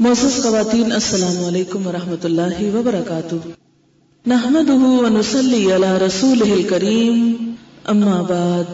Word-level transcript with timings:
معزز 0.00 0.42
خواتین، 0.42 0.92
السلام 0.92 1.44
علیکم 1.44 1.86
ورحمۃ 1.86 2.24
اللہ 2.24 2.62
وبرکاتہ۔ 2.74 3.34
نحمده 4.26 4.78
ونصلي 4.78 5.72
على 5.72 5.90
رسوله 6.06 6.54
الكريم 6.54 7.52
اما 7.84 8.22
بعد۔ 8.22 8.72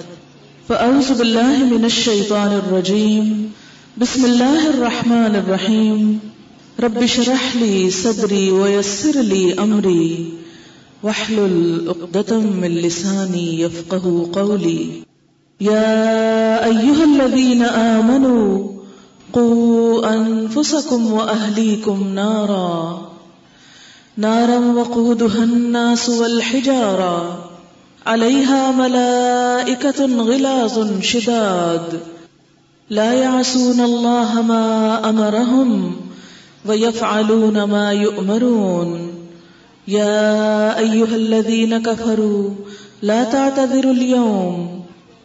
فاعوذ 0.67 1.12
بالله 1.19 1.67
من 1.72 1.85
الشيطان 1.85 2.54
الرجيم 2.54 3.46
بسم 4.01 4.25
الله 4.25 4.69
الرحمن 4.69 5.37
الرحيم 5.43 6.19
رب 6.83 6.98
اشرح 7.03 7.56
لي 7.56 7.90
صدري 7.90 8.50
ويسر 8.50 9.22
لي 9.22 9.52
امري 9.52 10.24
واحلل 11.02 11.88
عقدة 11.88 12.38
من 12.38 12.80
لساني 12.88 13.60
يفقهوا 13.60 14.26
قولي 14.32 14.90
يا 15.60 15.94
ايها 16.64 17.05
الذين 17.12 17.62
امنوا 17.62 18.80
قوا 19.33 20.15
أنفسكم 20.15 21.12
وأهليكم 21.12 22.09
نارا. 22.15 23.01
نارا 24.16 24.59
وقودها 24.59 25.45
الناس 25.45 26.09
والحجارة 26.11 27.45
عليها 28.06 28.70
ملائكة 28.70 30.06
غلاظ 30.06 31.01
شداد. 31.03 32.01
لا 32.91 33.12
يعصون 33.12 33.80
الله 33.80 34.43
ما 34.43 35.09
أمرهم 35.11 35.97
ويفعلون 36.67 37.62
ما 37.62 37.92
يؤمرون. 37.92 39.15
يا 39.89 40.78
أيها 40.78 41.17
الذين 41.17 41.83
كفروا، 41.83 42.51
لا 43.03 43.25
تعتذروا 43.25 43.92
اليوم. 43.92 44.81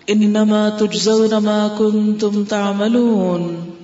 إنما 0.10 0.70
تجزون 0.70 1.38
ما 1.38 1.68
كنتم 1.68 2.44
تعملون. 2.44 3.75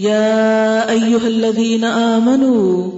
يا 0.00 0.90
أيها 0.90 1.26
الذين 1.26 1.84
آمنوا 1.84 2.90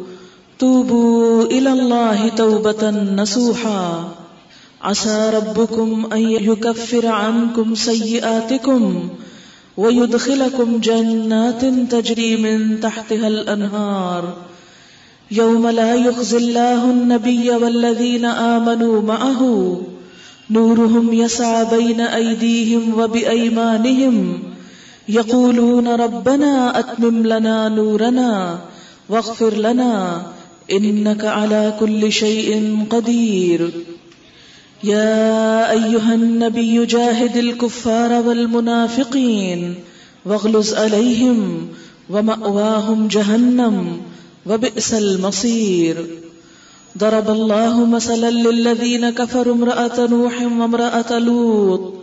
توبوا 0.59 1.45
إلى 1.45 1.73
الله 1.73 2.29
توبة 2.29 2.91
نصوحا. 2.91 4.09
عسى 4.83 5.31
ربكم 5.35 6.07
أن 6.13 6.19
يكفر 6.21 7.07
عنكم 7.07 7.75
سيئاتكم 7.75 9.09
ويدخلكم 9.77 10.79
جنات 10.79 11.65
تجري 11.65 12.37
من 12.37 12.81
تحتها 12.81 13.29
الأنهار. 13.29 14.37
يوم 15.31 15.69
لا 15.69 15.95
يخزي 15.95 16.37
الله 16.37 16.85
النبي 16.85 17.51
والذين 17.51 18.25
آمنوا 18.25 19.03
معه. 19.03 19.83
نورهم 20.51 21.13
يسعى 21.13 21.65
بين 21.65 22.01
أيديهم 22.01 23.01
وبأيمانهم. 23.01 24.43
يقولون 25.09 25.89
ربنا 25.89 26.79
أتمم 26.79 27.27
لنا 27.27 27.69
نورنا 27.69 28.59
واغفر 29.09 29.55
لنا 29.55 30.23
إنك 30.73 31.25
على 31.25 31.75
كل 31.81 32.13
شيء 32.13 32.79
قدير 32.91 33.71
يا 34.85 35.71
أيها 35.71 36.15
النبي 36.15 36.87
جاهد 36.87 37.37
الكفار 37.37 38.13
والمنافقين 38.13 39.75
واغلز 40.27 40.75
عليهم 40.75 41.69
ومأواهم 42.11 43.09
جهنم 43.09 44.01
وبئس 44.47 44.95
المصير 44.95 46.07
ضرب 46.99 47.31
الله 47.31 47.87
مثلا 47.87 48.31
للذين 48.31 49.11
كفروا 49.11 49.55
امرأة 49.55 50.07
نوح 50.07 50.43
وامرأة 50.43 51.19
لوط 51.19 52.02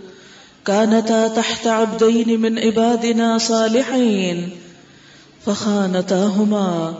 كانتا 0.66 1.28
تحت 1.28 1.68
عبدين 1.68 2.40
من 2.40 2.60
عبادنا 2.60 3.38
صالحين، 3.38 4.50
فخانتاهما 5.46 6.94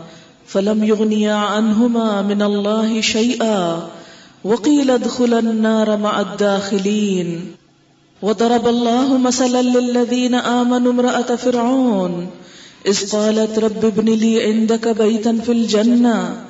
فلم 0.46 0.84
يغنيا 0.84 1.34
عنهما 1.34 2.22
من 2.22 2.42
الله 2.42 3.00
شيئا، 3.00 3.88
وقيل 4.44 4.90
ادخلا 4.90 5.38
النار 5.38 5.96
مع 5.96 6.20
الداخلين. 6.20 7.54
وضرب 8.22 8.68
الله 8.68 9.18
مثلا 9.18 9.62
للذين 9.62 10.34
آمنوا 10.34 10.92
امرأة 10.92 11.36
فرعون، 11.36 12.26
إذ 12.86 13.10
قالت 13.12 13.58
رب 13.58 13.84
ابن 13.84 14.04
لي 14.04 14.42
عندك 14.42 14.88
بيتا 14.88 15.38
في 15.44 15.52
الجنة، 15.52 16.44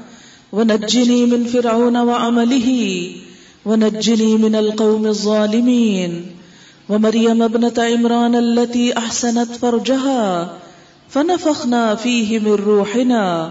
ونجني 0.52 1.26
من 1.26 1.44
فرعون 1.44 1.96
وعمله، 1.96 3.10
ونجني 3.66 4.36
من 4.36 4.54
القوم 4.54 5.06
الظالمين. 5.06 6.39
ومريم 6.90 7.42
ابنة 7.42 7.82
عمران 7.82 8.34
التي 8.34 8.92
أحسنت 8.92 9.60
فرجها 9.60 10.46
فنفخنا 11.12 11.94
فيه 12.02 12.38
من 12.38 12.52
روحنا 12.52 13.50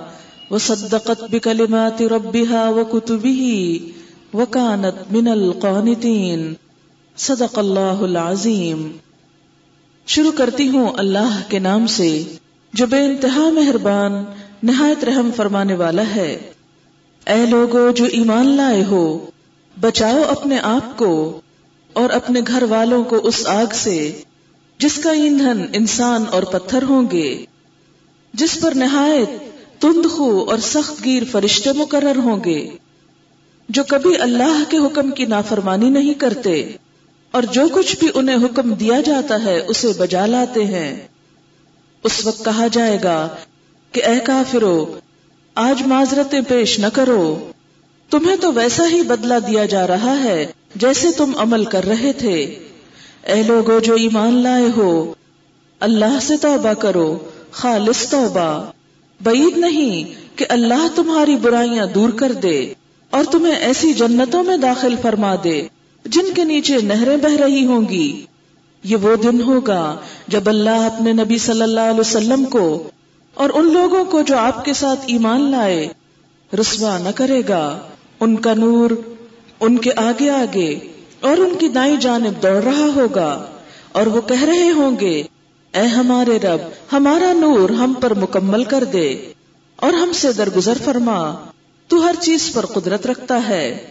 وصدقت 0.52 1.24
بكلمات 1.32 2.02
ربها 2.02 2.70
وكتبه 2.70 3.68
وكانت 4.34 5.12
من 5.12 5.28
القانتين 5.28 6.54
صدق 7.18 7.60
اللہ 7.60 8.02
العظیم. 8.02 8.92
شروع 10.08 10.32
کرتی 10.32 10.68
ہوں 10.68 10.90
اللہ 10.98 11.42
کے 11.48 11.60
نام 11.60 11.88
سے، 11.88 12.24
جو 12.74 12.88
بے 12.88 13.06
انتہا 13.06 13.50
مہربان، 13.50 14.24
نہایت 14.64 15.04
رحم 15.04 15.30
فرمانے 15.36 15.76
والا 15.76 16.04
ہے۔ 16.16 16.52
اے 17.28 17.46
لوگو، 17.46 17.92
جو 17.92 18.06
ایمان 18.06 18.46
لائے 18.46 18.84
ہو، 18.84 19.26
بچاؤ 19.82 20.22
اپنے 20.30 20.60
آپ 20.60 20.98
کو۔ 20.98 21.42
اور 22.00 22.10
اپنے 22.10 22.42
گھر 22.48 22.64
والوں 22.70 23.04
کو 23.04 23.16
اس 23.24 23.46
آگ 23.48 23.74
سے، 23.74 24.00
جس 24.80 24.98
کا 24.98 25.12
ایندھن 25.12 25.66
انسان 25.74 26.24
اور 26.32 26.44
پتھر 26.44 26.84
ہوں 26.84 27.10
گے، 27.12 27.30
جس 28.34 28.58
پر 28.62 28.76
نہایت 28.76 29.82
تند 29.82 30.06
خو 30.12 30.30
اور 30.50 30.58
سخت 30.64 31.04
گیر 31.06 31.24
فرشتے 31.32 31.72
مقرر 31.74 32.16
ہوں 32.16 32.44
گے، 32.46 32.60
جو 33.70 33.84
کبھی 33.88 34.16
اللہ 34.18 34.64
کے 34.70 34.78
حکم 34.78 35.12
کی 35.12 35.26
نافرمانی 35.26 35.90
نہیں 35.90 36.14
کرتے، 36.14 36.62
اور 37.34 37.44
جو 37.52 37.68
کچھ 37.74 37.96
بھی 38.00 38.08
انہیں 38.14 38.46
حکم 38.46 38.74
دیا 38.74 39.00
جاتا 39.02 39.44
ہے، 39.44 39.58
اسے 39.68 39.92
بجا 39.98 40.26
لاتے 40.26 40.66
ہیں۔ 40.66 40.92
اس 42.04 42.26
وقت 42.26 42.46
کہا 42.46 42.68
جائے 42.68 42.98
گا 43.04 43.18
کہ، 43.94 44.04
اے 44.04 44.20
کافرو، 44.20 44.76
آج 45.56 45.82
معذرتیں 45.86 46.42
پیش 46.48 46.80
نہ 46.80 46.88
کرو۔ 46.94 47.52
تمہیں 48.12 48.36
تو 48.36 48.52
ویسا 48.54 48.88
ہی 48.90 49.02
بدلہ 49.02 49.40
دیا 49.48 49.66
جا 49.66 49.88
رہا 49.88 50.16
ہے 50.24 50.46
جیسے 50.76 51.12
تم 51.12 51.32
عمل 51.38 51.66
کر 51.66 51.86
رہے 51.86 52.14
تھے۔ 52.14 52.60
اے 53.28 53.44
لوگو 53.44 53.80
جو 53.80 53.94
ایمان 53.94 54.34
لائے 54.34 54.68
ہو، 54.78 55.14
اللہ 55.80 56.20
سے 56.22 56.38
توبہ 56.38 56.74
کرو، 56.74 57.18
خالص 57.52 58.10
توبہ۔ 58.10 58.72
بعید 59.24 59.58
نہیں 59.58 60.14
کہ 60.38 60.46
اللہ 60.50 60.88
تمہاری 60.96 61.36
برائیاں 61.36 61.86
دور 61.86 62.10
کر 62.10 62.32
دے 62.32 62.74
اور 63.10 63.24
تمہیں 63.32 63.56
ایسی 63.56 63.94
جنتوں 63.94 64.44
میں 64.44 64.58
داخل 64.58 64.96
فرما 65.02 65.36
دے، 65.44 65.68
جن 66.06 66.34
کے 66.36 66.44
نیچے 66.44 66.78
نہریں 66.84 67.18
بہ 67.18 67.36
رہی 67.42 67.66
ہوں 67.66 67.82
گی۔ 67.90 68.26
یہ 68.84 68.96
وہ 68.96 69.16
دن 69.16 69.42
ہوگا 69.42 69.98
جب 70.28 70.50
اللہ 70.50 70.70
اپنے 70.70 71.14
نبی 71.14 71.38
صلی 71.38 71.62
اللہ 71.62 71.80
علیہ 71.80 72.00
وسلم 72.00 72.46
کو 72.46 72.90
اور 73.34 73.50
ان 73.54 73.74
لوگوں 73.74 74.06
کو 74.06 74.22
جو 74.22 74.38
آپ 74.38 74.66
کے 74.66 74.74
ساتھ 74.74 75.00
ایمان 75.08 75.52
لائے، 75.52 75.88
رسوا 76.60 76.98
نہ 76.98 77.10
کرے 77.16 77.42
گا۔ 77.50 77.80
ان 78.20 78.36
کا 78.36 78.54
نور 78.54 78.92
ان 79.60 79.78
کے 79.78 79.90
آگے 79.96 80.30
آگے 80.30 80.80
اور 81.22 81.38
ان 81.38 81.56
کی 81.60 81.68
دائیں 81.68 81.96
جانب 81.96 82.44
دوڑ 82.44 82.64
رہا 82.64 82.88
ہوگا 82.96 83.46
اور 83.92 84.06
وہ 84.06 84.22
کہہ 84.22 84.44
رہے 84.44 84.72
ہوں 84.72 85.00
گے، 85.00 85.24
اے 85.74 85.82
ہمارے 85.82 86.40
رب، 86.40 86.60
ہمارا 86.94 87.34
نور 87.34 87.70
ہم 87.70 87.94
پر 87.94 88.14
مکمل 88.14 88.64
کر 88.64 88.84
دے 88.84 89.32
اور 89.76 89.94
ہم 89.94 90.12
سے 90.14 90.32
درگزر 90.32 90.78
فرما، 90.86 91.36
تو 91.88 92.08
ہر 92.08 92.16
چیز 92.20 92.54
پر 92.54 92.66
قدرت 92.66 93.08
رکھتا 93.08 93.50
ہے۔ 93.50 93.88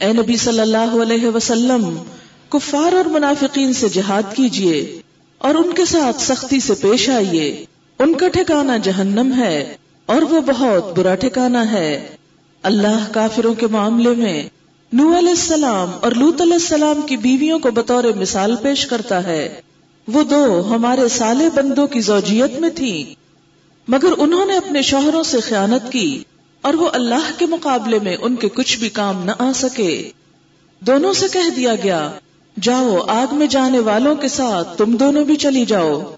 اے 0.00 0.12
نبی 0.12 0.36
صلی 0.36 0.60
اللہ 0.60 1.02
علیہ 1.02 1.28
وسلم، 1.28 2.02
کفار 2.48 2.92
اور 2.92 3.04
منافقین 3.04 3.72
سے 3.72 3.88
جہاد 3.88 4.36
کیجیے 4.36 5.00
اور 5.38 5.54
ان 5.54 5.72
کے 5.74 5.84
ساتھ 5.84 6.20
سختی 6.20 6.60
سے 6.60 6.74
پیش 6.74 7.10
آئیے۔ 7.10 7.64
ان 7.98 8.14
کا 8.14 8.28
ٹھکانہ 8.28 8.72
جہنم 8.82 9.32
ہے 9.38 9.76
اور 10.06 10.22
وہ 10.22 10.40
بہت 10.40 10.98
برا 10.98 11.14
ٹھکانہ 11.14 11.58
ہے۔ 11.72 12.16
اللہ 12.62 13.04
کافروں 13.12 13.54
کے 13.54 13.66
معاملے 13.66 14.10
میں 14.10 14.48
نو 14.92 15.18
علیہ 15.18 15.28
السلام 15.28 15.90
اور 16.00 16.12
لوت 16.12 16.40
علیہ 16.40 16.52
السلام 16.52 17.00
کی 17.00 17.16
بیویوں 17.16 17.58
کو 17.58 17.70
بطور 17.70 18.04
مثال 18.04 18.56
پیش 18.56 18.86
کرتا 18.86 19.24
ہے۔ 19.24 19.60
وہ 20.08 20.24
دو 20.24 20.74
ہمارے 20.74 21.08
سالے 21.08 21.50
بندوں 21.54 21.86
کی 21.86 22.00
زوجیت 22.00 22.60
میں 22.60 22.70
تھی 22.70 23.14
مگر 23.88 24.08
انہوں 24.18 24.46
نے 24.46 24.56
اپنے 24.56 24.82
شوہروں 24.82 25.22
سے 25.22 25.40
خیانت 25.40 25.92
کی 25.92 26.24
اور 26.60 26.74
وہ 26.74 26.88
اللہ 26.92 27.30
کے 27.38 27.46
مقابلے 27.46 27.98
میں 27.98 28.16
ان 28.20 28.36
کے 28.36 28.48
کچھ 28.48 28.78
بھی 28.78 28.88
کام 28.88 29.24
نہ 29.24 29.30
آ 29.38 29.52
سکے۔ 29.54 30.10
دونوں 30.80 31.12
سے 31.12 31.26
کہہ 31.32 31.50
دیا 31.56 31.74
گیا، 31.74 32.12
جاؤ 32.62 32.98
آگ 33.08 33.34
میں 33.34 33.46
جانے 33.46 33.78
والوں 33.78 34.14
کے 34.14 34.28
ساتھ 34.28 34.78
تم 34.78 34.96
دونوں 34.96 35.24
بھی 35.24 35.36
چلی 35.36 35.64
جاؤ۔ 35.64 36.14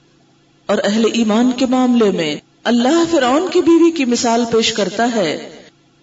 اور 0.66 0.78
اہل 0.84 1.04
ایمان 1.12 1.50
کے 1.56 1.66
معاملے 1.66 2.10
میں 2.10 2.36
اللہ 2.64 3.02
فرعون 3.10 3.46
کی 3.52 3.60
بیوی 3.60 3.90
کی 3.90 4.04
مثال 4.04 4.44
پیش 4.52 4.72
کرتا 4.72 5.08
ہے، 5.14 5.50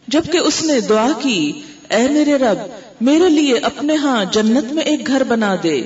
جبکہ 0.08 0.38
اس 0.38 0.64
نے 0.64 0.80
دعا 0.80 1.08
کی 1.22 1.62
اے 1.90 2.08
میرے 2.10 2.36
رب، 2.36 2.58
میرے 3.02 3.30
لیے 3.30 3.58
اپنے 3.58 3.96
ہاں 3.96 4.26
جنت 4.26 4.74
میں 4.74 4.84
ایک 4.84 5.08
گھر 5.08 5.24
بنا 5.24 5.56
دے 5.64 5.82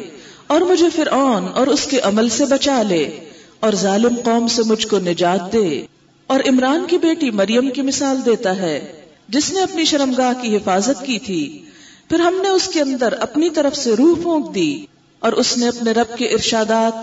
اور 0.47 0.61
مجھے 0.61 0.89
فرعون 0.95 1.47
اور 1.55 1.67
اس 1.67 1.85
کے 1.85 1.99
عمل 1.99 2.29
سے 2.29 2.45
بچا 2.45 2.81
لے 2.83 3.19
اور 3.59 3.73
ظالم 3.73 4.15
قوم 4.23 4.47
سے 4.47 4.61
مجھ 4.65 4.87
کو 4.87 4.99
نجات 4.99 5.53
دے 5.53 5.85
اور 6.27 6.39
عمران 6.47 6.85
کی 6.87 6.97
بیٹی 6.97 7.31
مریم 7.31 7.69
کی 7.69 7.81
مثال 7.81 8.17
دیتا 8.25 8.57
ہے، 8.57 9.01
جس 9.27 9.53
نے 9.53 9.61
اپنی 9.61 9.85
شرمگاہ 9.85 10.33
کی 10.41 10.55
حفاظت 10.55 11.05
کی 11.05 11.19
تھی۔ 11.19 11.65
پھر 12.09 12.19
ہم 12.19 12.39
نے 12.41 12.49
اس 12.49 12.67
کے 12.67 12.81
اندر 12.81 13.13
اپنی 13.13 13.49
طرف 13.49 13.75
سے 13.75 13.93
روح 13.93 14.15
پھونک 14.21 14.55
دی 14.55 14.85
اور 15.19 15.33
اس 15.33 15.57
نے 15.57 15.67
اپنے 15.67 15.91
رب 15.91 16.17
کے 16.17 16.25
ارشادات 16.25 16.93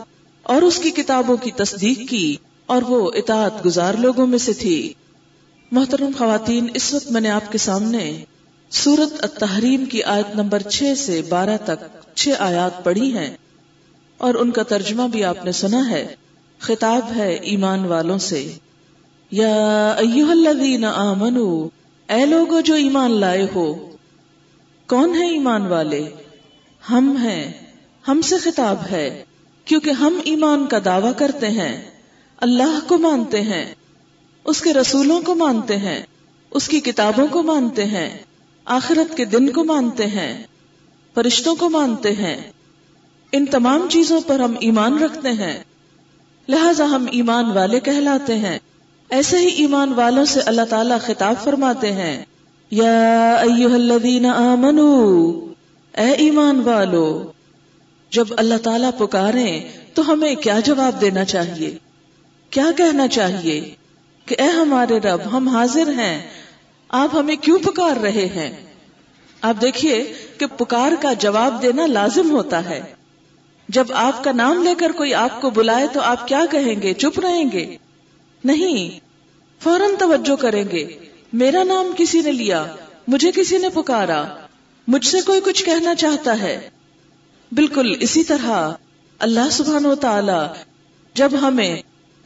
اور 0.43 0.63
اس 0.63 0.79
کی 0.79 0.91
کتابوں 0.91 1.37
کی 1.37 1.51
تصدیق 1.51 2.09
کی 2.11 2.37
اور 2.67 2.83
وہ 2.83 3.11
اطاعت 3.15 3.65
گزار 3.67 3.95
لوگوں 3.95 4.27
میں 4.27 4.39
سے 4.39 4.53
تھی۔ 4.53 4.93
محترم 5.73 6.11
خواتین، 6.19 6.67
اس 6.75 6.95
وقت 6.95 7.11
میں 7.11 7.21
نے 7.21 7.31
آپ 7.31 7.53
کے 7.53 7.59
سامنے 7.59 8.25
سورت 8.71 9.13
التحریم 9.21 9.85
کی 9.85 10.03
آیت 10.03 10.35
نمبر 10.35 10.63
چھ 10.63 10.93
سے 10.97 11.23
بارہ 11.29 11.57
تک 11.65 11.85
چھ 12.17 12.29
آیات 12.39 12.85
پڑھی 12.85 13.19
ہیں 13.19 13.37
اور 14.19 14.35
ان 14.35 14.51
کا 14.51 14.63
ترجمہ 14.63 15.03
بھی 15.09 15.25
آپ 15.25 15.45
نے 15.45 15.53
سنا 15.53 15.91
ہے۔ 15.91 16.17
خطاب 16.59 17.17
ہے 17.17 17.35
ایمان 17.35 17.85
والوں 17.85 18.19
سے۔ 18.19 18.53
یا 19.31 19.89
ایوہ 19.91 20.31
الذین 20.31 20.85
آمنو، 20.85 21.69
اے 22.09 22.27
لوگو 22.27 22.61
جو 22.61 22.75
ایمان 22.75 23.11
لائے 23.11 23.47
ہو، 23.55 23.75
کون 24.87 25.15
ہے 25.15 25.29
ایمان 25.31 25.67
والے؟ 25.67 26.09
ہم 26.91 27.17
ہیں، 27.17 27.53
ہم 28.09 28.21
سے 28.21 28.39
خطاب 28.39 28.77
ہے، 28.91 29.25
کیونکہ 29.65 29.91
ہم 29.91 30.21
ایمان 30.25 30.67
کا 30.67 30.79
دعوی 30.85 31.11
کرتے 31.17 31.49
ہیں، 31.49 31.91
اللہ 32.37 32.79
کو 32.87 32.99
مانتے 32.99 33.41
ہیں، 33.41 33.75
اس 34.45 34.61
کے 34.61 34.75
رسولوں 34.75 35.21
کو 35.21 35.35
مانتے 35.35 35.77
ہیں، 35.77 36.03
اس 36.51 36.69
کی 36.69 36.81
کتابوں 36.81 37.27
کو 37.27 37.43
مانتے 37.43 37.85
ہیں۔ 37.85 38.19
آخرت 38.67 39.17
کے 39.17 39.25
دن 39.25 39.53
کو 39.53 39.65
مانتے 39.65 40.07
ہیں، 40.07 40.43
فرشتوں 41.15 41.57
کو 41.57 41.71
مانتے 41.71 42.13
ہیں۔ 42.13 42.37
ان 43.33 43.47
تمام 43.47 43.89
چیزوں 43.91 44.21
پر 44.27 44.41
ہم 44.41 44.55
ایمان 44.61 44.99
رکھتے 44.99 45.33
ہیں۔ 45.33 45.65
لہذا 46.49 46.85
ہم 46.85 47.07
ایمان 47.13 47.45
والے 47.45 47.81
کہلاتے 47.81 48.35
ہیں۔ 48.35 48.59
ایسے 49.09 49.39
ہی 49.39 49.47
ایمان 49.47 49.93
والوں 49.93 50.25
سے 50.25 50.41
اللہ 50.41 50.63
تعالیٰ 50.71 51.01
خطاب 51.01 51.35
فرماتے 51.45 51.93
ہیں۔ 51.93 52.25
یا 52.71 53.35
ایوہ 53.35 53.75
الذین 53.75 54.27
آمنو، 54.27 55.31
اے 55.99 56.13
ایمان 56.13 56.61
والو، 56.61 57.33
جب 58.11 58.27
اللہ 58.37 58.59
تعالیٰ 58.63 58.91
پکاریں 58.99 59.61
تو 59.95 60.13
ہمیں 60.13 60.35
کیا 60.35 60.61
جواب 60.61 61.01
دینا 61.01 61.25
چاہیے؟ 61.25 61.79
کیا 62.51 62.71
کہنا 62.77 63.09
چاہیے 63.09 63.75
کہ 64.27 64.37
اے 64.39 64.49
ہمارے 64.49 64.99
رب، 64.99 65.21
ہم 65.33 65.49
حاضر 65.49 65.89
ہیں۔ 65.89 66.36
آپ 66.89 67.17
ہمیں 67.17 67.37
کیوں 67.37 67.59
پکار 67.59 67.97
رہے 67.97 68.27
ہیں؟ 68.27 68.67
آپ 69.43 69.55
دیکھیے 69.61 70.13
کہ 70.39 70.47
پکار 70.47 70.93
کا 71.01 71.13
جواب 71.13 71.63
دینا 71.63 71.87
لازم 71.87 72.31
ہوتا 72.31 72.65
ہے۔ 72.65 72.83
جب 73.69 73.85
آپ 73.95 74.25
کا 74.25 74.33
نام 74.33 74.63
لے 74.63 74.75
کر 74.75 74.93
کوئی 74.93 75.15
آپ 75.15 75.41
کو 75.41 75.51
بلائے 75.51 75.87
تو 75.93 76.01
آپ 76.01 76.29
کیا 76.29 76.45
کہیں 76.51 76.83
گے؟ 76.83 76.95
چپ 76.95 77.21
رہیں 77.21 77.45
گے؟ 77.53 77.77
نہیں۔ 78.45 79.01
فوراً 79.65 79.91
توجہ 79.99 80.37
کریں 80.37 80.65
گے۔ 80.73 80.99
میرا 81.33 81.63
نام 81.65 81.87
کسی 81.97 82.21
نے 82.21 82.33
لیا؟ 82.33 82.67
مجھے 83.09 83.33
کسی 83.33 83.59
نے 83.59 83.69
پکارا؟ 83.69 84.25
مجھ 84.89 85.07
سے 85.07 85.21
کوئی 85.21 85.41
کچھ 85.45 85.65
کہنا 85.65 85.95
چاہتا 85.95 86.41
ہے؟ 86.43 86.71
بالکل 87.53 87.93
اسی 88.01 88.25
طرح 88.25 88.71
اللہ 89.19 89.51
سبحانہ 89.53 89.89
و 89.89 89.95
تعالی 89.95 90.61
جب 91.15 91.31
ہمیں 91.43 91.77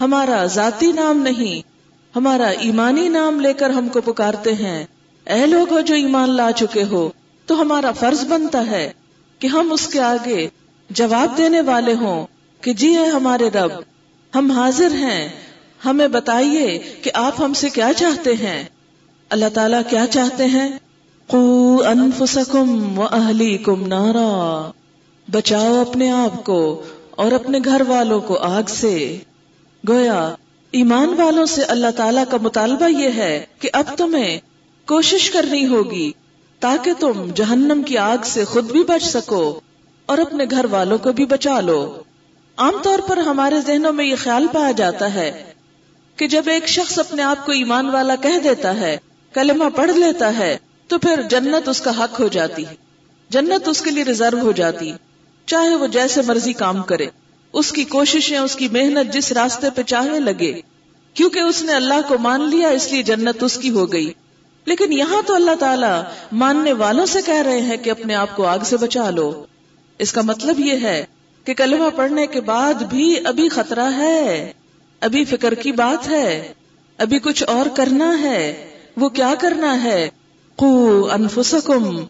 ہمارا 0.01 0.47
ذاتی 0.47 0.93
نام 0.93 1.19
نہیں 1.23 1.69
ہمارا 2.17 2.47
ایمانی 2.47 3.09
نام 3.09 3.41
لے 3.41 3.53
کر 3.53 3.71
ہم 3.71 3.89
کو 3.89 4.01
پکارتے 4.01 4.55
ہیں۔ 4.55 4.85
اے 5.27 5.47
لوگ 5.47 5.81
جو 5.81 5.95
ایمان 5.95 6.31
لا 6.31 6.53
چکے 6.57 6.85
ہو، 6.85 7.11
تو 7.47 7.61
ہمارا 7.62 7.93
فرض 7.93 8.25
بنتا 8.25 8.67
ہے 8.67 8.93
کہ 9.39 9.47
ہم 9.47 9.73
اس 9.73 9.89
کے 9.89 10.01
آگے 10.01 10.49
جواب 10.91 11.39
دینے 11.39 11.61
والے 11.61 11.95
ہوں 11.95 12.27
کہ 12.61 12.73
جی 12.73 12.97
ہے 12.97 13.07
ہمارے 13.07 13.49
رب، 13.49 13.71
ہم 14.35 14.51
حاضر 14.51 14.91
ہیں۔ 14.93 15.29
ہمیں 15.85 16.09
بتائیے 16.09 16.79
کہ 17.03 17.11
آپ 17.15 17.41
ہم 17.41 17.55
سے 17.55 17.69
کیا 17.69 17.93
چاہتے 17.97 18.33
ہیں۔ 18.33 18.65
اللہ 19.31 19.45
تعالیٰ 19.55 19.83
کیا 19.91 20.07
چاہتے 20.07 20.45
ہیں؟ 20.47 20.69
قو 21.27 21.77
انفسکم 21.87 22.99
و 22.99 23.03
اہلیکم 23.03 23.87
نارا۔ 23.87 24.71
بچاؤ 25.31 25.81
اپنے 25.81 26.11
آپ 26.11 26.45
کو 26.45 26.83
اور 27.11 27.33
اپنے 27.33 27.59
گھر 27.65 27.83
والوں 27.89 28.21
کو 28.21 28.39
آگ 28.39 28.62
سے۔ 28.69 29.19
گویا 29.89 30.35
ایمان 30.72 31.08
والوں 31.08 31.46
سے 31.46 31.62
اللہ 31.62 31.90
تعالیٰ 31.96 32.25
کا 32.31 32.37
مطالبہ 32.43 32.88
یہ 32.88 33.08
ہے 33.08 33.46
کہ 33.58 33.70
اب 33.72 33.84
تمہیں 33.96 34.38
کوشش 34.87 35.31
کرنی 35.31 35.67
ہوگی 35.67 36.12
تاکہ 36.61 36.93
تم 36.99 37.31
جہنم 37.34 37.82
کی 37.82 37.99
آگ 37.99 38.19
سے 38.25 38.44
خود 38.44 38.72
بھی 38.72 38.84
بچ 38.84 39.05
سکو 39.05 39.61
اور 40.06 40.19
اپنے 40.19 40.44
گھر 40.50 40.64
والوں 40.64 40.99
کو 40.99 41.12
بھی 41.12 41.26
بچا 41.26 41.61
لو۔ 41.61 42.02
عام 42.56 42.76
طور 42.82 42.99
پر 42.99 43.17
ہمارے 43.17 43.61
ذہنوں 43.67 43.93
میں 43.93 44.05
یہ 44.05 44.17
خیال 44.19 44.46
پایا 44.52 44.70
جاتا 44.70 45.14
ہے 45.14 45.52
کہ 46.17 46.26
جب 46.26 46.43
ایک 46.46 46.69
شخص 46.69 46.99
اپنے 46.99 47.23
آپ 47.23 47.46
کو 47.46 47.52
ایمان 47.52 47.87
والا 47.87 48.14
کہہ 48.14 48.38
دیتا 48.44 48.76
ہے، 48.76 48.96
کلمہ 49.32 49.64
پڑھ 49.76 49.90
لیتا 49.90 50.38
ہے، 50.38 50.58
تو 50.88 50.99
پھر 50.99 51.23
جنت 51.31 51.69
اس 51.69 51.81
کا 51.81 52.05
حق 52.05 52.20
ہو 52.20 52.28
جاتی 52.28 52.64
جنت 53.28 53.69
اس 53.69 53.82
کے 53.82 53.90
لیے 53.90 54.05
ریزرو 54.05 54.40
ہو 54.40 54.52
جاتی، 54.52 54.93
چاہے 55.46 55.75
وہ 55.75 55.87
جیسے 55.87 56.23
مرضی 56.23 56.52
کام 56.52 56.82
کرے۔ 56.82 57.06
اس 57.52 57.73
کی 57.73 57.85
کوششیں، 57.85 58.38
اس 58.38 58.56
کی 58.56 58.69
محنت 58.69 59.12
جس 59.12 59.32
راستے 59.32 59.70
پہ 59.70 59.82
چاہے 59.82 60.20
لگے، 60.20 60.61
کیونکہ 61.14 61.38
اس 61.38 61.62
نے 61.62 61.73
اللہ 61.73 61.94
کو 62.08 62.19
مان 62.19 62.50
لیا، 62.50 62.69
اس 62.69 62.93
لیے 62.93 63.02
جنت 63.02 63.43
اس 63.43 63.58
کی 63.58 63.70
ہو 63.70 63.93
گئی۔ 63.93 64.12
لیکن 64.64 64.93
یہاں 64.93 65.23
تو 65.26 65.35
اللہ 65.35 65.55
تعالیٰ 65.58 66.02
ماننے 66.32 66.73
والوں 66.73 67.06
سے 67.06 67.19
کہہ 67.26 67.43
رہے 67.43 67.61
ہیں 67.61 67.76
کہ 67.76 67.91
اپنے 67.91 68.14
آپ 68.14 68.37
کو 68.37 68.47
آگ 68.47 68.58
سے 68.64 68.76
بچا 68.76 69.11
لو۔ 69.11 69.44
اس 69.99 70.12
کا 70.12 70.20
مطلب 70.20 70.61
یہ 70.61 70.73
ہے 70.82 71.05
کہ 71.44 71.55
کلمہ 71.55 71.97
پڑھنے 71.97 72.26
کے 72.26 72.41
بعد 72.41 72.75
بھی 72.75 73.17
ابھی 73.25 73.49
خطرہ 73.49 73.91
ہے، 73.97 74.52
ابھی 75.00 75.25
فکر 75.25 75.55
کی 75.55 75.73
بات 75.73 76.11
ہے، 76.11 76.52
ابھی 76.99 77.19
کچھ 77.19 77.44
اور 77.47 77.67
کرنا 77.76 78.23
ہے۔ 78.23 78.70
وہ 78.97 79.08
کیا 79.08 79.35
کرنا 79.38 79.85
ہے؟ 79.85 80.11
قو 80.56 81.08
انفسکم، 81.11 82.05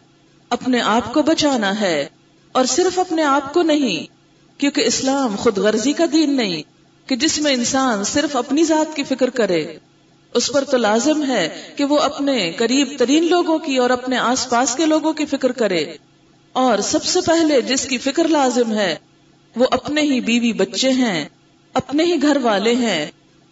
اپنے 0.50 0.80
آپ 0.80 1.14
کو 1.14 1.22
بچانا 1.22 1.80
ہے۔ 1.80 2.08
اور 2.52 2.64
صرف 2.64 2.98
اپنے 2.98 3.22
آپ 3.22 3.54
کو 3.54 3.62
نہیں 3.62 4.19
کیونکہ 4.60 4.80
اسلام 4.80 5.36
خود 5.36 5.58
غرضی 5.58 5.92
کا 5.92 6.04
دین 6.12 6.36
نہیں، 6.36 6.62
کہ 7.08 7.16
جس 7.16 7.38
میں 7.38 7.52
انسان 7.52 8.04
صرف 8.04 8.36
اپنی 8.36 8.64
ذات 8.64 8.96
کی 8.96 9.02
فکر 9.02 9.30
کرے۔ 9.30 9.66
اس 10.34 10.50
پر 10.52 10.64
تو 10.64 10.76
لازم 10.76 11.24
ہے 11.24 11.72
کہ 11.76 11.84
وہ 11.84 11.98
اپنے 11.98 12.52
قریب 12.52 12.88
ترین 12.98 13.30
لوگوں 13.30 13.58
کی 13.58 13.76
اور 13.76 13.90
اپنے 13.90 14.16
آس 14.18 14.50
پاس 14.50 14.74
کے 14.74 14.86
لوگوں 14.86 15.12
کی 15.12 15.26
فکر 15.26 15.52
کرے۔ 15.52 15.84
اور 16.52 16.78
سب 16.78 17.04
سے 17.04 17.20
پہلے 17.20 17.60
جس 17.60 17.84
کی 17.84 17.98
فکر 17.98 18.28
لازم 18.28 18.72
ہے، 18.72 18.96
وہ 19.56 19.66
اپنے 19.70 20.00
ہی 20.00 20.20
بیوی 20.20 20.52
بچے 20.52 20.90
ہیں، 20.90 21.28
اپنے 21.74 22.04
ہی 22.04 22.22
گھر 22.22 22.38
والے 22.42 22.74
ہیں، 22.74 23.06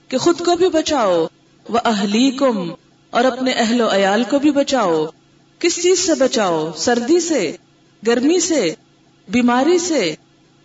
کہ 0.08 0.18
خود 0.18 0.38
کو 0.38 0.56
بھی 0.56 0.68
بچاؤ۔ 0.68 1.26
وہ 1.68 1.78
اہلی 1.84 2.30
کم 2.30 2.74
اور 3.10 3.24
اپنے 3.24 3.50
اہل 3.50 3.80
و 3.80 3.88
عیال 3.92 4.22
کو 4.30 4.38
بھی 4.38 4.50
بچاؤ۔ 4.50 5.06
کس 5.58 5.82
چیز 5.82 5.98
سے 5.98 6.14
بچاؤ؟ 6.14 6.70
سردی 6.76 7.20
سے، 7.20 7.56
گرمی 8.06 8.40
سے، 8.40 8.74
بیماری 9.28 9.78
سے 9.78 10.14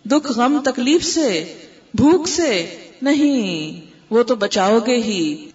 دکھ 0.04 0.32
غم 0.32 0.60
تکلیف 0.64 1.04
سے، 1.04 1.58
بھوک 1.94 2.28
سے 2.28 2.76
نہیں، 3.02 3.80
وہ 4.10 4.22
تو 4.22 4.34
بچاؤ 4.34 4.78
گے 4.78 4.96
ہی۔ 4.96 5.50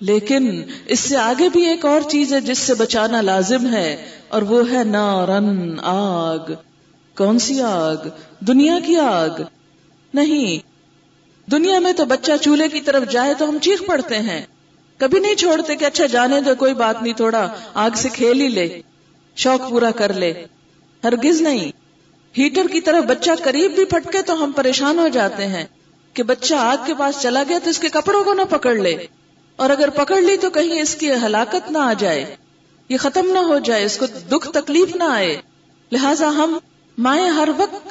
لیکن 0.00 0.62
اس 0.86 1.00
سے 1.00 1.16
آگے 1.16 1.48
بھی 1.48 1.68
ایک 1.68 1.84
اور 1.84 2.00
چیز 2.10 2.32
ہے 2.32 2.40
جس 2.40 2.58
سے 2.58 2.74
بچانا 2.74 3.20
لازم 3.20 3.72
ہے، 3.72 4.06
اور 4.28 4.42
وہ 4.42 4.72
ہے 4.72 4.84
نارن 4.84 5.80
آگ۔ 5.82 6.52
کون 7.16 7.38
سی 7.38 7.62
آگ؟ 7.62 8.08
دنیا 8.40 8.78
کی 8.86 8.96
آگ۔ 8.96 9.42
نہیں، 10.14 10.68
دنیا 11.50 11.78
میں 11.78 11.92
تو 11.92 12.04
بچہ 12.04 12.32
چولہے 12.40 12.68
کی 12.68 12.80
طرف 12.80 13.10
جائے 13.10 13.34
تو 13.34 13.48
ہم 13.48 13.58
چیخ 13.62 13.82
پڑتے 13.86 14.18
ہیں۔ 14.18 14.46
کبھی 14.96 15.20
نہیں 15.20 15.34
چھوڑتے 15.34 15.76
کہ 15.76 15.84
اچھا 15.84 16.06
جانے 16.06 16.40
دو، 16.40 16.54
کوئی 16.54 16.74
بات 16.74 17.02
نہیں، 17.02 17.14
تھوڑا 17.14 17.54
آگ 17.74 17.90
سے 17.94 18.08
کھیل 18.08 18.40
ہی 18.40 18.48
لے، 18.48 18.82
شوق 19.36 19.70
پورا 19.70 19.90
کر 19.90 20.12
لے۔ 20.12 20.32
ہرگز 21.04 21.40
نہیں۔ 21.40 21.87
ہیٹر 22.38 22.66
کی 22.72 22.80
طرف 22.80 23.04
بچہ 23.04 23.30
قریب 23.42 23.72
بھی 23.72 23.84
پھٹکے 23.84 24.22
تو 24.22 24.44
ہم 24.44 24.52
پریشان 24.52 24.98
ہو 24.98 25.08
جاتے 25.08 25.46
ہیں 25.46 25.64
کہ 26.14 26.22
بچہ 26.22 26.54
آگ 26.54 26.76
کے 26.86 26.94
پاس 26.98 27.22
چلا 27.22 27.42
گیا 27.48 27.58
تو 27.64 27.70
اس 27.70 27.78
کے 27.78 27.88
کپڑوں 27.88 28.24
کو 28.24 28.34
نہ 28.34 28.42
پکڑ 28.50 28.74
لے۔ 28.74 29.06
اور 29.56 29.70
اگر 29.70 29.90
پکڑ 29.90 30.20
لی 30.20 30.36
تو 30.36 30.50
کہیں 30.50 30.80
اس 30.82 30.94
کی 30.94 31.12
ہلاکت 31.12 31.70
نہ 31.70 31.78
آ 31.78 31.92
جائے۔ 31.92 32.36
یہ 32.88 32.96
ختم 32.96 33.30
نہ 33.30 33.38
ہو 33.38 33.58
جائے، 33.58 33.84
اس 33.84 33.98
کو 33.98 34.06
دکھ 34.06 34.50
تکلیف 34.52 34.96
نہ 34.96 35.04
آئے۔ 35.04 35.36
لہذا 35.92 36.28
ہم 36.28 36.58
مائیں 36.98 37.30
ہر 37.30 37.48
وقت 37.56 37.88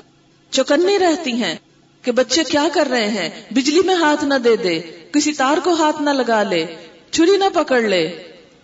چوکنی 0.52 1.00
رہتی 1.00 1.32
ہیں 1.32 1.56
کہ 2.02 2.12
بچے 2.12 2.44
کیا 2.44 2.68
کر 2.74 2.88
رہے 2.90 3.08
ہیں۔ 3.08 3.30
بجلی 3.52 3.82
میں 3.86 3.96
ہاتھ 3.96 4.26
نہ 4.26 4.34
دے 4.34 4.56
دے، 4.56 4.80
کسی 5.12 5.34
تار 5.34 5.58
کو 5.64 5.74
ہاتھ 5.74 6.02
نہ 6.02 6.10
لگا 6.10 6.44
لے، 6.44 6.66
چھری 7.12 7.38
نہ 7.38 7.44
پکڑ 7.54 7.82
لے، 7.82 8.24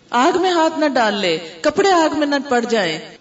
آگ 0.10 0.42
میں 0.42 0.52
ہاتھ 0.52 0.80
نہ 0.80 0.86
ڈال 0.86 1.13
لے، 1.13 1.38
کپڑے 1.62 1.92
آگ 1.92 2.20
میں 2.20 2.28
نہ 2.28 2.36
پڑ 2.50 2.66
جائیں۔ 2.70 3.12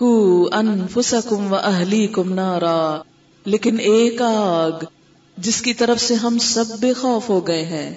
کو 0.00 0.48
انفسکم 0.52 1.52
و 1.52 1.56
اہلیکم 1.56 2.34
نارا۔ 2.34 3.02
لیکن 3.44 3.80
ایک 3.80 4.22
آگ، 4.22 4.84
جس 5.38 5.62
کی 5.62 5.74
طرف 5.74 6.00
سے 6.00 6.14
ہم 6.14 6.38
سب 6.38 6.64
بے 6.80 6.92
خوف 6.92 7.28
ہو 7.28 7.46
گئے 7.46 7.64
ہیں۔ 7.64 7.94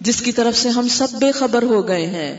جس 0.00 0.20
کی 0.20 0.32
طرف 0.32 0.58
سے 0.58 0.68
ہم 0.68 0.88
سب 0.88 1.06
بے 1.20 1.32
خبر 1.32 1.62
ہو 1.62 1.88
گئے 1.88 2.06
ہیں۔ 2.06 2.38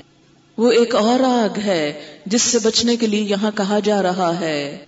وہ 0.58 0.72
ایک 0.72 0.96
اور 0.96 1.20
آگ 1.20 1.60
ہے، 1.60 1.94
جس 2.26 2.42
سے 2.42 2.60
بچنے 2.64 2.98
کے 2.98 3.08
لیے 3.08 3.22
یہاں 3.22 3.52
کہا 3.56 3.80
جا 3.80 4.04
رہا 4.04 4.40
ہے۔ 4.40 4.86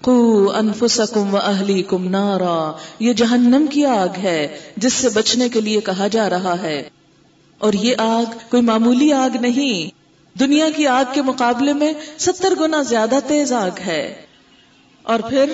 قو 0.00 0.50
انفسکم 0.54 1.34
و 1.34 1.36
اہلیکم 1.36 2.08
نارا۔ 2.08 2.72
یہ 2.98 3.12
جہنم 3.12 3.66
کی 3.70 3.84
آگ 3.84 4.18
ہے، 4.22 4.58
جس 4.76 4.92
سے 4.92 5.08
بچنے 5.08 5.48
کے 5.48 5.60
لیے 5.60 5.80
کہا 5.80 6.06
جا 6.06 6.30
رہا 6.30 6.62
ہے۔ 6.62 6.82
اور 7.58 7.72
یہ 7.72 7.94
آگ 7.98 8.38
کوئی 8.50 8.62
معمولی 8.62 9.12
آگ 9.12 9.36
نہیں۔ 9.40 10.01
دنیا 10.40 10.70
کی 10.76 10.86
آگ 10.86 11.04
کے 11.12 11.22
مقابلے 11.22 11.72
میں 11.72 11.92
ستر 12.18 12.52
گنا 12.60 12.82
زیادہ 12.82 13.18
تیز 13.26 13.52
آگ 13.52 13.78
ہے۔ 13.86 14.22
اور 15.02 15.20
پھر 15.20 15.52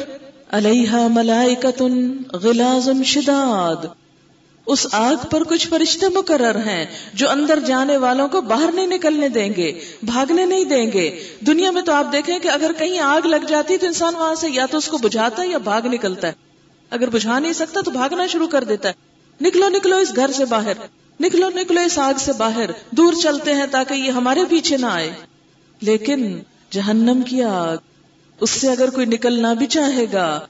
علیہ 0.50 0.90
ملائکتن 1.10 2.22
غلاز 2.32 2.88
شداد۔ 3.04 3.86
اس 4.66 4.86
آگ 4.92 5.26
پر 5.30 5.44
کچھ 5.44 5.68
فرشتے 5.68 6.08
مقرر 6.08 6.54
ہیں 6.54 6.86
جو 7.14 7.30
اندر 7.30 7.58
جانے 7.60 7.96
والوں 7.96 8.28
کو 8.28 8.40
باہر 8.40 8.72
نہیں 8.72 8.86
نکلنے 8.86 9.28
دیں 9.28 9.50
گے، 9.56 9.80
بھاگنے 10.02 10.46
نہیں 10.46 10.64
دیں 10.64 10.92
گے۔ 10.92 11.22
دنیا 11.46 11.70
میں 11.70 11.82
تو 11.82 11.92
آپ 11.92 12.12
دیکھیں 12.12 12.38
کہ 12.38 12.48
اگر 12.48 12.70
کہیں 12.78 12.98
آگ 12.98 13.26
لگ 13.26 13.44
جاتی 13.48 13.78
تو 13.78 13.86
انسان 13.86 14.14
وہاں 14.14 14.34
سے 14.34 14.50
یا 14.50 14.66
تو 14.66 14.78
اس 14.78 14.88
کو 14.88 14.98
بجھاتا 14.98 15.42
ہے 15.42 15.48
یا 15.48 15.58
بھاگ 15.58 15.82
نکلتا 15.82 16.28
ہے۔ 16.28 16.32
اگر 16.90 17.10
بجھا 17.10 17.38
نہیں 17.38 17.52
سکتا 17.52 17.80
تو 17.80 17.90
بھاگنا 17.90 18.26
شروع 18.26 18.48
کر 18.48 18.64
دیتا 18.64 18.88
ہے۔ 18.88 18.94
نکلو 19.40 19.68
نکلو 19.68 19.96
اس 19.96 20.16
گھر 20.16 20.30
سے 20.32 20.44
باہر۔ 20.44 20.72
نکلو 21.20 21.48
نکلو 21.54 21.80
اس 21.80 21.98
آگ 21.98 22.14
سے 22.18 22.32
باہر، 22.32 22.70
دور 22.90 23.12
چلتے 23.12 23.54
ہیں 23.54 23.66
تاکہ 23.70 23.94
یہ 23.94 24.10
ہمارے 24.10 24.40
پیچھے 24.48 24.76
نہ 24.76 24.86
آئے۔ 24.86 25.10
لیکن 25.80 26.38
جہنم 26.70 27.22
کی 27.22 27.42
آگ، 27.42 27.76
اس 28.40 28.50
سے 28.50 28.68
اگر 28.68 28.90
کوئی 28.90 29.06
نکلنا 29.06 29.52
بھی 29.52 29.66
چاہے 29.66 30.06
گا، 30.12 30.40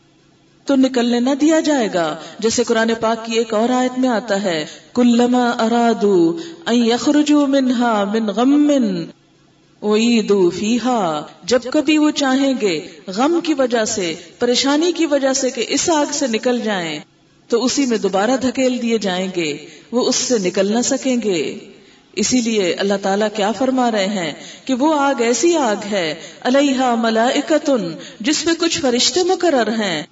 تو 0.64 0.76
نکلنے 0.76 1.20
نہ 1.20 1.30
دیا 1.40 1.60
جائے 1.60 1.88
گا، 1.94 2.16
جیسے 2.38 2.64
قرآن 2.64 2.90
پاک 3.00 3.26
کی 3.26 3.32
ایک 3.32 3.54
اور 3.54 3.68
آیت 3.68 3.98
میں 3.98 4.08
آتا 4.08 4.42
ہے۔ 4.42 4.66
کلما 4.94 5.50
ارادو 5.50 6.38
یخرجو 6.66 7.46
منہا 7.46 8.04
من 8.04 8.26
غم 8.26 8.72
وعیدو 9.82 10.50
فیہا۔ 10.50 11.26
جب 11.44 11.60
کبھی 11.72 11.98
وہ 11.98 12.10
چاہیں 12.10 12.54
گے 12.60 12.88
غم 13.06 13.40
کی 13.44 13.54
وجہ 13.54 13.84
سے، 13.84 14.14
پریشانی 14.38 14.92
کی 14.92 15.06
وجہ 15.06 15.32
سے 15.32 15.50
کہ 15.50 15.64
اس 15.68 15.90
آگ 15.90 16.06
سے 16.12 16.26
نکل 16.26 16.60
جائیں۔ 16.60 16.98
تو 17.49 17.64
اسی 17.64 17.87
میں 17.87 17.99
دوبارہ 17.99 18.31
دھکیل 18.43 18.83
دیے 18.83 18.99
جائیں 18.99 19.28
گے، 19.37 19.67
وہ 19.93 20.09
اس 20.09 20.17
سے 20.17 20.38
نکل 20.38 20.73
نہ 20.73 20.83
سکیں 20.83 21.17
گے۔ 21.25 21.59
اسی 22.12 22.40
لیے 22.40 22.75
اللہ 22.75 22.95
تعالیٰ 23.02 23.28
کیا 23.37 23.52
فرما 23.52 23.90
رہے 23.90 24.07
ہیں 24.07 24.33
کہ 24.64 24.75
وہ 24.75 24.95
آگ 24.95 25.21
ایسی 25.21 25.57
آگ 25.57 25.76
ہے 25.90 26.14
علیہ 26.40 26.95
ملائکتن، 26.99 27.93
جس 28.21 28.47
میں 28.47 28.55
کچھ 28.59 28.81
فرشتے 28.81 29.23
مقرر 29.23 29.71
ہیں۔ 29.71 30.02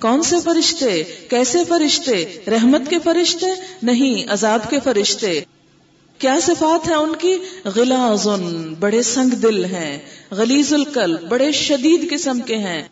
کون 0.00 0.22
سے 0.22 0.36
فرشتے؟ 0.44 1.02
کیسے 1.30 1.58
فرشتے؟ 1.68 2.24
رحمت 2.50 2.90
کے 2.90 2.98
فرشتے؟ 3.04 3.46
نہیں، 3.82 4.32
عذاب 4.32 4.70
کے 4.70 4.76
فرشتے۔ 4.84 5.40
کیا 6.18 6.38
صفات 6.42 6.88
ہے 6.88 6.94
ان 6.94 7.12
کی؟ 7.18 7.38
غلاز 7.64 8.28
بڑے 8.80 9.02
سنگ 9.02 9.30
دل 9.30 9.64
ہیں۔ 9.64 9.98
غلیز 10.30 10.74
القل 10.74 11.16
بڑے 11.26 11.52
شدید 11.52 12.10
قسم 12.10 12.40
کے 12.40 12.56
ہیں۔ 12.56 12.82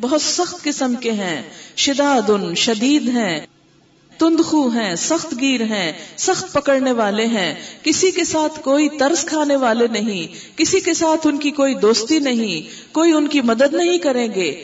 بہت 0.00 0.22
سخت 0.22 0.64
قسم 0.64 0.94
کے 1.00 1.12
ہیں، 1.12 1.42
شداد 1.76 2.30
شدید 2.56 3.08
ہیں، 3.08 3.40
تندخو 4.18 4.68
ہیں، 4.68 4.94
سخت 4.94 5.34
گیر 5.40 5.60
ہیں، 5.60 5.92
سخت 6.16 6.52
پکڑنے 6.52 6.92
والے 6.92 7.26
ہیں۔ 7.26 7.54
کسی 7.82 8.10
کے 8.10 8.24
ساتھ 8.24 8.60
کوئی 8.60 8.88
ترس 8.88 9.24
کھانے 9.24 9.56
والے 9.56 9.86
نہیں، 9.86 10.58
کسی 10.58 10.80
کے 10.80 10.94
ساتھ 10.94 11.26
ان 11.26 11.38
کی 11.38 11.50
کوئی 11.50 11.74
دوستی 11.74 12.18
نہیں، 12.18 12.94
کوئی 12.94 13.12
ان 13.12 13.28
کی 13.28 13.40
مدد 13.40 13.74
نہیں 13.74 13.98
کریں 13.98 14.28
گے۔ 14.34 14.62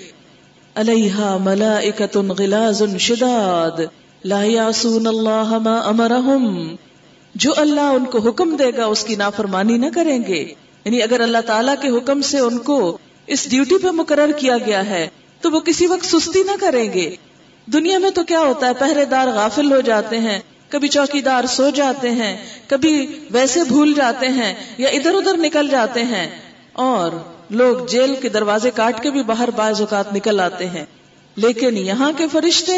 علیہ 0.74 1.36
ملائکت 1.40 2.16
غلاز 2.16 2.82
شداد۔ 2.98 3.80
لا 4.24 4.42
یاسون 4.42 5.06
اللہ 5.06 5.58
ما 5.58 5.78
امرہم۔ 5.78 6.76
جو 7.34 7.52
اللہ 7.56 7.80
ان 7.80 8.04
کو 8.04 8.18
حکم 8.18 8.56
دے 8.56 8.70
گا، 8.76 8.84
اس 8.84 9.04
کی 9.04 9.14
نافرمانی 9.14 9.78
نہ 9.78 9.86
کریں 9.94 10.18
گے۔ 10.28 10.54
یعنی 10.84 11.02
اگر 11.02 11.20
اللہ 11.20 11.38
تعالیٰ 11.46 11.74
کے 11.82 11.88
حکم 11.88 12.22
سے 12.22 12.38
ان 12.38 12.58
کو 12.58 12.98
اس 13.26 13.50
ڈیوٹی 13.50 13.78
پہ 13.78 13.88
مقرر 13.88 14.30
کیا 14.32 14.58
گیا 14.66 14.86
ہے 14.86 15.08
تو 15.46 15.52
وہ 15.52 15.60
کسی 15.60 15.86
وقت 15.86 16.04
سستی 16.04 16.42
نہ 16.42 16.50
کریں 16.60 16.92
گے۔ 16.92 17.16
دنیا 17.66 17.98
میں 17.98 18.10
تو 18.10 18.24
کیا 18.24 18.40
ہوتا 18.40 18.66
ہے، 18.66 18.74
پہرے 18.74 19.04
دار 19.04 19.28
غافل 19.28 19.72
ہو 19.72 19.80
جاتے 19.80 20.18
ہیں، 20.18 20.38
کبھی 20.68 20.88
چوکی 20.88 21.20
دار 21.20 21.44
سو 21.44 21.70
جاتے 21.70 22.10
ہیں، 22.10 22.46
کبھی 22.68 23.06
ویسے 23.30 23.60
بھول 23.68 23.92
جاتے 23.94 24.28
ہیں 24.28 24.54
یا 24.78 24.88
ادھر 24.88 25.14
ادھر 25.14 25.36
نکل 25.36 25.68
جاتے 25.68 26.02
ہیں۔ 26.02 26.38
اور 26.72 27.10
لوگ 27.50 27.86
جیل 27.86 28.14
کے 28.22 28.28
دروازے 28.28 28.70
کاٹ 28.70 29.02
کے 29.02 29.10
بھی 29.10 29.22
باہر 29.22 29.50
بعض 29.50 29.80
اوقات 29.80 30.12
نکل 30.12 30.40
آتے 30.40 30.66
ہیں۔ 30.66 30.84
لیکن 31.36 31.76
یہاں 31.76 32.12
کے 32.16 32.26
فرشتے 32.32 32.72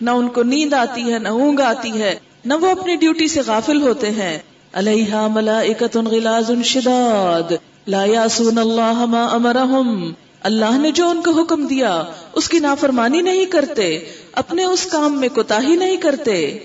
نہ 0.00 0.10
ان 0.10 0.28
کو 0.28 0.42
نیند 0.42 0.72
آتی 0.72 1.12
ہے، 1.12 1.18
نہ 1.18 1.28
اونگ 1.28 1.60
آتی 1.60 2.02
ہے، 2.02 2.18
نہ 2.44 2.54
وہ 2.54 2.70
اپنی 2.70 2.96
ڈیوٹی 2.96 3.28
سے 3.28 3.40
غافل 3.46 3.82
ہوتے 3.82 4.10
ہیں۔ 4.10 4.38
علیہ 4.72 5.14
ملائکت 5.14 5.96
غلاز 5.96 6.50
شداد، 6.64 7.52
لا 7.86 8.04
یاسون 8.04 8.58
اللہ 8.58 9.04
ما 9.04 9.24
امرہم۔ 9.24 10.12
اللہ 10.42 10.78
نے 10.78 10.90
جو 10.90 11.08
ان 11.08 11.22
کو 11.22 11.30
حکم 11.30 11.66
دیا، 11.66 12.04
اس 12.32 12.48
کی 12.48 12.58
نافرمانی 12.58 13.20
نہیں 13.20 13.46
کرتے، 13.46 13.98
اپنے 14.32 14.64
اس 14.64 14.86
کام 14.86 15.20
میں 15.20 15.28
کوتا 15.28 15.62
ہی 15.62 15.76
نہیں 15.76 15.96
کرتے۔ 15.96 16.58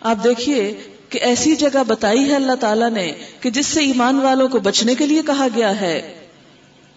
آپ 0.00 0.24
دیکھیے 0.24 0.74
کہ 1.08 1.18
ایسی 1.18 1.56
جگہ 1.56 1.82
بتائی 1.86 2.28
ہے 2.28 2.34
اللہ 2.34 2.54
تعالیٰ 2.60 2.90
نے 2.90 3.12
کہ 3.40 3.50
جس 3.50 3.66
سے 3.66 3.80
ایمان 3.80 4.20
والوں 4.20 4.48
کو 4.48 4.58
بچنے 4.58 4.94
کے 4.94 5.06
لیے 5.06 5.22
کہا 5.26 5.46
گیا 5.56 5.80
ہے۔ 5.80 6.14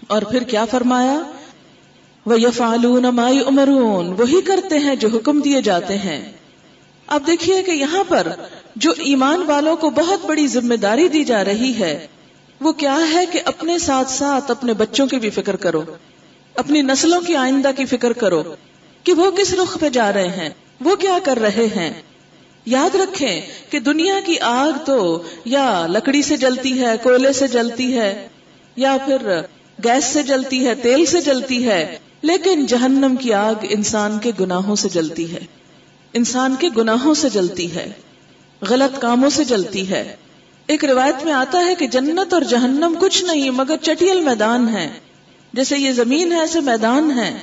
اور 0.08 0.22
پھر 0.22 0.44
کیا 0.44 0.66
فرمایا؟ 0.66 1.22
وہ 2.26 2.42
یفعلون 2.42 3.04
ما 3.04 3.28
امرون 3.28 4.16
وہی 4.18 4.42
کرتے 4.42 4.78
ہیں 4.78 4.96
جو 4.96 5.08
حکم 5.14 5.40
دیے 5.40 5.62
جاتے 5.62 5.98
ہیں۔ 5.98 6.32
اب 7.08 7.28
دیکھیے 7.28 7.64
کہ 7.64 7.72
یہاں 7.72 8.04
پر 8.08 8.28
جو 8.76 8.92
ایمان 8.98 9.42
والوں 9.46 9.76
کو 9.76 9.90
بہت 9.90 10.26
بڑی 10.26 10.48
ذمہ 10.48 10.76
داری 10.76 11.08
دی 11.08 11.24
جا 11.24 11.46
رہی 11.46 11.74
ہے 11.80 12.08
وہ 12.62 12.72
کیا 12.72 12.98
ہے 13.14 13.26
کہ 13.26 13.42
اپنے 13.46 13.80
ساتھ 13.80 14.12
ساتھ 14.12 14.52
اپنے 14.52 14.74
بچوں 14.74 15.08
کی 15.08 15.18
بھی 15.18 15.30
فکر 15.30 15.56
کرو، 15.56 15.82
اپنی 16.56 16.82
نسلوں 16.82 17.22
کی 17.22 17.36
آئندہ 17.36 17.72
کی 17.78 17.86
فکر 17.86 18.14
کرو 18.14 18.44
کہ 19.04 19.14
وہ 19.14 19.32
کس 19.32 19.54
رخ 19.54 19.80
پہ 19.80 19.90
جا 19.90 20.14
رہے 20.14 20.28
ہیں، 20.28 20.50
وہ 20.82 20.96
کیا 20.96 21.18
کر 21.24 21.40
رہے 21.40 21.68
ہیں۔ 21.76 22.02
یاد 22.66 22.96
رکھیں 22.96 23.42
کہ 23.70 23.80
دنیا 23.80 24.20
کی 24.26 24.40
آگ 24.40 24.72
تو 24.86 25.24
یا 25.46 25.88
لکڑی 25.90 26.22
سے 26.22 26.38
جلتی 26.38 26.80
ہے، 26.80 26.96
کوئلے 27.04 27.34
سے 27.34 27.48
جلتی 27.48 27.98
ہے، 27.98 28.28
یا 28.76 28.98
پھر 29.06 29.42
گیس 29.84 30.06
سے 30.06 30.24
جلتی 30.24 30.68
ہے، 30.68 30.76
تیل 30.76 31.06
سے 31.06 31.22
جلتی 31.22 31.68
ہے، 31.68 32.00
لیکن 32.22 32.66
جہنم 32.66 33.16
کی 33.16 33.34
آگ 33.34 33.56
انسان 33.62 34.20
کے 34.20 34.32
گناہوں 34.40 34.76
سے 34.76 34.90
جلتی 34.90 35.34
ہے۔ 35.34 35.40
انسان 36.14 36.56
کے 36.60 36.70
گناہوں 36.78 37.14
سے 37.14 37.30
جلتی 37.30 37.76
ہے، 37.76 37.92
غلط 38.62 39.02
کاموں 39.02 39.30
سے 39.30 39.44
جلتی 39.44 39.90
ہے۔ 39.90 40.16
ایک 40.72 40.86
روایت 40.86 41.24
میں 41.24 41.34
آتا 41.34 41.66
ہے 41.66 41.76
کہ 41.76 41.88
جنت 41.88 42.34
اور 42.34 42.42
جہنم 42.42 42.98
کچھ 43.02 43.24
نہیں 43.24 43.50
مگر 43.50 43.76
چٹیل 43.82 44.22
میدان 44.22 44.70
ہے۔ 44.70 45.00
جیسے 45.54 45.78
یہ 45.78 45.92
زمین 45.92 46.32
ہے، 46.32 46.40
ایسے 46.40 46.60
میدان 46.60 47.20
ہے۔ 47.20 47.40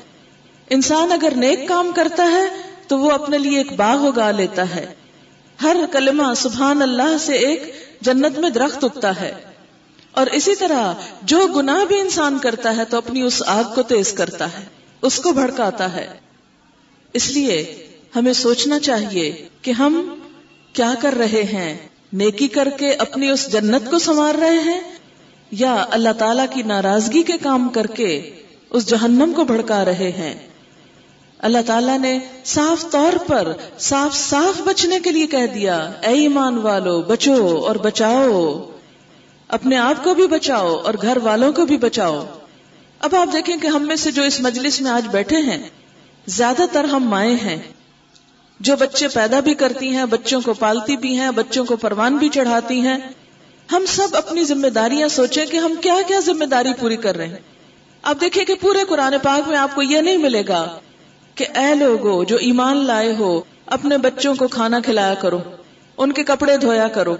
انسان 0.70 1.12
اگر 1.12 1.32
نیک 1.36 1.68
کام 1.68 1.90
کرتا 1.96 2.30
ہے، 2.30 2.48
تو 2.88 2.98
وہ 2.98 3.10
اپنے 3.10 3.38
لیے 3.38 3.58
ایک 3.58 3.72
باغ 3.72 4.06
اگا 4.06 4.30
لیتا 4.30 4.74
ہے۔ 4.74 4.94
ہر 5.62 5.76
کلمہ 5.92 6.34
سبحان 6.34 6.82
اللہ 6.82 7.18
سے 7.20 7.32
ایک 7.32 7.74
جنت 8.00 8.38
میں 8.38 8.50
درخت 8.50 8.84
اگتا 8.84 9.20
ہے۔ 9.20 9.34
اور 10.12 10.26
اسی 10.26 10.54
طرح 10.54 10.92
جو 11.22 11.46
گناہ 11.56 11.84
بھی 11.84 12.00
انسان 12.00 12.38
کرتا 12.38 12.76
ہے، 12.76 12.84
تو 12.84 12.96
اپنی 12.96 13.22
اس 13.22 13.42
آگ 13.46 13.64
کو 13.74 13.82
تیز 13.82 14.12
کرتا 14.12 14.46
ہے، 14.46 14.64
اس 15.02 15.20
کو 15.20 15.32
بھڑکاتا 15.32 15.92
ہے۔ 15.92 16.14
اس 17.12 17.30
لیے 17.30 17.86
ہمیں 18.16 18.32
سوچنا 18.32 18.78
چاہیے 18.78 19.48
کہ 19.62 19.70
ہم 19.70 20.20
کیا 20.72 20.94
کر 21.00 21.14
رہے 21.14 21.42
ہیں۔ 21.42 21.88
نیکی 22.12 22.48
کر 22.48 22.68
کے 22.78 22.92
اپنی 22.92 23.30
اس 23.30 23.52
جنت 23.52 23.90
کو 23.90 23.98
سنوار 23.98 24.34
رہے 24.34 24.58
ہیں 24.58 24.80
یا 25.50 25.84
اللہ 25.90 26.08
تعالی 26.18 26.42
کی 26.54 26.62
ناراضگی 26.62 27.22
کے 27.22 27.32
کام 27.42 27.68
کر 27.68 27.86
کے 27.86 28.30
اس 28.70 28.86
جہنم 28.86 29.32
کو 29.36 29.44
بھڑکا 29.44 29.84
رہے 29.84 30.12
ہیں؟ 30.18 30.34
اللہ 31.38 31.58
تعالیٰ 31.66 31.98
نے 31.98 32.18
صاف 32.44 32.90
طور 32.90 33.12
پر 33.26 33.52
صاف 33.78 34.16
صاف 34.16 34.60
بچنے 34.60 35.00
کے 35.00 35.12
لیے 35.12 35.26
کہہ 35.26 35.46
دیا، 35.54 35.76
اے 35.76 36.12
ایمان 36.12 36.58
والو، 36.58 37.02
بچو 37.02 37.64
اور 37.66 37.76
بچاؤ۔ 37.76 38.70
اپنے 39.48 39.76
آپ 39.76 40.04
کو 40.04 40.14
بھی 40.14 40.26
بچاؤ 40.26 40.76
اور 40.76 40.94
گھر 41.02 41.18
والوں 41.22 41.52
کو 41.52 41.66
بھی 41.66 41.76
بچاؤ۔ 41.76 42.24
اب 43.00 43.14
آپ 43.14 43.32
دیکھیں 43.32 43.56
کہ 43.56 43.66
ہم 43.66 43.86
میں 43.86 43.96
سے 43.96 44.10
جو 44.10 44.22
اس 44.22 44.40
مجلس 44.40 44.80
میں 44.80 44.90
آج 44.90 45.06
بیٹھے 45.08 45.36
ہیں، 45.36 45.68
زیادہ 46.26 46.62
تر 46.72 46.84
ہم 46.84 47.08
مائیں 47.08 47.36
ہیں۔ 47.44 47.58
جو 48.60 48.76
بچے 48.76 49.08
پیدا 49.08 49.40
بھی 49.40 49.54
کرتی 49.54 49.88
ہیں، 49.88 50.04
بچوں 50.04 50.40
کو 50.40 50.54
پالتی 50.54 50.96
بھی 50.96 51.18
ہیں، 51.18 51.30
بچوں 51.30 51.64
کو 51.64 51.76
پروان 51.76 52.16
بھی 52.16 52.28
چڑھاتی 52.28 52.80
ہیں۔ 52.80 52.98
ہم 53.72 53.84
سب 53.88 54.08
اپنی 54.12 54.44
ذمہ 54.44 54.66
داریاں 54.66 55.08
سوچیں 55.08 55.46
کہ 55.46 55.56
ہم 55.56 55.74
کیا 55.80 55.94
کیا 56.06 56.20
ذمہ 56.20 56.44
داری 56.44 56.68
پوری 56.80 56.96
کر 56.96 57.16
رہے 57.16 57.26
ہیں۔ 57.26 57.38
آپ 58.02 58.16
دیکھیں 58.20 58.44
کہ 58.44 58.54
پورے 58.54 58.78
قرآن 58.88 59.14
پاک 59.22 59.48
میں 59.48 59.56
آپ 59.56 59.74
کو 59.74 59.82
یہ 59.82 60.00
نہیں 60.00 60.16
ملے 60.16 60.42
گا 60.48 60.78
کہ 61.34 61.46
اے 61.54 61.74
لوگو 61.74 62.24
جو 62.24 62.36
ایمان 62.36 62.76
لائے 62.76 63.14
ہو، 63.18 63.40
اپنے 63.66 63.98
بچوں 63.98 64.34
کو 64.34 64.48
کھانا 64.48 64.80
کھلایا 64.80 65.14
کرو، 65.14 65.40
ان 65.96 66.12
کے 66.12 66.24
کپڑے 66.24 66.56
دھویا 66.56 66.88
کرو 66.88 67.16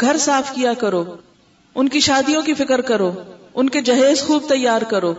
گھر 0.00 0.16
صاف 0.18 0.54
کیا 0.54 0.72
کرو، 0.74 1.04
ان 1.74 1.88
کی 1.88 2.00
شادیوں 2.00 2.42
کی 2.42 2.54
فکر 2.54 2.80
کرو، 2.80 3.12
ان 3.54 3.68
کے 3.68 3.80
جہیز 3.80 4.22
خوب 4.22 4.48
تیار 4.48 4.82
کرو۔ 4.82 5.14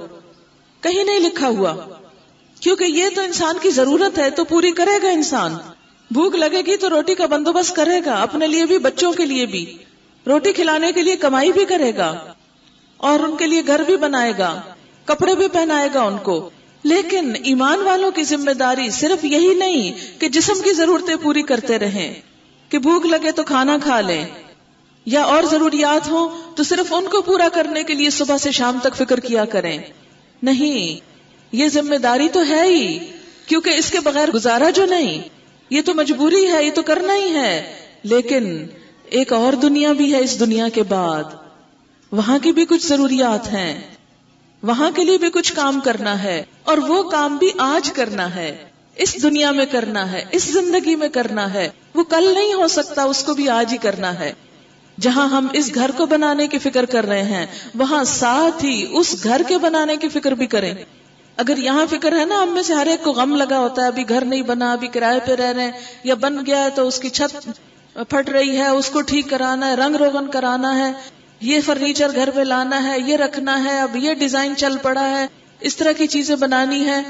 کہیں 0.81 1.03
نہیں 1.03 1.19
لکھا 1.19 1.47
ہوا۔ 1.47 1.73
کیونکہ 2.61 2.83
یہ 2.83 3.05
تو 3.15 3.21
انسان 3.21 3.55
کی 3.61 3.69
ضرورت 3.69 4.19
ہے، 4.19 4.29
تو 4.29 4.43
پوری 4.43 4.71
کرے 4.71 5.01
گا 5.03 5.09
انسان۔ 5.09 5.53
بھوک 6.11 6.35
لگے 6.35 6.61
گی 6.65 6.77
تو 6.77 6.89
روٹی 6.89 7.15
کا 7.15 7.25
بندوبست 7.25 7.75
کرے 7.75 8.01
گا، 8.05 8.21
اپنے 8.21 8.47
لیے 8.47 8.65
بھی، 8.65 8.77
بچوں 8.77 9.13
کے 9.13 9.25
لیے 9.25 9.45
بھی۔ 9.45 9.77
روٹی 10.27 10.53
کھلانے 10.53 10.91
کے 10.91 11.01
لیے 11.01 11.15
کمائی 11.15 11.51
بھی 11.51 11.65
کرے 11.65 11.91
گا، 11.97 12.33
اور 12.97 13.19
ان 13.19 13.37
کے 13.37 13.47
لیے 13.47 13.61
گھر 13.67 13.83
بھی 13.83 13.97
بنائے 13.97 14.33
گا، 14.37 14.61
کپڑے 15.05 15.35
بھی 15.35 15.47
پہنائے 15.47 15.89
گا 15.93 16.01
ان 16.01 16.17
کو۔ 16.17 16.49
لیکن 16.83 17.33
ایمان 17.43 17.81
والوں 17.81 18.11
کی 18.11 18.23
ذمہ 18.23 18.51
داری 18.51 18.89
صرف 18.89 19.25
یہی 19.25 19.53
نہیں 19.53 20.19
کہ 20.21 20.29
جسم 20.29 20.61
کی 20.63 20.73
ضرورتیں 20.73 21.15
پوری 21.23 21.41
کرتے 21.41 21.79
رہیں۔ 21.79 22.13
کہ 22.69 22.79
بھوک 22.79 23.05
لگے 23.05 23.31
تو 23.31 23.43
کھانا 23.43 23.77
کھا 23.83 24.01
لیں۔ 24.01 24.25
یا 25.05 25.21
اور 25.21 25.43
ضروریات 25.43 26.09
ہوں 26.09 26.55
تو 26.55 26.63
صرف 26.63 26.93
ان 26.93 27.05
کو 27.05 27.21
پورا 27.21 27.47
کرنے 27.53 27.83
کے 27.83 27.93
لیے 27.93 28.09
صبح 28.09 28.37
سے 28.37 28.51
شام 28.51 28.77
تک 28.83 28.95
فکر 28.95 29.19
کیا 29.19 29.45
کریں۔ 29.45 29.77
نہیں 30.43 31.10
یہ 31.51 31.67
ذمہ 31.67 31.95
داری 31.95 32.29
تو 32.29 32.43
ہے 32.49 32.61
ہی، 32.61 32.99
کیونکہ 33.45 33.69
اس 33.69 33.91
کے 33.91 33.99
بغیر 33.99 34.31
گزارا 34.31 34.69
جو 34.69 34.85
نہیں، 34.85 35.21
یہ 35.69 35.81
تو 35.85 35.93
مجبوری 35.93 36.47
ہے، 36.47 36.65
یہ 36.65 36.71
تو 36.71 36.81
کرنا 36.81 37.15
ہی 37.15 37.33
ہے۔ 37.33 37.73
لیکن 38.03 38.65
ایک 39.05 39.33
اور 39.33 39.53
دنیا 39.53 39.91
بھی 39.91 40.13
ہے 40.13 40.19
اس 40.19 40.39
دنیا 40.39 40.69
کے 40.69 40.83
بعد۔ 40.83 41.23
وہاں 42.11 42.39
کی 42.39 42.51
بھی 42.51 42.65
کچھ 42.65 42.87
ضروریات 42.87 43.47
ہیں۔ 43.47 43.81
وہاں 44.63 44.91
کے 44.91 45.03
لیے 45.03 45.17
بھی 45.17 45.29
کچھ 45.33 45.53
کام 45.53 45.79
کرنا 45.79 46.23
ہے، 46.23 46.43
اور 46.63 46.77
وہ 46.77 47.09
کام 47.09 47.37
بھی 47.37 47.49
آج 47.57 47.91
کرنا 47.91 48.35
ہے۔ 48.35 48.65
اس 48.95 49.23
دنیا 49.23 49.51
میں 49.51 49.65
کرنا 49.65 50.11
ہے، 50.11 50.25
اس 50.31 50.43
زندگی 50.43 50.95
میں 50.95 51.09
کرنا 51.09 51.53
ہے۔ 51.53 51.69
وہ 51.95 52.03
کل 52.03 52.33
نہیں 52.33 52.53
ہو 52.53 52.67
سکتا، 52.67 53.03
اس 53.03 53.23
کو 53.23 53.33
بھی 53.33 53.49
آج 53.49 53.71
ہی 53.71 53.77
کرنا 53.77 54.19
ہے۔ 54.19 54.33
جہاں 54.99 55.27
ہم 55.29 55.47
اس 55.53 55.75
گھر 55.75 55.91
کو 55.97 56.05
بنانے 56.05 56.47
کی 56.47 56.59
فکر 56.59 56.85
کر 56.85 57.05
رہے 57.05 57.23
ہیں، 57.23 57.45
وہاں 57.75 58.03
ساتھ 58.03 58.65
ہی 58.65 58.85
اس 58.91 59.23
گھر 59.23 59.41
کے 59.47 59.57
بنانے 59.57 59.97
کی 59.97 60.09
فکر 60.09 60.31
بھی 60.31 60.45
کریں۔ 60.45 60.73
اگر 61.37 61.57
یہاں 61.57 61.85
فکر 61.89 62.19
ہے 62.19 62.25
نا، 62.25 62.43
ہم 62.43 62.53
میں 62.53 62.63
سے 62.63 62.73
ہر 62.73 62.85
ایک 62.85 63.03
کو 63.03 63.11
غم 63.11 63.35
لگا 63.35 63.59
ہوتا 63.59 63.81
ہے، 63.81 63.87
ابھی 63.87 64.09
گھر 64.09 64.25
نہیں 64.25 64.41
بنا، 64.41 64.71
ابھی 64.71 64.87
کرائے 64.87 65.19
پہ 65.25 65.31
رہ 65.31 65.51
رہے 65.51 65.63
ہیں، 65.63 65.71
یا 66.03 66.13
بن 66.13 66.45
گیا 66.45 66.63
ہے 66.63 66.69
تو 66.69 66.87
اس 66.87 66.99
کی 66.99 67.09
چھت 67.09 67.49
پھٹ 67.93 68.29
رہی 68.29 68.57
ہے، 68.57 68.67
اس 68.67 68.89
کو 68.89 69.01
ٹھیک 69.01 69.29
کرانا 69.29 69.69
ہے، 69.69 69.75
رنگ 69.75 69.95
روغن 69.95 70.27
کرانا 70.27 70.77
ہے، 70.77 70.91
یہ 71.41 71.59
فرنیچر 71.65 72.15
گھر 72.15 72.29
پہ 72.29 72.41
لانا 72.41 72.83
ہے، 72.83 72.97
یہ 73.05 73.17
رکھنا 73.17 73.63
ہے، 73.63 73.79
اب 73.79 73.95
یہ 73.95 74.13
ڈیزائن 74.13 74.55
چل 74.55 74.77
پڑا 74.77 75.09
ہے، 75.09 75.27
اس 75.59 75.75
طرح 75.75 75.91
کی 75.91 76.07
چیزیں 76.07 76.35
بنانی 76.35 76.85
ہے 76.85 77.01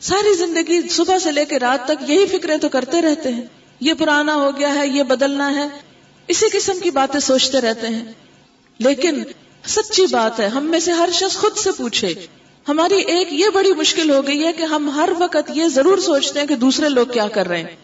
ساری 0.00 0.34
زندگی 0.34 0.88
صبح 0.88 1.18
سے 1.18 1.32
لے 1.32 1.44
کے 1.44 1.58
رات 1.58 1.86
تک 1.86 2.10
یہی 2.10 2.26
فکریں 2.26 2.56
تو 2.56 2.68
کرتے 2.68 3.02
رہتے 3.02 3.32
ہیں۔ 3.32 3.42
یہ 3.80 3.94
پرانا 3.98 4.34
ہو 4.34 4.50
گیا 4.58 4.74
ہے، 4.74 4.88
یہ 4.88 5.02
بدلنا 5.02 5.54
ہے۔ 5.54 5.68
اسی 6.28 6.46
قسم 6.52 6.78
کی 6.82 6.90
باتیں 6.90 7.20
سوچتے 7.20 7.60
رہتے 7.60 7.86
ہیں۔ 7.86 8.04
لیکن 8.78 9.22
سچی 9.66 10.06
بات 10.06 10.40
ہے، 10.40 10.46
ہم 10.46 10.64
میں 10.64 10.80
سے 10.80 10.92
ہر 10.92 11.08
شخص 11.12 11.36
خود 11.36 11.56
سے 11.56 11.70
پوچھے 11.72 12.14
ہماری 12.68 12.94
ایک 12.94 13.28
یہ 13.30 13.46
بڑی 13.54 13.72
مشکل 13.72 14.10
ہو 14.10 14.26
گئی 14.26 14.44
ہے 14.44 14.52
کہ 14.52 14.62
ہم 14.62 14.90
ہر 14.90 15.08
وقت 15.18 15.50
یہ 15.54 15.68
ضرور 15.68 15.98
سوچتے 15.98 16.40
ہیں 16.40 16.46
کہ 16.46 16.54
دوسرے 16.54 16.88
لوگ 16.88 17.06
کیا 17.06 17.28
کر 17.28 17.48
رہے 17.48 17.58
ہیں۔ 17.58 17.76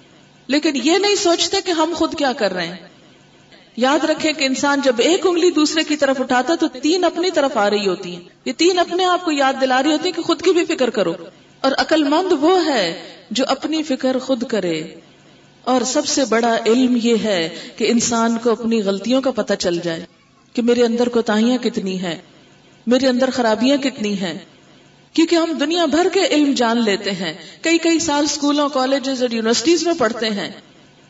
لیکن 0.47 0.71
یہ 0.85 0.99
نہیں 0.99 1.14
سوچتے 1.14 1.56
کہ 1.64 1.71
ہم 1.71 1.92
خود 1.97 2.14
کیا 2.14 2.33
کر 2.33 2.52
رہے 2.52 2.66
ہیں۔ 2.66 2.88
یاد 3.76 4.04
رکھیں 4.04 4.33
کہ 4.33 4.45
انسان 4.45 4.80
جب 4.85 4.95
ایک 4.99 5.26
انگلی 5.26 5.50
دوسرے 5.50 5.85
کی 5.85 5.97
طرف 5.97 6.21
اٹھاتا 6.21 6.54
تو 6.54 6.68
تین 6.68 7.04
اپنی 7.04 7.30
طرف 7.30 7.56
آ 7.56 7.71
رہی 7.71 7.88
ہوتی 7.88 8.14
ہیں۔ 8.14 8.23
یہ 8.45 8.52
تین 8.56 8.78
اپنے 8.78 9.04
آپ 9.04 9.25
کو 9.25 9.33
یاد 9.33 9.54
دلا 9.61 9.83
رہی 9.83 9.92
ہوتی 9.92 10.09
ہیں 10.09 10.16
کہ 10.16 10.23
خود 10.23 10.42
کی 10.42 10.50
بھی 10.50 10.64
فکر 10.64 10.90
کرو۔ 10.90 11.12
اور 11.61 11.73
عقل 11.78 12.04
مند 12.04 12.33
وہ 12.40 12.66
ہے 12.66 13.02
جو 13.30 13.45
اپنی 13.49 13.83
فکر 13.83 14.18
خود 14.18 14.45
کرے۔ 14.45 14.83
اور 15.64 15.80
سب 15.83 16.06
سے 16.06 16.25
بڑا 16.25 16.56
علم 16.66 16.99
یہ 17.02 17.16
ہے 17.25 17.49
کہ 17.76 17.90
انسان 17.90 18.38
کو 18.42 18.50
اپنی 18.50 18.83
غلطیوں 18.83 19.23
کا 19.23 19.30
پتہ 19.30 19.54
چل 19.54 19.78
جائے 19.83 20.04
کہ 20.52 20.62
میرے 20.62 20.85
اندر 20.85 21.09
کوتاہیاں 21.09 21.59
کتنی 21.59 21.99
ہیں، 21.99 22.16
میرے 22.87 23.06
اندر 23.06 23.30
خرابیاں 23.33 23.76
کتنی 23.76 24.18
ہیں۔ 24.21 24.38
کیونکہ 25.16 25.37
ہم 25.37 25.52
دنیا 25.52 25.87
بھر 25.87 26.06
کے 26.12 26.26
علم 26.26 26.52
جان 26.52 26.82
لیتے 26.85 27.11
ہیں۔ 27.11 27.35
کئی 27.62 27.78
کئی 27.78 27.99
سال 27.99 28.25
اسکولوں 28.25 28.68
کالجز 28.68 29.23
اور 29.23 29.30
یونیورسٹیز 29.30 29.87
میں 29.87 29.94
پڑھتے 29.99 30.30
ہیں۔ 30.30 30.50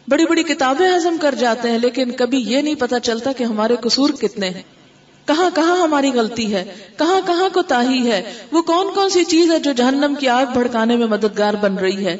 بڑی 0.08 0.26
بڑی 0.26 0.42
کتابیں 0.42 0.96
ہزم 0.96 1.16
کر 1.20 1.34
جاتے 1.34 1.70
ہیں، 1.70 1.78
لیکن 1.78 2.10
کبھی 2.10 2.38
یہ 2.38 2.62
نہیں 2.62 2.74
پتا 2.74 3.00
چلتا 3.00 3.32
کہ 3.32 3.44
ہمارے 3.44 3.76
قصور 3.80 4.10
کتنے 4.10 4.50
ہیں۔ 4.50 4.62
کہاں 5.26 5.50
کہاں 5.54 5.76
ہماری 5.76 6.10
غلطی 6.14 6.54
ہے؟ 6.54 6.74
کہاں 6.98 7.20
کہاں 7.26 7.48
کو 7.48 7.62
تاہی 7.62 8.10
ہے؟ 8.10 8.32
وہ 8.52 8.62
کون 8.62 8.94
کون 8.94 9.10
سی 9.10 9.24
چیز 9.24 9.50
ہے 9.50 9.58
جو 9.58 9.72
جہنم 9.72 10.14
کی 10.20 10.28
آگ 10.28 10.46
بھڑکانے 10.52 10.96
میں 10.96 11.06
مددگار 11.06 11.54
بن 11.54 11.74
رہی 11.74 12.06
ہے؟ 12.06 12.16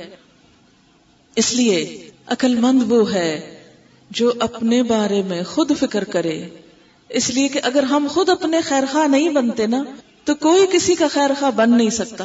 اس 1.37 1.55
لیے 1.55 2.11
عقل 2.27 2.55
مند 2.55 2.93
وہ 2.93 3.15
ہے 3.15 3.59
جو 4.11 4.33
اپنے 4.41 4.83
بارے 4.83 5.23
میں 5.23 5.43
خود 5.43 5.73
فکر 5.81 6.05
کرے۔ 6.05 6.49
اس 7.09 7.31
لیے 7.31 7.49
کہ 7.49 7.61
اگر 7.63 7.83
ہم 7.83 8.07
خود 8.11 8.29
اپنے 8.29 8.61
خیر 8.61 8.83
خواہ 8.93 9.07
نہیں 9.07 9.29
بنتے 9.29 9.67
نا 9.67 9.83
تو 10.27 10.35
کوئی 10.35 10.67
کسی 10.73 10.95
کا 10.95 11.09
خیر 11.09 11.31
خواہ 11.39 11.51
بن 11.51 11.77
نہیں 11.77 11.91
سکتا۔ 11.91 12.25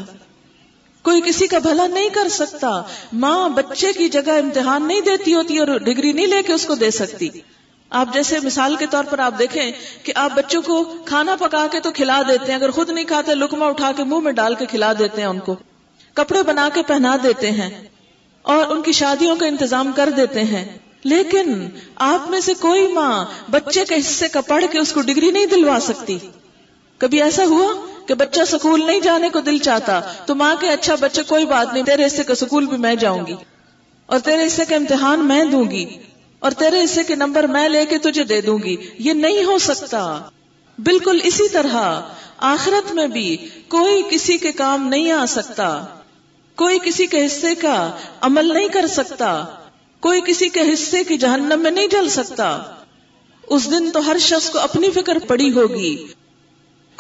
کوئی 1.01 1.21
کسی 1.25 1.47
کا 1.47 1.59
بھلا 1.59 1.87
نہیں 1.87 2.09
کر 2.09 2.27
سکتا۔ 2.29 2.81
ماں 3.13 3.49
بچے 3.49 3.93
کی 3.93 4.09
جگہ 4.09 4.31
امتحان 4.31 4.87
نہیں 4.87 5.01
دیتی 5.01 5.33
ہوتی 5.33 5.57
اور 5.57 5.67
ڈگری 5.67 6.11
نہیں 6.11 6.27
لے 6.27 6.43
کے 6.43 6.53
اس 6.53 6.65
کو 6.65 6.75
دے 6.75 6.91
سکتی۔ 6.91 7.29
آپ 7.89 8.13
جیسے 8.13 8.39
مثال 8.43 8.75
کے 8.75 8.85
طور 8.89 9.03
پر 9.03 9.19
آپ 9.19 9.39
دیکھیں 9.39 9.71
کہ 10.03 10.13
آپ 10.15 10.31
بچوں 10.35 10.61
کو 10.61 10.95
کھانا 11.05 11.35
پکا 11.35 11.67
کے 11.71 11.79
تو 11.79 11.91
کھلا 11.91 12.21
دیتے 12.29 12.45
ہیں، 12.47 12.55
اگر 12.55 12.71
خود 12.71 12.89
نہیں 12.89 13.05
کھاتے 13.05 13.35
لکما 13.35 13.65
اٹھا 13.65 13.91
کے 13.97 14.03
منہ 14.03 14.19
میں 14.19 14.31
ڈال 14.31 14.55
کے 14.55 14.65
کھلا 14.65 14.93
دیتے 14.99 15.21
ہیں 15.21 15.27
ان 15.27 15.39
کو۔ 15.39 15.55
کپڑے 16.13 16.43
بنا 16.43 16.69
کے 16.73 16.81
پہنا 16.83 17.17
دیتے 17.23 17.51
ہیں 17.51 17.87
اور 18.41 18.65
ان 18.65 18.81
کی 18.81 18.91
شادیوں 18.91 19.35
کا 19.35 19.45
انتظام 19.45 19.91
کر 19.95 20.09
دیتے 20.17 20.43
ہیں۔ 20.43 20.77
لیکن 21.03 21.69
آپ 21.95 22.29
میں 22.29 22.39
سے 22.39 22.53
کوئی 22.53 22.87
ماں 22.87 23.25
بچے 23.51 23.85
کے 23.89 23.95
حصے 23.95 24.27
کا 24.27 24.41
پڑھ 24.41 24.65
کے 24.71 24.79
اس 24.79 24.93
کو 24.93 25.01
ڈگری 25.01 25.31
نہیں 25.31 25.45
دلوا 25.45 25.77
سکتی۔ 25.81 26.17
کبھی 27.01 27.21
ایسا 27.21 27.45
ہوا 27.45 27.73
کہ 28.07 28.13
بچہ 28.13 28.39
سکول 28.47 28.85
نہیں 28.87 28.99
جانے 28.99 29.29
کو 29.29 29.39
دل 29.39 29.57
چاہتا 29.57 29.99
تو 30.25 30.35
ماں 30.35 30.55
کے 30.59 30.69
اچھا 30.69 30.95
بچے 30.99 31.23
کوئی 31.23 31.45
بات 31.45 31.73
نہیں، 31.73 31.83
تیرے 31.83 32.05
حصے 32.05 32.23
کا 32.23 32.35
سکول 32.35 32.65
بھی 32.65 32.77
میں 32.77 32.95
جاؤں 32.95 33.27
گی 33.27 33.35
اور 34.05 34.19
تیرے 34.19 34.47
حصے 34.47 34.65
کا 34.65 34.75
امتحان 34.75 35.27
میں 35.27 35.45
دوں 35.45 35.71
گی 35.71 35.85
اور 36.39 36.51
تیرے 36.51 36.83
حصے 36.83 37.03
کے 37.03 37.15
نمبر 37.15 37.43
میں 37.47 37.69
لے 37.69 37.85
کے 37.85 37.97
تجھے 37.97 38.23
دے 38.23 38.41
دوں 38.41 38.59
گی۔ 38.59 38.75
یہ 38.99 39.13
نہیں 39.13 39.43
ہو 39.43 39.57
سکتا۔ 39.57 40.21
بالکل 40.77 41.19
اسی 41.23 41.49
طرح 41.49 42.01
آخرت 42.37 42.91
میں 42.91 43.07
بھی 43.07 43.37
کوئی 43.67 44.03
کسی 44.09 44.37
کے 44.37 44.51
کام 44.51 44.87
نہیں 44.87 45.11
آ 45.11 45.25
سکتا۔ 45.25 45.85
کوئی 46.55 46.79
کسی 46.85 47.05
کے 47.05 47.25
حصے 47.25 47.55
کا 47.55 47.91
عمل 48.21 48.53
نہیں 48.53 48.67
کر 48.67 48.87
سکتا۔ 48.87 49.45
کوئی 49.99 50.21
کسی 50.25 50.49
کے 50.49 50.73
حصے 50.73 51.03
کی 51.03 51.17
جہنم 51.17 51.59
میں 51.59 51.71
نہیں 51.71 51.87
جل 51.87 52.09
سکتا۔ 52.09 52.61
اس 53.47 53.71
دن 53.71 53.91
تو 53.91 54.05
ہر 54.05 54.17
شخص 54.19 54.49
کو 54.49 54.59
اپنی 54.59 54.91
فکر 54.91 55.19
پڑی 55.19 55.53
ہوگی۔ 55.53 56.07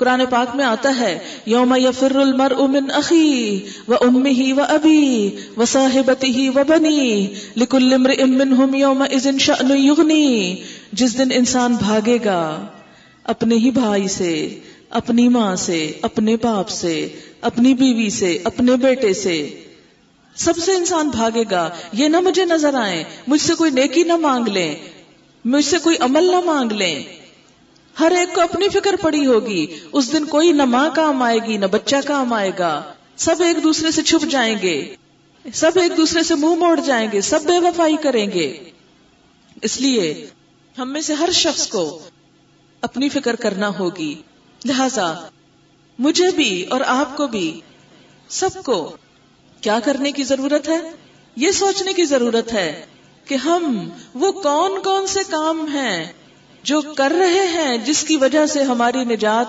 قرآن 0.01 0.21
پاک 0.29 0.55
میں 0.55 0.65
آتا 0.65 0.99
ہے، 0.99 1.19
یوم 1.45 1.75
یفر 1.75 2.15
المرء 2.15 2.65
من 2.67 2.91
اخی 2.91 3.59
و 3.87 3.93
امه 3.93 4.51
و 4.51 4.61
ابی 4.69 5.29
و 5.57 5.65
صاحبته 5.65 6.49
و 6.55 6.63
بنی 6.67 7.27
لکل 7.57 7.93
امرئ 7.93 8.23
منهم 8.23 8.75
یومئذ 8.75 9.27
شأن 9.39 9.71
یغنی، 9.77 10.55
جس 10.93 11.17
دن 11.17 11.27
انسان 11.31 11.73
بھاگے 11.73 12.17
گا 12.25 12.65
اپنے 13.23 13.55
ہی 13.55 13.71
بھائی 13.71 14.07
سے، 14.07 14.59
اپنی 14.89 15.29
ماں 15.29 15.55
سے، 15.55 15.91
اپنے 16.01 16.35
باپ 16.41 16.69
سے، 16.69 17.07
اپنی 17.41 17.73
بیوی 17.73 18.09
سے، 18.09 18.39
اپنے 18.43 18.75
بیٹے 18.75 19.13
سے 19.13 19.63
سب 20.35 20.53
سے 20.57 20.71
انسان 20.71 21.09
بھاگے 21.09 21.43
گا۔ 21.51 21.69
یہ 21.93 22.07
نہ 22.07 22.19
مجھے 22.19 22.45
نظر 22.45 22.73
آئے 22.73 23.03
مجھ 23.27 23.41
سے 23.41 23.53
کوئی 23.53 23.71
نیکی 23.71 24.03
نہ 24.03 24.15
مانگ 24.15 24.47
لیں، 24.47 24.75
مجھ 25.45 25.65
سے 25.65 25.77
کوئی 25.83 25.95
عمل 25.99 26.23
نہ 26.23 26.45
مانگ 26.45 26.71
لیں۔ 26.71 27.20
ہر 27.99 28.11
ایک 28.19 28.35
کو 28.35 28.41
اپنی 28.41 28.69
فکر 28.69 28.95
پڑی 29.01 29.25
ہوگی۔ 29.25 29.79
اس 29.91 30.13
دن 30.13 30.25
کوئی 30.25 30.51
نہ 30.51 30.65
ماں 30.65 30.89
کام 30.95 31.21
آئے 31.21 31.37
گی، 31.47 31.57
نہ 31.57 31.65
بچہ 31.65 31.95
کام 32.05 32.33
آئے 32.33 32.51
گا۔ 32.59 32.93
سب 33.15 33.35
ایک 33.41 33.63
دوسرے 33.63 33.91
سے 33.91 34.01
چھپ 34.01 34.31
جائیں 34.31 34.55
گے۔ 34.61 34.95
سب 35.53 35.71
ایک 35.75 35.97
دوسرے 35.97 36.23
سے 36.23 36.35
منہ 36.35 36.55
موڑ 36.55 36.79
جائیں 36.79 37.07
گے، 37.11 37.21
سب 37.21 37.43
بے 37.43 37.59
وفائی 37.59 37.95
کریں 38.03 38.31
گے۔ 38.31 38.69
اس 39.61 39.81
لیے 39.81 40.29
ہم 40.77 40.93
میں 40.93 41.01
سے 41.01 41.13
ہر 41.13 41.31
شخص 41.31 41.67
کو 41.67 41.99
اپنی 42.81 43.09
فکر 43.09 43.35
کرنا 43.35 43.69
ہوگی۔ 43.79 44.15
لہذا 44.65 45.13
مجھے 45.99 46.31
بھی 46.35 46.65
اور 46.65 46.81
آپ 46.85 47.17
کو 47.17 47.27
بھی 47.27 47.61
سب 48.29 48.49
کو 48.65 48.95
کیا 49.61 49.79
کرنے 49.79 50.11
کی 50.11 50.23
ضرورت 50.23 50.69
ہے؟ 50.69 50.79
یہ 51.35 51.51
سوچنے 51.51 51.93
کی 51.93 52.03
ضرورت 52.03 52.53
ہے 52.53 52.85
کہ 53.25 53.35
ہم 53.35 53.89
وہ 54.15 54.31
کون 54.31 54.81
کون 54.83 55.07
سے 55.07 55.19
کام 55.29 55.65
ہیں 55.67 56.11
جو 56.63 56.81
کر 56.81 57.13
رہے 57.19 57.47
ہیں 57.47 57.77
جس 57.77 58.03
کی 58.03 58.17
وجہ 58.17 58.45
سے 58.45 58.63
ہماری 58.63 59.03
نجات 59.03 59.47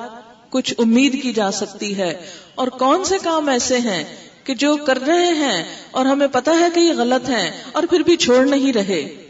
کچھ 0.50 0.74
امید 0.78 1.22
کی 1.22 1.32
جا 1.32 1.50
سکتی 1.50 1.96
ہے۔ 1.96 2.26
اور 2.54 2.68
کون 2.68 3.04
سے 3.04 3.16
کام 3.22 3.48
ایسے 3.48 3.78
ہیں 3.78 4.16
کہ 4.44 4.54
جو 4.54 4.76
کر 4.76 4.98
رہے 5.02 5.26
ہیں 5.26 5.64
اور 5.90 6.06
ہمیں 6.06 6.26
پتا 6.26 6.52
ہے 6.60 6.66
کہ 6.74 6.80
یہ 6.80 6.92
غلط 6.96 7.28
ہیں 7.28 7.64
اور 7.72 7.82
پھر 7.90 8.00
بھی 8.00 8.16
چھوڑ 8.16 8.46
نہیں 8.46 8.72
رہے۔ 8.72 9.28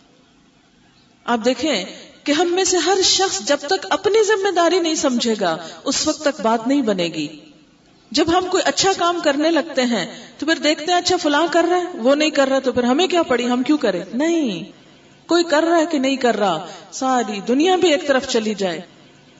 آپ 1.24 1.38
دیکھیں 1.44 1.84
کہ 2.24 2.32
ہم 2.32 2.48
میں 2.48 2.64
سے 2.64 2.76
ہر 2.76 2.98
شخص 3.04 3.40
جب 3.40 3.56
تک 3.60 3.86
اپنی 3.90 4.24
ذمہ 4.24 4.50
داری 4.50 4.80
نہیں 4.80 4.94
سمجھے 4.94 5.34
گا، 5.40 5.56
اس 5.84 6.08
وقت 6.08 6.20
تک 6.20 6.40
بات 6.40 6.66
نہیں 6.66 6.82
بنے 6.82 7.04
گی۔ 7.04 7.28
جب 8.10 8.38
ہم 8.38 8.44
کوئی 8.50 8.62
اچھا 8.66 8.92
کام 8.96 9.18
کرنے 9.24 9.50
لگتے 9.50 9.82
ہیں 9.82 10.26
تو 10.38 10.46
پھر 10.46 10.54
دیکھتے 10.54 10.92
ہیں 10.92 10.98
اچھا 10.98 11.16
فلاں 11.16 11.46
کر 11.50 11.66
رہا 11.70 11.76
ہے 11.76 11.84
وہ 11.94 12.14
نہیں 12.14 12.30
کر 12.30 12.48
رہا 12.48 12.58
تو 12.58 12.72
پھر 12.72 12.84
ہمیں 12.84 13.06
کیا 13.06 13.22
پڑی، 13.22 13.46
ہم 13.46 13.62
کیوں 13.62 13.78
کریں؟ 13.78 14.04
نہیں۔ 14.14 14.81
کوئی 15.32 15.44
کر 15.44 15.64
رہا 15.68 15.78
ہے 15.78 15.86
کہ 15.90 15.98
نہیں 15.98 16.16
کر 16.16 16.36
رہا؟ 16.36 16.66
ساری 16.92 17.40
دنیا 17.48 17.76
بھی 17.76 17.92
ایک 17.92 18.06
طرف 18.06 18.28
چلی 18.28 18.54
جائے۔ 18.54 18.80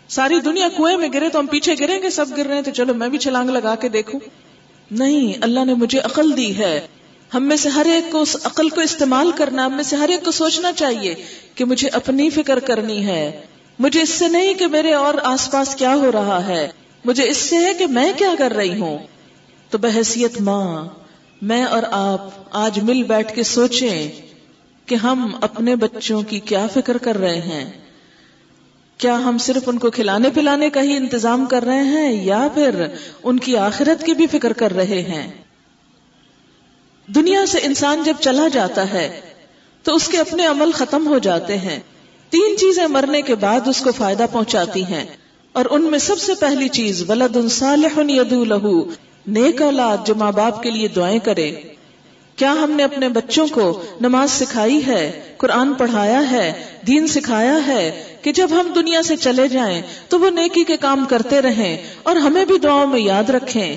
ساری 0.08 0.40
دنیا 0.40 0.68
کنویں 0.68 0.96
میں 0.96 1.08
گرے 1.14 1.28
تو 1.28 1.38
ہم 1.38 1.46
پیچھے 1.46 1.74
گریں 1.80 2.02
گے، 2.02 2.10
سب 2.10 2.26
گر 2.36 2.46
رہے 2.46 2.54
ہیں 2.54 2.62
تو 2.62 2.70
چلو 2.70 2.94
میں 2.94 3.08
بھی 3.08 3.18
چھلانگ 3.18 3.50
لگا 3.50 3.74
کے 3.74 3.88
دیکھوں۔ 3.88 4.20
نہیں، 4.90 5.32
اللہ 5.40 5.64
نے 5.64 5.74
مجھے 5.74 5.98
عقل 5.98 6.36
دی 6.36 6.58
ہے۔ 6.58 6.86
ہم 7.34 7.48
میں 7.48 7.56
سے 7.56 7.68
ہر 7.68 7.86
ایک 7.86 8.12
کو 8.12 8.22
اس 8.22 8.36
عقل 8.44 8.68
کو 8.68 8.80
استعمال 8.80 9.30
کرنا، 9.30 9.66
ہم 9.66 9.74
میں 9.74 9.84
سے 9.84 9.96
ہر 9.96 10.08
ایک 10.08 10.24
کو 10.24 10.30
سوچنا 10.30 10.72
چاہیے 10.72 11.14
کہ 11.54 11.64
مجھے 11.64 11.88
اپنی 11.88 12.30
فکر 12.30 12.58
کرنی 12.58 13.06
ہے۔ 13.06 13.40
مجھے 13.78 14.02
اس 14.02 14.08
سے 14.08 14.28
نہیں 14.28 14.54
کہ 14.54 14.66
میرے 14.66 14.94
اور 14.94 15.14
آس 15.24 15.50
پاس 15.50 15.74
کیا 15.76 15.94
ہو 15.94 16.12
رہا 16.12 16.46
ہے۔ 16.46 16.68
مجھے 17.04 17.28
اس 17.28 17.36
سے 17.36 17.56
ہے 17.56 17.74
کہ 17.74 17.86
میں 17.86 18.12
کیا 18.16 18.34
کر 18.38 18.52
رہی 18.52 18.80
ہوں۔ 18.80 18.98
تو 19.70 19.78
بحثیت 19.78 20.40
ماں، 20.40 20.84
میں 21.42 21.64
اور 21.64 21.82
آپ 21.90 22.20
آج 22.50 22.80
مل 22.82 23.02
بیٹھ 23.02 23.34
کے 23.34 23.42
سوچیں۔ 23.42 24.31
کہ 24.86 24.94
ہم 24.94 25.36
اپنے 25.40 25.76
بچوں 25.76 26.22
کی 26.22 26.40
کیا 26.40 26.66
فکر 26.74 26.98
کر 26.98 27.18
رہے 27.18 27.40
ہیں؟ 27.40 27.72
کیا 28.98 29.18
ہم 29.18 29.38
صرف 29.38 29.68
ان 29.68 29.78
کو 29.78 29.90
کھلانے 29.90 30.30
پلانے 30.30 30.70
کا 30.70 30.82
ہی 30.82 30.96
انتظام 30.96 31.46
کر 31.46 31.62
رہے 31.62 31.82
ہیں 31.82 32.24
یا 32.24 32.48
پھر 32.54 32.86
ان 33.22 33.38
کی 33.38 33.56
آخرت 33.56 34.06
کی 34.06 34.14
بھی 34.14 34.26
فکر 34.26 34.52
کر 34.52 34.72
رہے 34.72 35.02
ہیں؟ 35.02 35.30
دنیا 37.06 37.46
سے 37.46 37.58
انسان 37.62 38.02
جب 38.02 38.14
چلا 38.20 38.48
جاتا 38.48 38.92
ہے، 38.92 39.20
تو 39.82 39.94
اس 39.94 40.08
کے 40.08 40.18
اپنے 40.18 40.46
عمل 40.46 40.72
ختم 40.72 41.06
ہو 41.06 41.18
جاتے 41.18 41.58
ہیں۔ 41.58 41.80
تین 42.30 42.58
چیزیں 42.58 42.86
مرنے 42.86 43.22
کے 43.22 43.34
بعد 43.34 43.68
اس 43.68 43.80
کو 43.80 43.92
فائدہ 43.92 44.26
پہنچاتی 44.32 44.84
ہیں۔ 44.84 45.04
اور 45.52 45.64
ان 45.70 45.82
میں 45.82 45.98
سب 45.98 46.18
سے 46.18 46.34
پہلی 46.34 46.68
چیز 46.68 47.10
ولد 47.10 47.36
صالح 47.50 48.00
یدو 48.08 48.44
لہو، 48.44 48.90
نیک 49.26 49.62
اولاد 49.62 49.96
جو 50.06 50.14
ماں 50.14 50.32
باپ 50.32 50.62
کے 50.62 50.70
لیے 50.70 50.88
دعائیں 50.88 51.18
کرے۔ 51.18 51.54
کیا 52.36 52.52
ہم 52.52 52.70
نے 52.70 52.84
اپنے 52.84 53.08
بچوں 53.08 53.46
کو 53.50 53.82
نماز 54.00 54.30
سکھائی 54.30 54.86
ہے، 54.86 55.22
قرآن 55.36 55.74
پڑھایا 55.74 56.30
ہے، 56.30 56.52
دین 56.86 57.06
سکھایا 57.06 57.58
ہے 57.66 58.04
کہ 58.22 58.32
جب 58.32 58.48
ہم 58.50 58.72
دنیا 58.74 59.02
سے 59.02 59.16
چلے 59.16 59.48
جائیں 59.48 59.82
تو 60.08 60.20
وہ 60.20 60.30
نیکی 60.30 60.64
کے 60.64 60.76
کام 60.76 61.04
کرتے 61.08 61.42
رہیں 61.42 61.76
اور 62.02 62.16
ہمیں 62.16 62.44
بھی 62.44 62.58
دعاؤں 62.58 62.86
میں 62.86 63.00
یاد 63.00 63.30
رکھیں۔ 63.30 63.76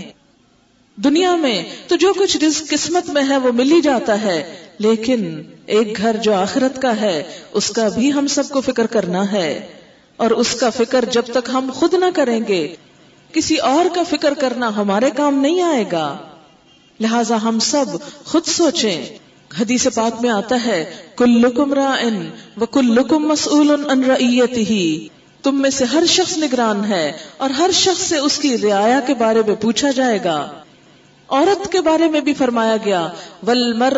دنیا 0.95 1.35
میں 1.35 1.63
تو 1.87 1.95
جو 1.95 2.13
کچھ 2.13 2.37
رزق 2.37 2.69
قسمت 2.69 3.09
میں 3.09 3.23
ہے 3.29 3.37
وہ 3.37 3.51
مل 3.51 3.71
ہی 3.71 3.81
جاتا 3.81 4.21
ہے، 4.21 4.55
لیکن 4.79 5.41
ایک 5.65 5.97
گھر 5.97 6.15
جو 6.15 6.33
آخرت 6.33 6.81
کا 6.81 7.01
ہے، 7.01 7.23
اس 7.51 7.69
کا 7.69 7.87
بھی 7.87 8.13
ہم 8.13 8.27
سب 8.27 8.49
کو 8.49 8.61
فکر 8.61 8.87
کرنا 8.87 9.31
ہے۔ 9.31 9.67
اور 10.17 10.31
اس 10.31 10.55
کا 10.55 10.69
فکر 10.69 11.05
جب 11.05 11.23
تک 11.25 11.49
ہم 11.53 11.69
خود 11.73 11.93
نہ 11.93 12.05
کریں 12.13 12.39
گے، 12.47 12.75
کسی 13.33 13.57
اور 13.57 13.95
کا 13.95 14.03
فکر 14.03 14.33
کرنا 14.33 14.75
ہمارے 14.75 15.09
کام 15.15 15.41
نہیں 15.41 15.61
آئے 15.61 15.83
گا۔ 15.91 16.17
لہذا 16.99 17.37
ہم 17.43 17.59
سب 17.59 17.85
خود 18.25 18.45
سوچیں۔ 18.45 19.05
حدیث 19.61 19.87
پاک 19.95 20.21
میں 20.21 20.29
آتا 20.29 20.65
ہے 20.65 20.93
کل 21.15 21.29
لکم 21.29 21.73
رائن 21.73 22.29
و 22.61 22.65
کل 22.65 22.85
لکم 22.85 23.27
مسول 23.27 23.85
ان 23.89 24.03
ہی 24.57 25.07
تم 25.43 25.61
میں 25.61 25.69
سے 25.69 25.85
ہر 25.85 26.03
شخص 26.05 26.37
نگران 26.37 26.85
ہے 26.85 27.11
اور 27.37 27.49
ہر 27.49 27.69
شخص 27.73 28.01
سے 28.01 28.17
اس 28.17 28.37
کی 28.37 28.57
رعایا 28.57 28.99
کے 29.07 29.13
بارے 29.13 29.41
میں 29.47 29.55
پوچھا 29.55 29.91
جائے 29.91 30.19
گا۔ 30.23 30.51
عورت 31.29 31.71
کے 31.71 31.81
بارے 31.81 32.09
میں 32.09 32.21
بھی 32.21 32.33
فرمایا 32.33 32.77
گیا 32.85 33.07
ول 33.47 33.73
مر 33.73 33.97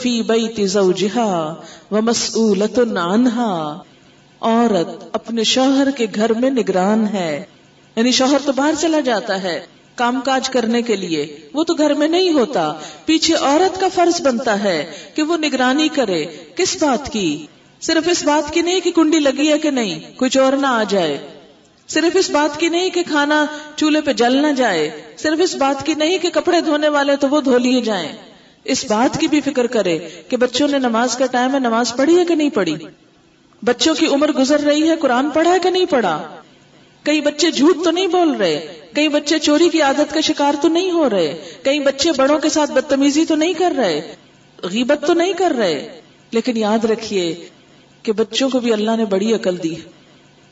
فی 0.00 0.22
بیت 0.22 0.60
زوجہا 0.70 1.54
و 1.90 2.02
مسئولت 2.02 2.78
عورت 4.40 5.04
اپنے 5.12 5.44
شوہر 5.44 5.88
کے 5.96 6.06
گھر 6.14 6.32
میں 6.32 6.50
نگران 6.50 7.06
ہے۔ 7.08 7.44
یعنی 7.96 8.10
شوہر 8.12 8.38
تو 8.44 8.52
باہر 8.52 8.72
چلا 8.80 9.00
جاتا 9.00 9.42
ہے۔ 9.42 9.66
کام 9.94 10.20
کاج 10.20 10.50
کرنے 10.50 10.82
کے 10.82 10.96
لیے۔ 10.96 11.38
وہ 11.54 11.64
تو 11.64 11.74
گھر 11.74 11.94
میں 11.94 12.08
نہیں 12.08 12.32
ہوتا۔ 12.32 12.72
پیچھے 13.04 13.34
عورت 13.34 13.80
کا 13.80 13.88
فرض 13.94 14.22
بنتا 14.22 14.64
ہے 14.64 14.92
کہ 15.14 15.22
وہ 15.22 15.36
نگرانی 15.36 15.88
کرے۔ 15.88 16.24
کس 16.56 16.82
بات 16.82 17.12
کی؟ 17.12 17.46
صرف 17.80 18.08
اس 18.10 18.24
بات 18.24 18.54
کی 18.54 18.62
نہیں 18.62 18.80
کہ 18.80 18.90
کنڈی 18.90 19.18
لگی 19.18 19.52
ہے 19.52 19.58
کہ 19.58 19.70
نہیں، 19.70 20.00
کچھ 20.16 20.38
اور 20.38 20.52
نہ 20.52 20.66
آ 20.66 20.84
جائے۔ 20.88 21.18
صرف 21.88 22.16
اس 22.16 22.30
بات 22.30 22.60
کی 22.60 22.68
نہیں 22.68 22.90
کہ 22.90 23.02
کھانا 23.02 23.46
چولہے 23.76 24.00
پہ 24.00 24.12
جل 24.12 24.36
نہ 24.36 24.52
جائے۔ 24.52 25.02
صرف 25.18 25.38
اس 25.42 25.54
بات 25.54 25.86
کی 25.86 25.94
نہیں 25.94 26.18
کہ 26.18 26.28
کپڑے 26.32 26.60
دھونے 26.60 26.88
والے 26.88 27.16
تو 27.16 27.28
وہ 27.28 27.40
دھو 27.40 27.58
لیے 27.58 27.80
جائیں۔ 27.80 28.12
اس 28.64 28.84
بات 28.84 29.20
کی 29.20 29.28
بھی 29.28 29.40
فکر 29.40 29.66
کرے 29.66 29.98
کہ 30.28 30.36
بچوں 30.36 30.68
نے 30.68 30.78
نماز 30.78 31.16
کا 31.16 31.26
ٹائم 31.26 31.54
ہے، 31.54 31.58
نماز 31.58 31.92
پڑھی 31.96 32.18
ہے 32.18 32.24
کہ 32.24 32.34
نہیں 32.34 32.50
پڑھی؟ 32.50 32.74
بچوں 33.62 33.94
کی 33.94 34.06
عمر 34.06 34.32
گزر 34.32 34.60
رہی 34.60 34.90
ہے، 34.90 34.96
قرآن 34.96 35.30
پڑھا 35.30 35.52
ہے 35.54 35.58
کہ 35.58 35.70
نہیں 35.70 35.86
پڑھا؟ 35.90 36.36
کئی 37.04 37.20
بچے 37.20 37.50
جھوٹ 37.50 37.84
تو 37.84 37.90
نہیں 37.90 38.06
بول 38.06 38.30
رہے، 38.30 38.66
کئی 38.94 39.08
بچے 39.08 39.38
چوری 39.38 39.68
کی 39.68 39.82
عادت 39.82 40.14
کا 40.14 40.20
شکار 40.20 40.54
تو 40.62 40.68
نہیں 40.68 40.90
ہو 40.90 41.10
رہے، 41.10 41.42
کئی 41.62 41.80
بچے 41.80 42.12
بڑوں 42.12 42.38
کے 42.38 42.48
ساتھ 42.48 42.72
بدتمیزی 42.72 43.24
تو 43.24 43.34
نہیں 43.34 43.52
کر 43.52 43.72
رہے، 43.76 44.14
غیبت 44.62 45.06
تو 45.06 45.14
نہیں 45.14 45.32
کر 45.32 45.52
رہے۔ 45.58 46.00
لیکن 46.30 46.56
یاد 46.56 46.84
رکھیے 46.84 47.48
کہ 48.02 48.12
بچوں 48.12 48.50
کو 48.50 48.60
بھی 48.60 48.72
اللہ 48.72 48.90
نے 48.96 49.04
بڑی 49.04 49.34
عقل 49.34 49.62
دی۔ 49.62 49.74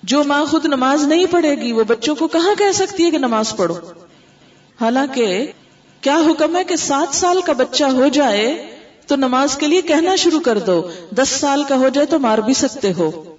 جو 0.03 0.25
ماں 0.25 0.45
خود 0.45 0.67
نماز 0.67 1.05
نہیں 1.05 1.27
پڑھے 1.31 1.55
گی، 1.55 1.73
وہ 1.73 1.85
بچوں 1.85 2.15
کو 2.15 2.29
کہاں 2.29 2.55
کہہ 2.59 2.73
سکتی 2.75 3.05
ہے 3.05 3.11
کہ 3.11 3.19
نماز 3.19 3.57
پڑھو؟ 3.57 3.75
حالانکہ 4.81 5.47
کیا 6.01 6.17
حکم 6.17 6.57
ہے 6.57 6.65
کہ 6.65 6.77
سات 6.77 7.15
سال 7.15 7.41
کا 7.41 7.53
بچہ 7.53 7.85
ہو 7.85 8.09
جائے 8.09 8.77
تو 9.07 9.17
نماز 9.17 9.57
کے 9.57 9.67
لیے 9.67 9.83
کہنا 9.83 10.17
شروع 10.17 10.41
کر 10.41 10.59
دو، 10.59 10.89
دس 11.11 11.29
سال 11.29 11.65
کا 11.65 11.77
ہو 11.77 11.89
جائے 11.89 12.07
تو 12.07 12.19
مار 12.19 12.39
بھی 12.39 12.55
سکتے 12.55 12.93
ہو۔ 12.93 13.32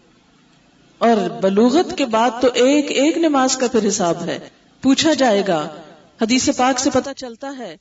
اور 0.97 1.29
بلوغت 1.41 1.97
کے 1.97 2.05
بعد 2.05 2.31
تو 2.41 2.47
ایک 2.53 2.91
ایک 2.91 3.17
نماز 3.17 3.57
کا 3.57 3.67
پھر 3.67 3.87
حساب 3.87 4.23
ہے۔ 4.25 4.39
پوچھا 4.81 5.13
جائے 5.13 5.43
گا۔ 5.47 5.67
حدیث 6.21 6.49
پاک 6.57 6.79
سے 6.79 6.89
پتا 6.89 7.13
چلتا 7.13 7.53
ہے۔ 7.57 7.77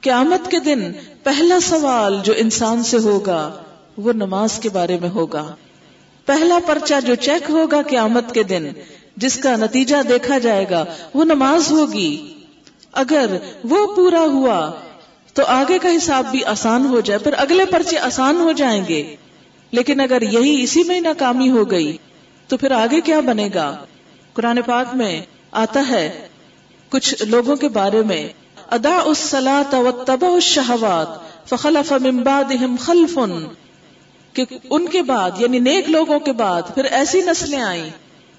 قیامت 0.00 0.50
کے 0.50 0.58
دن 0.58 0.92
پہلا 1.22 1.60
سوال 1.60 2.18
جو 2.24 2.32
انسان 2.36 2.82
سے 2.82 2.98
ہوگا 2.98 3.52
وہ 3.96 4.12
نماز 4.12 4.58
کے 4.58 4.68
بارے 4.68 4.98
میں 5.00 5.08
ہوگا۔ 5.08 5.54
پہلا 6.26 6.58
پرچہ 6.66 6.94
جو 7.06 7.14
چیک 7.14 7.50
ہوگا 7.50 7.82
قیامت 7.82 8.34
کے 8.34 8.42
دن، 8.42 8.72
جس 9.16 9.36
کا 9.36 9.56
نتیجہ 9.56 9.96
دیکھا 10.08 10.38
جائے 10.38 10.66
گا، 10.70 10.84
وہ 11.14 11.24
نماز 11.24 11.70
ہوگی۔ 11.70 12.34
اگر 12.92 13.26
وہ 13.64 13.96
پورا 13.96 14.20
ہوا 14.20 14.70
تو 15.34 15.42
آگے 15.46 15.78
کا 15.78 15.88
حساب 15.96 16.30
بھی 16.30 16.44
آسان 16.44 16.86
ہو 16.86 17.00
جائے، 17.00 17.18
پھر 17.18 17.32
اگلے 17.36 17.64
پرچے 17.64 17.98
آسان 17.98 18.36
ہو 18.36 18.52
جائیں 18.52 18.84
گے۔ 18.88 19.16
لیکن 19.70 20.00
اگر 20.00 20.22
یہی 20.22 20.62
اسی 20.62 20.82
میں 20.82 21.00
ناکامی 21.00 21.50
ہو 21.50 21.70
گئی 21.70 21.96
تو 22.50 22.56
پھر 22.56 22.70
آگے 22.70 23.00
کیا 23.00 23.20
بنے 23.20 23.48
گا؟ 23.54 23.76
قرآن 24.34 24.58
پاک 24.66 24.94
میں 24.94 25.20
آتا 25.52 25.82
ہے، 25.88 26.28
کچھ 26.88 27.22
لوگوں 27.22 27.56
کے 27.56 27.68
بارے 27.68 28.02
میں 28.02 28.22
ادا 28.70 28.96
اس 29.04 29.18
سلا 29.18 29.62
تب 30.04 30.24
شہوات 30.42 31.08
فخلف 31.48 31.92
بعدهم 32.24 32.76
خلف 32.76 33.18
کہ 34.32 34.44
ان 34.70 34.86
کے 34.86 35.02
بعد 35.02 35.40
یعنی 35.40 35.58
نیک 35.58 35.88
لوگوں 35.90 36.18
کے 36.18 36.32
بعد 36.32 36.62
پھر 36.74 36.84
ایسی 36.84 37.20
نسلیں 37.20 37.60
آئیں 37.60 37.90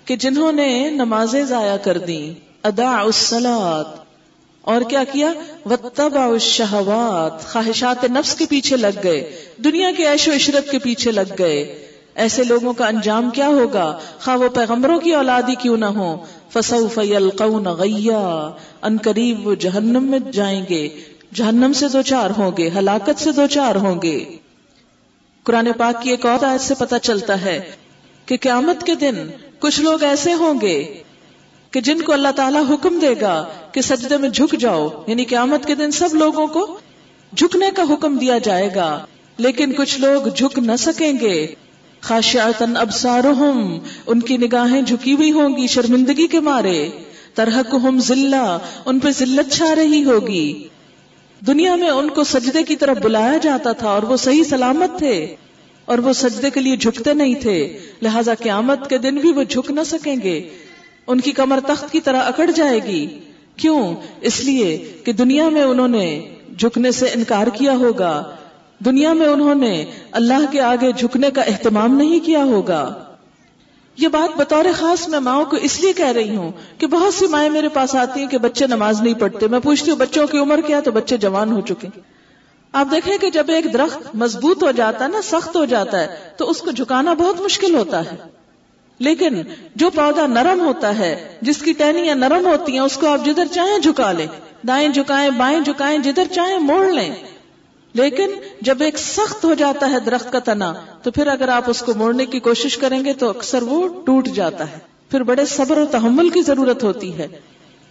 کہ 0.05 0.15
جنہوں 0.15 0.51
نے 0.51 0.67
نمازیں 0.89 1.43
ضائع 1.43 1.77
کر 1.77 1.97
دی 1.97 2.33
ادا 2.63 2.99
اس 2.99 3.15
سلاد 3.15 3.99
اور 4.61 4.81
کیا 4.81 5.03
کیا؟ 5.03 5.31
وتبا 5.65 6.25
الشہوات 6.25 7.45
خواہشات 7.45 8.03
نفس 8.03 8.35
کے 8.35 8.45
پیچھے 8.45 8.77
لگ 8.77 8.99
گئے، 9.03 9.45
دنیا 9.63 9.91
کے 9.97 10.07
عیش 10.07 10.27
و 10.27 10.35
عشرت 10.35 10.71
کے 10.71 10.79
پیچھے 10.79 11.11
لگ 11.11 11.33
گئے۔ 11.39 11.87
ایسے 12.15 12.43
لوگوں 12.43 12.73
کا 12.73 12.87
انجام 12.87 13.29
کیا 13.29 13.47
ہوگا؟ 13.47 13.99
خواہ 14.21 14.37
وہ 14.37 14.49
پیغمبروں 14.49 14.99
کی 14.99 15.15
اولادی 15.15 15.55
کیوں 15.55 15.77
نہ 15.77 15.85
ہو 15.85 16.25
فسوف 16.49 16.97
یلقون 16.97 17.65
غیا 17.65 18.51
ان 18.81 18.97
قریب 19.03 19.47
وہ 19.47 19.55
جہنم 19.55 20.03
میں 20.03 20.19
جائیں 20.19 20.65
گے۔ 20.69 20.89
جہنم 21.33 21.73
سے 21.73 21.87
دو 21.87 22.01
چار 22.01 22.29
ہوں 22.37 22.51
گے، 22.57 22.69
ہلاکت 22.75 23.19
سے 23.19 23.31
دو 23.31 23.47
چار 23.47 23.75
ہوں 23.75 24.01
گے۔ 24.03 24.37
قرآن 25.43 25.71
پاک 25.77 26.01
کی 26.01 26.09
ایک 26.09 26.25
اور 26.25 26.45
آیت 26.45 26.61
سے 26.61 26.73
پتہ 26.73 26.95
چلتا 27.01 27.41
ہے 27.41 27.71
کہ 28.25 28.37
قیامت 28.41 28.83
کے 28.83 28.95
دن 28.95 29.15
کچھ 29.59 29.81
لوگ 29.81 30.03
ایسے 30.03 30.33
ہوں 30.33 30.61
گے 30.61 31.03
کہ 31.71 31.81
جن 31.81 32.01
کو 32.01 32.13
اللہ 32.13 32.27
تعالیٰ 32.35 32.63
حکم 32.69 32.99
دے 32.99 33.15
گا 33.21 33.45
کہ 33.71 33.81
سجدے 33.81 34.17
میں 34.17 34.29
جھک 34.29 34.55
جاؤ۔ 34.59 34.87
یعنی 35.07 35.25
قیامت 35.25 35.65
کے 35.65 35.75
دن 35.75 35.91
سب 35.91 36.13
لوگوں 36.13 36.47
کو 36.47 36.79
جھکنے 37.37 37.65
کا 37.75 37.83
حکم 37.89 38.17
دیا 38.17 38.37
جائے 38.37 38.69
گا۔ 38.75 39.05
لیکن 39.37 39.73
کچھ 39.73 39.99
لوگ 39.99 40.27
جھک 40.27 40.59
نہ 40.59 40.75
سکیں 40.79 41.13
گے۔ 41.21 41.47
خاشعتن 42.01 42.77
ابصارہم، 42.77 43.79
ان 44.07 44.19
کی 44.19 44.37
نگاہیں 44.37 44.81
جھکی 44.81 45.13
ہوئی 45.13 45.31
ہوں 45.31 45.57
گی 45.57 45.67
شرمندگی 45.67 46.27
کے 46.27 46.39
مارے 46.39 46.89
ترحقہم 47.33 47.99
ذلہ، 47.99 48.57
ان 48.85 48.99
پہ 48.99 49.11
ذلت 49.11 49.53
چھا 49.53 49.75
رہی 49.75 50.03
ہوگی۔ 50.03 50.67
دنیا 51.47 51.75
میں 51.75 51.89
ان 51.89 52.09
کو 52.09 52.23
سجدے 52.23 52.63
کی 52.63 52.75
طرف 52.75 52.97
بلایا 52.97 53.37
جاتا 53.37 53.71
تھا 53.71 53.89
اور 53.89 54.03
وہ 54.03 54.17
صحیح 54.17 54.43
سلامت 54.43 54.97
تھے، 54.97 55.35
اور 55.85 55.97
وہ 55.97 56.13
سجدے 56.13 56.49
کے 56.49 56.59
لیے 56.59 56.77
جھکتے 56.77 57.13
نہیں 57.13 57.35
تھے، 57.35 57.77
لہذا 58.01 58.33
قیامت 58.33 58.89
کے 58.89 58.97
دن 58.97 59.15
بھی 59.15 59.31
وہ 59.31 59.43
جھک 59.43 59.71
نہ 59.71 59.83
سکیں 59.85 60.15
گے۔ 60.23 60.49
ان 61.07 61.19
کی 61.19 61.31
کمر 61.31 61.59
تخت 61.67 61.91
کی 61.91 62.01
طرح 62.01 62.21
اکڑ 62.21 62.51
جائے 62.51 62.79
گی۔ 62.87 63.19
کیوں؟ 63.55 63.95
اس 64.21 64.39
لیے 64.39 64.93
کہ 65.05 65.13
دنیا 65.13 65.49
میں 65.49 65.63
انہوں 65.63 65.87
نے 65.87 66.35
جھکنے 66.57 66.91
سے 66.91 67.05
انکار 67.05 67.47
کیا 67.47 67.73
ہوگا۔ 67.73 68.35
دنیا 68.85 69.13
میں 69.13 69.27
انہوں 69.27 69.55
نے 69.55 69.85
اللہ 70.11 70.51
کے 70.51 70.61
آگے 70.61 70.91
جھکنے 70.91 71.31
کا 71.31 71.41
اہتمام 71.41 71.95
نہیں 71.95 72.25
کیا 72.25 72.43
ہوگا۔ 72.43 73.03
یہ 73.97 74.07
بات 74.07 74.37
بطور 74.37 74.65
خاص 74.79 75.07
میں 75.07 75.19
ماؤں 75.19 75.45
کو 75.45 75.57
اس 75.57 75.81
لیے 75.81 75.93
کہہ 75.93 76.11
رہی 76.11 76.35
ہوں 76.35 76.51
کہ 76.77 76.87
بہت 76.87 77.13
سی 77.13 77.27
مائیں 77.27 77.49
میرے 77.49 77.69
پاس 77.69 77.95
آتی 77.95 78.19
ہیں 78.19 78.27
کہ 78.27 78.37
بچے 78.37 78.67
نماز 78.67 79.01
نہیں 79.01 79.13
پڑھتے۔ 79.13 79.47
میں 79.47 79.59
پوچھتی 79.59 79.91
ہوں، 79.91 79.97
بچوں 79.97 80.27
کی 80.27 80.37
عمر 80.37 80.61
کیا 80.61 80.79
تو 80.79 80.91
بچے 80.91 81.17
جوان 81.17 81.51
ہو 81.51 81.61
چکے 81.61 81.87
آپ 82.71 82.87
دیکھیں 82.91 83.17
کہ 83.17 83.29
جب 83.29 83.45
ایک 83.47 83.73
درخت 83.73 84.15
مضبوط 84.15 84.63
ہو 84.63 84.71
جاتا 84.71 85.05
ہے 85.05 85.09
نا، 85.09 85.21
سخت 85.23 85.55
ہو 85.55 85.65
جاتا 85.65 85.99
ہے، 85.99 86.15
تو 86.37 86.49
اس 86.49 86.61
کو 86.61 86.71
جھکانا 86.71 87.13
بہت 87.13 87.41
مشکل 87.41 87.75
ہوتا 87.75 88.05
ہے۔ 88.05 88.15
لیکن 88.99 89.41
جو 89.75 89.89
پودا 89.89 90.27
نرم 90.27 90.59
ہوتا 90.59 90.99
ہے، 90.99 91.37
جس 91.41 91.57
کی 91.57 91.73
ٹہنیاں 91.73 92.15
نرم 92.15 92.45
ہوتی 92.45 92.71
ہیں، 92.71 92.79
اس 92.79 92.97
کو 92.97 93.07
آپ 93.07 93.25
جدھر 93.25 93.45
چاہیں 93.45 93.79
جھکا 93.79 94.11
لیں۔ 94.11 94.27
دائیں 94.67 94.89
جھکائیں، 94.89 95.29
بائیں 95.29 95.59
جھکائیں، 95.59 95.97
جدھر 95.97 96.23
چاہیں 96.31 96.57
موڑ 96.57 96.91
لیں۔ 96.91 97.15
لیکن 97.93 98.29
جب 98.61 98.77
ایک 98.81 98.97
سخت 98.97 99.45
ہو 99.45 99.53
جاتا 99.53 99.91
ہے 99.91 99.99
درخت 99.99 100.31
کا 100.31 100.39
تنا، 100.39 100.73
تو 101.03 101.11
پھر 101.11 101.27
اگر 101.27 101.47
آپ 101.49 101.63
اس 101.67 101.81
کو 101.81 101.93
موڑنے 101.95 102.25
کی 102.25 102.39
کوشش 102.39 102.77
کریں 102.77 103.05
گے 103.05 103.13
تو 103.13 103.29
اکثر 103.29 103.61
وہ 103.61 103.87
ٹوٹ 104.05 104.27
جاتا 104.27 104.71
ہے۔ 104.71 104.77
پھر 105.11 105.23
بڑے 105.23 105.45
صبر 105.45 105.77
و 105.77 105.85
تحمل 105.85 106.29
کی 106.29 106.41
ضرورت 106.41 106.83
ہوتی 106.83 107.17
ہے۔ 107.17 107.27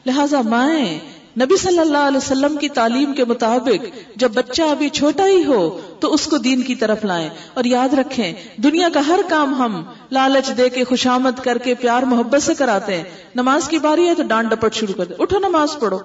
لہذا 0.06 0.40
مائیں، 0.40 0.98
نبی 1.40 1.56
صلی 1.56 1.78
اللہ 1.78 1.98
علیہ 1.98 2.16
وسلم 2.16 2.56
کی 2.56 2.68
تعلیم 2.68 3.12
کے 3.12 3.24
مطابق 3.24 3.84
جب 4.16 4.30
بچہ 4.34 4.62
ابھی 4.62 4.88
چھوٹا 4.88 5.26
ہی 5.26 5.44
ہو، 5.44 5.80
تو 6.00 6.14
اس 6.14 6.26
کو 6.26 6.38
دین 6.38 6.62
کی 6.62 6.74
طرف 6.74 7.04
لائیں۔ 7.04 7.28
اور 7.54 7.64
یاد 7.64 7.94
رکھیں، 7.94 8.32
دنیا 8.56 8.88
کا 8.94 9.06
ہر 9.06 9.20
کام 9.28 9.54
ہم 9.54 9.82
لالچ 10.12 10.50
دے 10.56 10.68
کے، 10.68 10.84
خوشامد 10.84 11.44
کر 11.44 11.58
کے، 11.58 11.74
پیار 11.74 12.02
محبت 12.02 12.42
سے 12.42 12.54
کراتے 12.54 12.96
ہیں۔ 12.96 13.04
نماز 13.34 13.68
کی 13.68 13.78
باری 13.78 14.08
ہے 14.08 14.14
تو 14.14 14.22
ڈانٹ 14.22 14.50
ڈپٹ 14.50 14.74
شروع 14.74 14.94
کر 14.94 15.04
دیں۔ 15.04 15.16
اٹھو 15.18 15.38
نماز 15.38 15.68
پڑھو۔ 15.80 15.98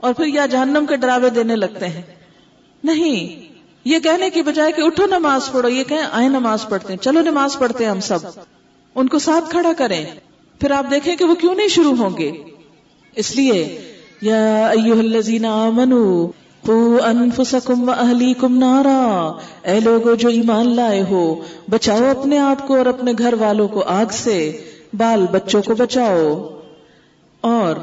اور 0.00 0.12
پھر 0.12 0.26
یا 0.26 0.46
جہنم 0.46 0.86
کے 0.88 0.96
ڈراوے 0.96 1.30
دینے 1.30 1.56
لگتے 1.56 1.88
ہیں۔ 1.88 2.19
نہیں. 2.84 3.50
یہ 3.84 3.98
کہنے 3.98 4.30
کی 4.30 4.42
بجائے 4.42 4.72
کہ 4.72 4.82
اٹھو 4.82 5.06
نماز 5.06 5.52
پڑھو، 5.52 5.68
یہ 5.68 5.84
کہیں 5.84 6.06
آئے 6.12 6.28
نماز 6.28 6.68
پڑھتے 6.68 6.92
ہیں، 6.92 7.02
چلو 7.02 7.20
نماز 7.20 7.58
پڑھتے 7.58 7.84
ہیں 7.84 7.90
ہم 7.90 8.00
سب۔ 8.00 8.18
ان 8.94 9.08
کو 9.08 9.18
ساتھ 9.18 9.50
کھڑا 9.50 9.72
کریں۔ 9.78 10.04
پھر 10.60 10.70
آپ 10.70 10.86
دیکھیں 10.90 11.16
کہ 11.16 11.24
وہ 11.24 11.34
کیوں 11.34 11.54
نہیں 11.54 11.68
شروع 11.68 11.96
ہوں 11.96 12.18
گے۔ 12.18 12.30
اس 13.16 13.36
لیے، 13.36 13.80
یا 14.22 14.66
ایوہ 14.66 14.98
الذین 14.98 15.44
آمنوا 15.44 16.30
قو 16.66 16.98
انفسکم 17.04 17.88
و 17.88 17.92
اہلیکم 17.92 18.58
نارا۔ 18.58 19.32
اے 19.62 19.80
لوگو 19.80 20.14
جو 20.14 20.28
ایمان 20.28 20.76
لائے 20.76 21.02
ہو، 21.10 21.40
بچاؤ 21.70 22.20
اپنے 22.20 22.38
آپ 22.38 22.68
کو 22.68 22.76
اور 22.76 22.86
اپنے 22.86 23.12
گھر 23.18 23.34
والوں 23.34 23.68
کو 23.68 23.82
آگ 23.82 24.06
سے۔ 24.10 24.64
بال 24.92 25.26
بچوں 25.32 25.62
کو 25.62 25.74
بچاؤ۔ 25.74 26.60
اور 27.40 27.76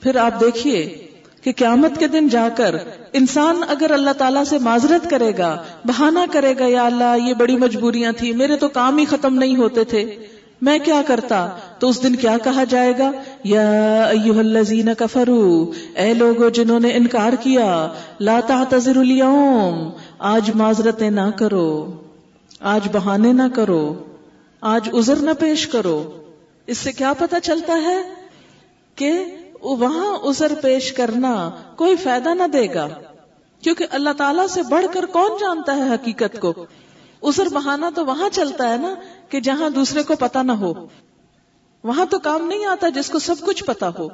پھر 0.00 0.16
آپ 0.16 0.40
دیکھیے 0.40 1.06
کہ 1.42 1.52
قیامت 1.52 1.98
کے 1.98 2.08
دن 2.08 2.28
جا 2.28 2.48
کر 2.56 2.74
انسان 3.12 3.60
اگر 3.68 3.90
اللہ 3.90 4.10
تعالیٰ 4.10 4.44
سے 4.44 4.58
معذرت 4.58 5.10
کرے 5.10 5.32
گا، 5.38 5.62
بہانہ 5.84 6.18
کرے 6.30 6.54
گا، 6.58 6.66
یا 6.66 6.86
اللہ، 6.86 7.28
یہ 7.28 7.34
بڑی 7.34 7.56
مجبوریاں 7.56 8.12
تھی 8.12 8.32
میرے 8.32 8.56
تو 8.56 8.68
کام 8.68 8.98
ہی 8.98 9.04
ختم 9.04 9.34
نہیں 9.34 9.56
ہوتے 9.56 9.84
تھے، 9.84 10.16
میں 10.62 10.78
کیا 10.78 11.02
کرتا؟ 11.06 11.48
تو 11.78 11.88
اس 11.88 12.02
دن 12.02 12.16
کیا 12.16 12.38
کہا 12.44 12.64
جائے 12.64 12.92
گا؟ 12.98 13.10
یا 13.44 14.02
ایوہ 14.02 14.38
الذین 14.38 14.88
کفروا، 14.98 15.74
اے 16.00 16.14
لوگو 16.14 16.48
جنہوں 16.48 16.80
نے 16.80 16.92
انکار 16.92 17.32
کیا، 17.40 17.88
لا 18.20 18.40
تعتذر 18.46 18.96
اليوم، 18.96 19.90
آج 20.18 20.50
معذرتیں 20.54 21.10
نہ 21.10 21.30
کرو، 21.36 21.92
آج 22.60 22.88
بہانے 22.92 23.32
نہ 23.32 23.48
کرو، 23.54 23.94
آج 24.60 24.88
عذر 24.94 25.16
نہ 25.16 25.30
پیش 25.38 25.66
کرو۔ 25.66 26.10
اس 26.66 26.78
سے 26.78 26.92
کیا 26.92 27.12
پتا 27.12 27.40
چلتا 27.40 27.72
ہے 27.82 28.02
کہ 28.94 29.12
وہاں 29.62 30.18
عذر 30.18 30.52
پیش 30.62 30.92
کرنا 30.92 31.50
کوئی 31.76 31.96
فائدہ 31.96 32.28
نہ 32.28 32.46
دے 32.52 32.74
گا۔ 32.74 32.88
کیونکہ 33.60 33.86
اللہ 33.90 34.10
تعالیٰ 34.18 34.46
سے 34.46 34.62
بڑھ 34.62 34.86
کر 34.92 35.06
کون 35.06 35.30
جانتا 35.40 35.76
ہے 35.76 35.94
حقیقت 35.94 36.40
کو؟ 36.40 36.66
عذر 37.22 37.48
بہانا 37.48 37.90
تو 37.94 38.06
وہاں 38.06 38.28
چلتا 38.28 38.72
ہے 38.72 38.76
نا 38.76 38.94
کہ 39.28 39.40
جہاں 39.40 39.70
دوسرے 39.70 40.02
کو 40.02 40.14
پتا 40.18 40.42
نہ 40.42 40.52
ہو۔ 40.52 40.72
وہاں 41.84 42.04
تو 42.04 42.18
کام 42.18 42.46
نہیں 42.46 42.66
آتا 42.66 42.88
جس 42.88 43.10
کو 43.10 43.18
سب 43.18 43.34
کچھ 43.40 43.64
پتا 43.64 43.90
ہو۔ 43.98 44.08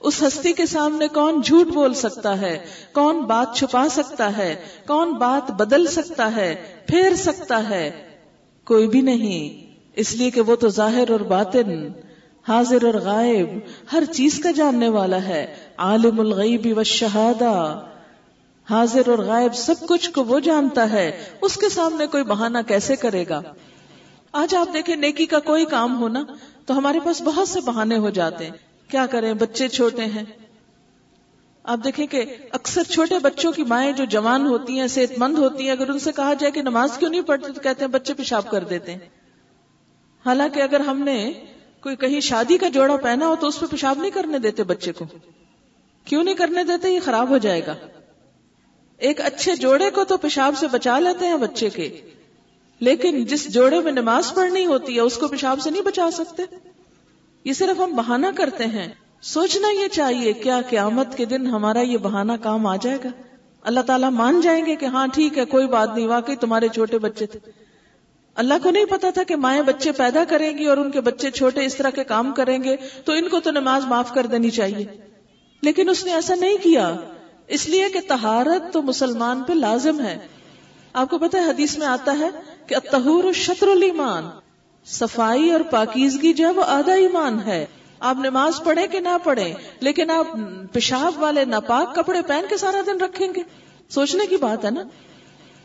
اس 0.00 0.22
ہستی 0.22 0.52
کے 0.52 0.66
سامنے 0.66 1.08
کون 1.08 1.40
جھوٹ 1.40 1.66
بول 1.66 1.94
سکتا 1.94 2.40
ہے؟ 2.40 2.58
کون 2.92 3.20
بات 3.20 3.56
چھپا 3.56 3.88
سکتا 3.88 4.36
ہے؟ 4.36 4.64
کون 4.86 5.12
بات 5.12 5.50
بدل 5.50 5.86
سکتا 5.86 6.36
ہے؟ 6.36 6.76
پھیر 6.86 7.14
سکتا 7.14 7.68
ہے؟ 7.68 8.08
کوئی 8.64 8.88
بھی 8.88 9.00
نہیں۔ 9.00 9.72
اس 9.96 10.14
لیے 10.14 10.30
کہ 10.30 10.40
وہ 10.40 10.56
تو 10.56 10.68
ظاہر 10.68 11.10
اور 11.10 11.20
باطن۔ 11.20 11.88
حاضر 12.48 12.84
اور 12.84 12.94
غائب، 12.94 13.48
ہر 13.92 14.02
چیز 14.12 14.40
کا 14.42 14.50
جاننے 14.50 14.88
والا 14.88 15.24
ہے۔ 15.24 15.54
عالم 15.76 16.20
الغیب 16.20 16.66
والشہادہ۔ 16.76 17.86
حاضر 18.70 19.08
اور 19.08 19.18
غائب 19.18 19.54
سب 19.54 19.74
کچھ 19.88 20.10
کو 20.10 20.24
وہ 20.24 20.40
جانتا 20.40 20.92
ہے، 20.92 21.24
اس 21.40 21.56
کے 21.56 21.68
سامنے 21.68 22.06
کوئی 22.06 22.24
بہانہ 22.24 22.58
کیسے 22.66 22.96
کرے 22.96 23.24
گا؟ 23.28 23.42
آج 24.32 24.54
آپ 24.54 24.68
دیکھیں 24.74 24.96
نیکی 24.96 25.26
کا 25.26 25.38
کوئی 25.38 25.64
کام 25.64 26.00
ہونا 26.00 26.24
تو 26.66 26.78
ہمارے 26.78 27.00
پاس 27.00 27.22
بہت 27.22 27.48
سے 27.48 27.60
بہانے 27.60 27.96
ہو 27.96 28.10
جاتے 28.10 28.44
ہیں۔ 28.44 28.52
کیا 28.90 29.06
کریں، 29.06 29.34
بچے 29.34 29.68
چھوٹے 29.68 30.04
ہیں۔ 30.04 30.24
آپ 31.64 31.78
دیکھیں 31.84 32.06
کہ 32.06 32.36
اکثر 32.52 32.82
چھوٹے 32.82 33.18
بچوں 33.18 33.52
کی 33.52 33.62
مائیں 33.62 33.92
جو 33.92 34.04
جوان 34.04 34.46
ہوتی 34.46 34.80
ہیں، 34.80 34.86
صحت 34.86 35.18
مند 35.18 35.38
ہوتی 35.38 35.64
ہیں، 35.64 35.70
اگر 35.70 35.90
ان 35.90 35.98
سے 35.98 36.12
کہا 36.12 36.34
جائے 36.34 36.50
کہ 36.50 36.62
نماز 36.62 36.98
کیوں 36.98 37.10
نہیں 37.10 37.22
پڑھتے، 37.22 37.52
تو 37.52 37.60
کہتے 37.60 37.84
ہیں 37.84 37.92
بچے 37.92 38.14
پیشاب 38.14 38.50
کر 38.50 38.64
دیتے 38.64 38.92
ہیں۔ 38.92 38.98
حالانکہ 40.26 40.60
اگر 40.60 40.80
ہم 40.80 41.00
نے 41.00 41.32
کوئی 41.82 41.96
کہیں 41.96 42.20
شادی 42.20 42.58
کا 42.58 42.68
جوڑا 42.68 42.96
پہنا 42.96 43.26
ہو 43.26 43.36
تو 43.36 43.46
اس 43.46 43.60
پہ 43.60 43.66
پیشاب 43.66 43.98
نہیں 43.98 44.10
کرنے 44.10 44.38
دیتے 44.38 44.62
بچے 44.62 44.92
کو؟ 44.92 45.04
کیوں 46.04 46.24
نہیں 46.24 46.34
کرنے 46.34 46.64
دیتے؟ 46.64 46.90
یہ 46.90 47.00
خراب 47.04 47.28
ہو 47.28 47.38
جائے 47.38 47.66
گا۔ 47.66 47.74
ایک 48.98 49.20
اچھے 49.20 49.56
جوڑے 49.56 49.90
کو 49.90 50.04
تو 50.04 50.16
پیشاب 50.16 50.54
سے 50.58 50.68
بچا 50.68 50.98
لیتے 50.98 51.26
ہیں 51.26 51.36
بچے 51.36 51.68
کے۔ 51.70 52.00
لیکن 52.80 53.24
جس 53.24 53.54
جوڑے 53.54 53.80
میں 53.80 53.92
نماز 53.92 54.34
پڑھنی 54.34 54.66
ہوتی 54.66 54.96
ہے، 54.96 55.00
اس 55.00 55.18
کو 55.18 55.28
پیشاب 55.28 55.60
سے 55.60 55.70
نہیں 55.70 55.82
بچا 55.82 56.10
سکتے۔ 56.10 56.42
یہ 57.44 57.52
صرف 57.52 57.80
ہم 57.80 57.96
بہانہ 57.96 58.26
کرتے 58.36 58.66
ہیں۔ 58.66 58.88
سوچنا 59.22 59.68
یہ 59.82 59.88
چاہیے، 59.88 60.32
کیا 60.32 60.60
قیامت 60.68 61.16
کے 61.16 61.24
دن 61.24 61.46
ہمارا 61.46 61.80
یہ 61.80 61.98
بہانہ 61.98 62.32
کام 62.42 62.66
آ 62.66 62.76
جائے 62.76 62.98
گا؟ 63.04 63.08
اللہ 63.62 63.80
تعالیٰ 63.80 64.10
مان 64.10 64.40
جائیں 64.40 64.66
گے 64.66 64.76
کہ 64.76 64.86
ہاں 64.86 65.06
ٹھیک 65.06 65.38
ہے، 65.38 65.44
کوئی 65.44 65.66
بات 65.66 65.88
نہیں، 65.94 66.06
واقعی 66.06 66.36
تمہارے 66.36 66.68
چھوٹے 66.68 66.98
بچے 66.98 67.26
تھے۔ 67.26 67.61
اللہ 68.34 68.54
کو 68.62 68.70
نہیں 68.70 68.84
پتا 68.84 69.10
تھا 69.10 69.22
کہ 69.22 69.36
مائیں 69.36 69.62
بچے 69.62 69.92
پیدا 69.92 70.24
کریں 70.24 70.58
گی 70.58 70.64
اور 70.64 70.76
ان 70.76 70.90
کے 70.90 71.00
بچے 71.00 71.30
چھوٹے 71.30 71.64
اس 71.64 71.76
طرح 71.76 71.90
کے 71.90 72.04
کام 72.04 72.32
کریں 72.32 72.62
گے، 72.64 72.76
تو 73.04 73.12
ان 73.12 73.28
کو 73.28 73.40
تو 73.40 73.50
نماز 73.50 73.84
معاف 73.84 74.14
کر 74.14 74.26
دینی 74.26 74.50
چاہیے۔ 74.50 74.84
لیکن 75.62 75.88
اس 75.88 76.04
نے 76.04 76.12
ایسا 76.12 76.34
نہیں 76.34 76.56
کیا۔ 76.56 76.96
اس 77.46 77.68
لیے 77.68 77.88
کہ 77.92 78.00
تہارت 78.08 78.72
تو 78.72 78.82
مسلمان 78.82 79.42
پہ 79.42 79.52
لازم 79.52 80.00
ہے۔ 80.00 80.18
آپ 80.92 81.10
کو 81.10 81.18
پتا 81.18 81.38
ہے، 81.38 81.44
حدیث 81.44 81.78
میں 81.78 81.86
آتا 81.86 82.18
ہے 82.18 82.28
کہ 82.66 82.74
اتہور 82.74 83.32
شطر 83.32 83.68
المان 83.68 84.30
صفائی 84.84 85.52
اور 85.52 85.60
پاکیزگی 85.60 86.32
جو 86.32 86.46
ہے 86.46 86.52
وہ 86.52 86.64
آدھا 86.66 86.92
ایمان 86.92 87.38
ہے۔ 87.46 87.66
آپ 88.00 88.16
نماز 88.16 88.60
پڑھیں 88.64 88.86
کہ 88.86 89.00
نہ 89.00 89.16
پڑھیں، 89.24 89.54
لیکن 89.80 90.10
آپ 90.10 90.26
پیشاب 90.72 91.22
والے 91.22 91.44
ناپاک 91.44 91.94
کپڑے 91.94 92.22
پہن 92.22 92.44
کے 92.48 92.56
سارا 92.56 92.80
دن 92.86 93.00
رکھیں 93.00 93.28
گے۔ 93.36 93.42
سوچنے 93.88 94.26
کی 94.26 94.36
بات 94.36 94.64
ہے 94.64 94.70
نا۔ 94.70 94.82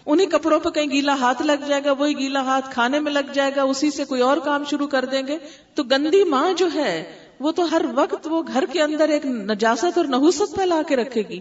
انہی 0.07 0.25
کپڑوں 0.25 0.59
پہ 0.59 0.69
کہیں 0.69 0.89
گیلا 0.89 1.13
ہاتھ 1.13 1.41
لگ 1.41 1.65
جائے 1.67 1.81
گا، 1.85 1.91
وہی 1.91 2.17
گیلا 2.17 2.41
ہاتھ 2.41 2.73
کھانے 2.73 2.99
میں 2.99 3.11
لگ 3.11 3.33
جائے 3.33 3.51
گا، 3.55 3.63
اسی 3.63 3.91
سے 3.91 4.05
کوئی 4.05 4.21
اور 4.21 4.37
کام 4.37 4.63
شروع 4.69 4.87
کر 4.87 5.05
دیں 5.05 5.21
گے۔ 5.27 5.37
تو 5.75 5.83
گندی 5.83 6.23
ماں 6.23 6.53
جو 6.53 6.67
ہے، 6.75 7.11
وہ 7.39 7.51
تو 7.51 7.71
ہر 7.71 7.81
وقت 7.95 8.27
وہ 8.27 8.43
گھر 8.53 8.63
کے 8.73 8.81
اندر 8.81 9.09
ایک 9.09 9.25
نجاست 9.25 9.97
اور 9.97 10.05
نحوست 10.05 10.55
پھیلا 10.55 10.81
کے 10.87 10.95
رکھے 10.95 11.23
گی۔ 11.29 11.39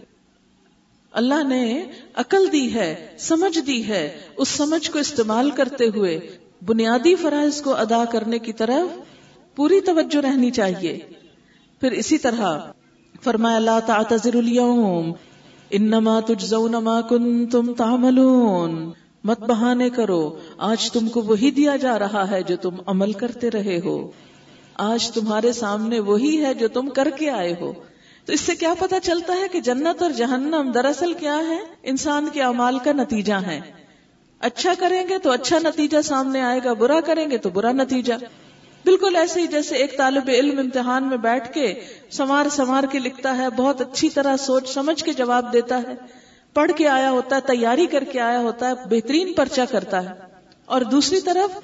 اللہ 1.11 1.43
نے 1.43 1.85
عقل 2.15 2.51
دی 2.51 2.73
ہے، 2.73 3.15
سمجھ 3.19 3.59
دی 3.59 3.87
ہے۔ 3.87 4.19
اس 4.37 4.47
سمجھ 4.47 4.91
کو 4.91 4.99
استعمال 4.99 5.51
کرتے 5.51 5.85
ہوئے 5.85 6.19
بنیادی 6.65 7.15
فرائض 7.15 7.61
کو 7.61 7.75
ادا 7.75 8.05
کرنے 8.05 8.39
کی 8.39 8.53
طرف 8.53 8.97
پوری 9.55 9.81
توجہ 9.81 10.17
رہنی 10.17 10.51
چاہیے۔ 10.51 10.99
پھر 11.79 11.91
اسی 11.91 12.17
طرح 12.17 12.59
فرمایا، 13.23 13.59
لا 13.59 13.79
تعتذر 13.79 14.35
اليوم 14.35 15.13
انما 15.69 16.19
تجزون 16.19 16.71
ما 16.71 17.01
کنتم 17.01 17.73
تعملون۔ 17.73 18.91
مت 19.23 19.39
بہانے 19.39 19.89
کرو، 19.89 20.37
آج 20.57 20.91
تم 20.91 21.07
کو 21.07 21.21
وہی 21.21 21.51
دیا 21.51 21.75
جا 21.75 21.99
رہا 21.99 22.29
ہے 22.29 22.43
جو 22.43 22.55
تم 22.55 22.75
عمل 22.85 23.13
کرتے 23.13 23.51
رہے 23.51 23.79
ہو۔ 23.85 24.11
آج 24.75 25.11
تمہارے 25.11 25.53
سامنے 25.53 25.99
وہی 25.99 26.45
ہے 26.45 26.53
جو 26.53 26.67
تم 26.67 26.89
کر 26.89 27.07
کے 27.19 27.29
آئے 27.29 27.55
ہو۔ 27.61 27.73
تو 28.25 28.33
اس 28.33 28.41
سے 28.41 28.55
کیا 28.55 28.73
پتا 28.79 28.99
چلتا 28.99 29.33
ہے 29.33 29.47
کہ 29.51 29.61
جنت 29.61 30.01
اور 30.01 30.11
جہنم 30.11 30.71
دراصل 30.73 31.13
کیا 31.13 31.37
ہے؟ 31.37 31.59
انسان 31.83 32.27
کے 32.33 32.41
اعمال 32.41 32.79
کا 32.79 32.91
نتیجہ 32.91 33.33
ہے۔ 33.33 33.61
اچھا 34.39 34.73
کریں 34.79 35.03
گے 35.09 35.17
تو 35.17 35.31
اچھا 35.31 35.57
نتیجہ 35.63 36.01
سامنے 36.01 36.41
آئے 36.41 36.59
گا، 36.65 36.73
برا 36.73 36.99
کریں 37.05 37.31
گے 37.31 37.37
تو 37.37 37.49
برا 37.49 37.71
نتیجہ۔ 37.71 38.13
بالکل 38.87 39.15
ایسے 39.15 39.41
ہی 39.41 39.47
جیسے 39.47 39.75
ایک 39.75 39.97
طالب 39.97 40.23
علم 40.27 40.59
امتحان 40.59 41.03
میں 41.03 41.17
بیٹھ 41.17 41.53
کے 41.53 41.73
سمار 42.11 42.49
سمار 42.49 42.83
کے 42.83 42.99
لکھتا 42.99 43.37
ہے، 43.37 43.49
بہت 43.49 43.81
اچھی 43.81 44.09
طرح 44.09 44.37
سوچ 44.37 44.69
سمجھ 44.69 45.03
کے 45.03 45.13
جواب 45.13 45.53
دیتا 45.53 45.77
ہے۔ 45.77 45.95
پڑھ 46.53 46.71
کے 46.75 46.87
آیا 46.87 47.11
ہوتا 47.11 47.35
ہے، 47.35 47.41
تیاری 47.41 47.85
کر 47.85 48.03
کے 48.03 48.19
آیا 48.19 48.39
ہوتا 48.39 48.69
ہے، 48.69 48.73
بہترین 48.89 49.33
پرچہ 49.33 49.61
کرتا 49.71 50.03
ہے۔ 50.03 50.13
اور 50.65 50.81
دوسری 50.81 51.21
طرف، 51.21 51.59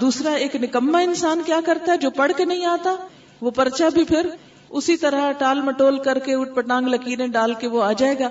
دوسرا 0.00 0.32
ایک 0.32 0.56
نکما 0.56 0.98
انسان 0.98 1.42
کیا 1.46 1.60
کرتا 1.64 1.92
ہے 1.92 1.96
جو 1.96 2.10
پڑھ 2.10 2.32
کے 2.36 2.44
نہیں 2.44 2.64
آتا، 2.64 2.96
وہ 3.40 3.50
پرچہ 3.50 3.84
بھی 3.94 4.04
پھر 4.04 4.28
اسی 4.68 4.96
طرح 4.96 5.32
ٹال 5.32 5.60
مٹول 5.60 5.98
کر 5.98 6.18
کے 6.18 6.34
اٹھ 6.34 6.54
پٹانگ 6.54 6.86
لکیریں 6.86 7.26
ڈال 7.26 7.54
کے 7.54 7.68
وہ 7.68 7.82
آ 7.82 7.92
جائے 7.92 8.14
گا 8.18 8.28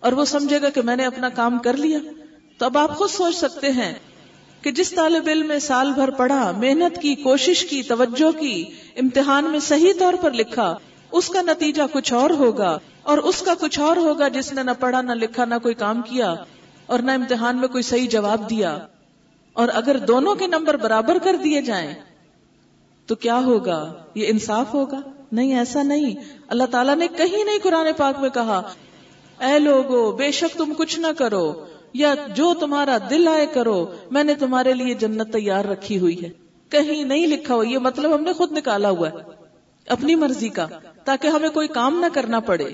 اور 0.00 0.12
وہ 0.12 0.24
سمجھے 0.24 0.62
گا 0.62 0.68
کہ 0.68 0.82
میں 0.82 0.96
نے 0.96 1.04
اپنا 1.04 1.28
کام 1.28 1.58
کر 1.58 1.76
لیا۔ 1.76 1.98
تو 2.58 2.64
اب 2.64 2.78
آپ 2.78 2.96
خود 2.96 3.10
سوچ 3.10 3.36
سکتے 3.36 3.70
ہیں 3.70 3.94
کہ 4.64 4.70
جس 4.70 4.90
طالب 4.90 5.24
علم 5.26 5.46
میں 5.48 5.58
سال 5.58 5.92
بھر 5.92 6.10
پڑھا، 6.10 6.50
محنت 6.50 7.02
کی، 7.02 7.14
کوشش 7.14 7.64
کی، 7.64 7.82
توجہ 7.82 8.40
کی، 8.40 8.64
امتحان 8.96 9.44
میں 9.44 9.58
صحیح 9.58 9.92
طور 9.98 10.14
پر 10.20 10.30
لکھا، 10.30 10.76
اس 11.12 11.28
کا 11.28 11.42
نتیجہ 11.42 11.82
کچھ 11.92 12.12
اور 12.12 12.30
ہوگا 12.30 12.78
اور 13.02 13.18
اس 13.18 13.42
کا 13.42 13.54
کچھ 13.60 13.80
اور 13.80 13.96
ہوگا 13.96 14.28
جس 14.28 14.52
نے 14.52 14.62
نہ 14.62 14.70
پڑھا، 14.80 15.02
نہ 15.02 15.12
لکھا، 15.12 15.44
نہ 15.44 15.54
کوئی 15.62 15.74
کام 15.74 16.02
کیا 16.02 16.34
اور 16.86 16.98
نہ 16.98 17.10
امتحان 17.10 17.56
میں 17.56 17.68
کوئی 17.68 17.82
صحیح 17.82 18.08
جواب 18.08 18.50
دیا۔ 18.50 18.78
اور 19.52 19.68
اگر 19.74 19.98
دونوں 19.98 20.34
کے 20.34 20.46
نمبر 20.46 20.76
برابر 20.76 21.18
کر 21.18 21.36
دیے 21.44 21.62
جائیں، 21.62 21.94
تو 23.06 23.14
کیا 23.14 23.38
ہوگا؟ 23.38 23.92
یہ 24.14 24.26
انصاف 24.28 24.74
ہوگا؟ 24.74 25.00
نہیں، 25.32 25.58
ایسا 25.58 25.82
نہیں۔ 25.82 26.14
اللہ 26.48 26.64
تعالیٰ 26.70 26.96
نے 26.96 27.08
کہیں 27.08 27.44
نہیں 27.44 27.58
قرآن 27.62 27.86
پاک 27.96 28.20
میں 28.20 28.30
کہا، 28.30 28.62
اے 29.40 29.58
لوگو، 29.58 30.12
بے 30.12 30.30
شک 30.30 30.58
تم 30.58 30.72
کچھ 30.78 31.00
نہ 31.00 31.06
کرو۔ 31.18 31.64
یا 31.94 32.14
جو 32.34 32.54
تمہارا 32.60 32.98
دل 33.10 33.28
آئے 33.28 33.46
کرو، 33.46 33.86
میں 34.10 34.24
نے 34.24 34.34
تمہارے 34.34 34.72
لیے 34.72 34.94
جنت 34.94 35.32
تیار 35.32 35.64
رکھی 35.64 35.98
ہوئی 35.98 36.22
ہے۔ 36.24 36.28
کہیں 36.68 37.04
نہیں 37.04 37.26
لکھا 37.26 37.54
ہوا، 37.54 37.68
یہ 37.68 37.78
مطلب 37.78 38.14
ہم 38.14 38.22
نے 38.22 38.32
خود 38.32 38.52
نکالا 38.52 38.90
ہوا 38.90 39.08
ہے۔ 39.08 39.14
اپنی 39.88 40.14
مرضی 40.14 40.48
کا، 40.48 40.66
تاکہ 41.04 41.28
ہمیں 41.28 41.48
کوئی 41.48 41.68
کام 41.68 42.00
نہ 42.00 42.06
کرنا 42.12 42.40
پڑے۔ 42.40 42.70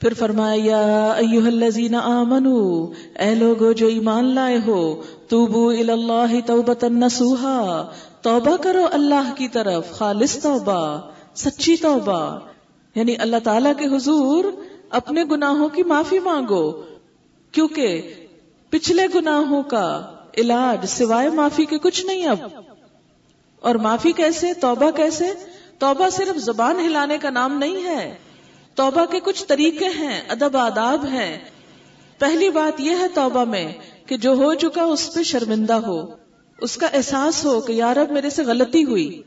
پھر 0.00 0.14
فرمایا 0.14 1.12
ایوہ 1.12 1.46
الذین 1.46 1.94
آمنو، 1.94 2.86
اے 3.18 3.34
لوگو 3.34 3.72
جو 3.72 3.86
ایمان 3.86 4.24
لائے 4.24 4.58
ہو، 4.66 5.02
توبو 5.28 5.68
الاللہ 5.68 6.40
توبتا 6.46 6.88
نسوہا 6.88 7.90
توبہ 8.22 8.56
کرو 8.56 8.86
اللہ 8.92 9.32
کی 9.36 9.48
طرف، 9.48 9.90
خالص 9.90 10.42
توبہ، 10.42 11.00
سچی 11.34 11.76
توبہ۔ 11.76 12.38
یعنی 12.94 13.14
اللہ 13.18 13.36
تعالی 13.44 13.70
کے 13.78 13.96
حضور، 13.96 14.44
اپنے 14.90 15.24
گناہوں 15.30 15.68
کی 15.68 15.82
معافی 15.82 16.18
مانگو۔ 16.18 16.91
کیونکہ 17.52 18.14
پچھلے 18.70 19.02
گناہوں 19.14 19.62
کا 19.62 20.14
علاج 20.38 20.86
سوائے 20.86 21.30
معافی 21.30 21.64
کے 21.64 21.78
کچھ 21.78 22.06
نہیں 22.06 22.26
اب۔ 22.26 22.38
اور 23.60 23.74
معافی 23.74 24.12
کیسے؟ 24.12 24.54
توبہ 24.54 24.90
کیسے؟ 24.90 25.24
توبہ 25.78 26.08
صرف 26.08 26.36
زبان 26.36 26.80
ہلانے 26.80 27.18
کا 27.18 27.30
نام 27.30 27.58
نہیں 27.58 27.84
ہے۔ 27.84 28.14
توبہ 28.74 29.04
کے 29.04 29.20
کچھ 29.20 29.44
طریقے 29.46 29.84
ہیں، 29.84 30.20
ادب، 30.28 30.56
آداب 30.56 31.06
ہیں۔ 31.06 31.38
پہلی 32.18 32.50
بات 32.50 32.80
یہ 32.80 32.90
ہے 32.90 33.08
توبہ 33.14 33.44
میں 33.44 33.72
کہ 34.06 34.16
جو 34.16 34.32
ہو 34.32 34.54
چکا 34.54 34.82
اس 34.82 35.14
پہ 35.14 35.22
شرمندہ 35.22 35.72
ہو۔ 35.72 36.06
اس 36.58 36.76
کا 36.76 36.86
احساس 36.86 37.44
ہو 37.44 37.60
کہ 37.60 37.72
یار 37.72 37.96
اب 37.96 38.10
میرے 38.10 38.30
سے 38.30 38.42
غلطی 38.42 38.84
ہوئی۔ 38.84 39.22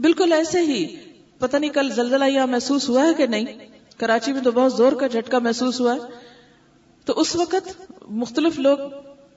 بالکل 0.00 0.32
ایسے 0.32 0.60
ہی۔ 0.60 0.96
پتہ 1.38 1.56
نہیں 1.56 1.70
کل 1.70 1.90
زلزلہ 1.90 2.24
یا 2.24 2.46
محسوس 2.46 2.88
ہوا 2.88 3.08
ہے 3.08 3.14
کہ 3.14 3.26
نہیں؟ 3.26 3.44
کراچی 3.96 4.32
میں 4.32 4.42
تو 4.42 4.50
بہت 4.50 4.72
زور 4.72 4.92
کا 4.92 5.06
جھٹکا 5.06 5.38
محسوس 5.38 5.80
ہوا 5.80 5.94
ہے۔ 5.94 6.25
تو 7.06 7.20
اس 7.20 7.36
وقت 7.36 7.82
مختلف 8.08 8.58
لوگ 8.58 8.78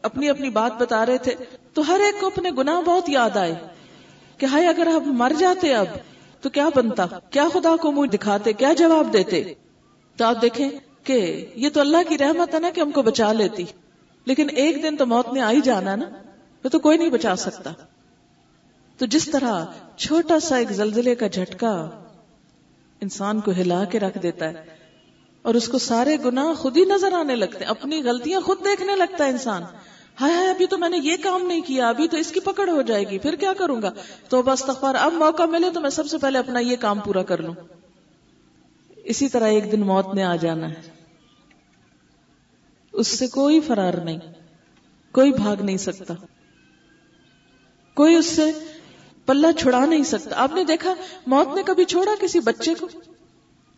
اپنی 0.01 0.29
اپنی 0.29 0.49
بات 0.49 0.81
بتا 0.81 1.05
رہے 1.05 1.17
تھے۔ 1.17 1.35
تو 1.73 1.87
ہر 1.87 1.99
ایک 1.99 2.19
کو 2.19 2.27
اپنے 2.27 2.51
گناہ 2.51 2.81
بہت 2.81 3.09
یاد 3.09 3.37
آئے 3.37 3.55
کہ 4.37 4.45
ہائے 4.45 4.67
اگر 4.67 4.87
ہم 4.87 5.03
مر 5.05 5.31
جاتے 5.39 5.75
اب 5.75 5.85
تو 6.41 6.49
کیا 6.49 6.69
بنتا؟ 6.75 7.05
کیا 7.29 7.47
خدا 7.53 7.75
کو 7.75 7.91
منہ 7.91 8.07
دکھاتے؟ 8.07 8.53
کیا 8.53 8.73
جواب 8.73 9.13
دیتے؟ 9.13 9.53
تو 10.17 10.25
آپ 10.25 10.41
دیکھیں 10.41 10.69
کہ 11.03 11.45
یہ 11.55 11.69
تو 11.69 11.79
اللہ 11.79 11.97
کی 12.09 12.17
رحمت 12.17 12.53
ہے 12.53 12.59
نا 12.59 12.69
کہ 12.69 12.81
ہم 12.81 12.91
کو 12.91 13.01
بچا 13.01 13.33
لیتی۔ 13.33 13.63
لیکن 14.25 14.47
ایک 14.55 14.83
دن 14.83 14.97
تو 14.97 15.05
موت 15.05 15.33
نے 15.33 15.41
آئی 15.41 15.61
جانا 15.61 15.95
نا، 15.95 16.05
وہ 16.63 16.69
تو 16.69 16.79
کوئی 16.79 16.97
نہیں 16.97 17.09
بچا 17.09 17.35
سکتا۔ 17.35 17.71
تو 18.97 19.05
جس 19.05 19.25
طرح 19.25 19.65
چھوٹا 19.97 20.39
سا 20.39 20.55
ایک 20.55 20.71
زلزلے 20.71 21.15
کا 21.15 21.27
جھٹکا 21.27 21.89
انسان 23.01 23.39
کو 23.39 23.51
ہلا 23.51 23.83
کے 23.83 23.99
رکھ 23.99 24.17
دیتا 24.17 24.49
ہے 24.49 24.78
اور 25.41 25.53
اس 25.53 25.67
کو 25.67 25.77
سارے 25.77 26.17
گناہ 26.25 26.53
خود 26.53 26.77
ہی 26.77 26.85
نظر 26.85 27.13
آنے 27.13 27.35
لگتے 27.35 27.57
ہیں، 27.57 27.71
اپنی 27.71 28.03
غلطیاں 28.03 28.41
خود 28.41 28.59
دیکھنے 28.65 28.95
لگتا 28.95 29.25
ہے 29.25 29.29
انسان۔ 29.29 29.63
ہائے 30.21 30.33
ہائے، 30.33 30.49
ابھی 30.49 30.67
تو 30.67 30.77
میں 30.77 30.89
نے 30.89 30.97
یہ 30.97 31.15
کام 31.23 31.47
نہیں 31.47 31.61
کیا، 31.61 31.89
ابھی 31.89 32.07
تو 32.07 32.17
اس 32.17 32.31
کی 32.31 32.39
پکڑ 32.39 32.69
ہو 32.69 32.81
جائے 32.81 33.03
گی، 33.03 33.19
پھر 33.19 33.35
کیا 33.35 33.53
کروں 33.53 33.81
گا؟ 33.81 33.91
تو 34.29 34.41
بس 34.41 34.59
تخبار 34.59 34.95
اب 34.95 35.13
موقع 35.13 35.43
ملے 35.43 35.69
تو 35.69 35.81
میں 35.81 35.89
سب 35.89 36.07
سے 36.07 36.17
پہلے 36.17 36.39
اپنا 36.39 36.59
یہ 36.59 36.75
کام 36.75 36.99
پورا 36.99 37.23
کر 37.23 37.41
لوں۔ 37.41 37.53
اسی 38.95 39.29
طرح 39.29 39.47
ایک 39.47 39.71
دن 39.71 39.79
موت 39.79 40.13
نے 40.13 40.23
آ 40.23 40.35
جانا 40.35 40.69
ہے۔ 40.69 40.81
اس 42.93 43.07
سے 43.07 43.27
کوئی 43.27 43.59
فرار 43.59 43.93
نہیں، 43.93 44.19
کوئی 45.11 45.31
بھاگ 45.31 45.55
نہیں 45.61 45.77
سکتا۔ 45.77 46.13
کوئی 47.93 48.15
اس 48.15 48.25
سے 48.25 48.51
پلہ 49.25 49.47
چھڑا 49.59 49.85
نہیں 49.85 50.03
سکتا۔ 50.03 50.35
آپ 50.35 50.51
نے 50.51 50.63
دیکھا، 50.63 50.93
موت 51.27 51.55
نے 51.55 51.63
کبھی 51.65 51.85
چھوڑا 51.85 52.11
کسی 52.21 52.39
بچے 52.39 52.73
کو؟ 52.73 52.87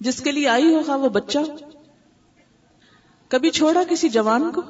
جس 0.01 0.21
کے 0.21 0.31
لیے 0.31 0.47
آئی 0.47 0.75
ہوگا 0.75 0.95
وہ 0.95 1.09
بچہ؟ 1.09 1.39
کبھی 3.27 3.49
چھوڑا 3.49 3.83
کسی 3.89 4.09
جوان 4.09 4.51
کو؟ 4.51 4.61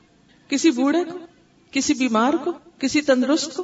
کسی 0.48 0.72
بوڑھے 0.72 1.04
کو؟ 1.04 1.18
کسی 1.72 1.94
بیمار 1.94 2.34
کو؟ 2.34 2.52
کسی 2.80 3.02
تندرست 3.02 3.56
کو؟ 3.56 3.64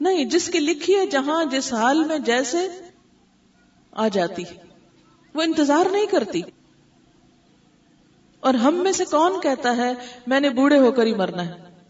نہیں، 0.00 0.24
جس 0.24 0.50
کی 0.52 0.58
لکھی 0.58 0.96
ہے 0.96 1.06
جہاں، 1.06 1.44
جس 1.44 1.72
حال 1.72 2.04
میں، 2.04 2.18
جیسے 2.18 2.68
آ 3.92 4.08
جاتی 4.08 4.42
وہ 5.34 5.42
انتظار 5.42 5.86
نہیں 5.92 6.06
کرتی۔ 6.06 6.40
اور 8.40 8.54
ہم 8.54 8.74
میں 8.74 8.92
سے 8.92 9.04
کون 9.04 9.40
کہتا 9.40 9.76
ہے، 9.76 9.92
میں 10.26 10.40
نے 10.40 10.50
بوڑھے 10.50 10.78
ہو 10.78 10.92
کر 10.92 11.06
ہی 11.06 11.14
مرنا 11.14 11.46
ہے؟ 11.46 11.82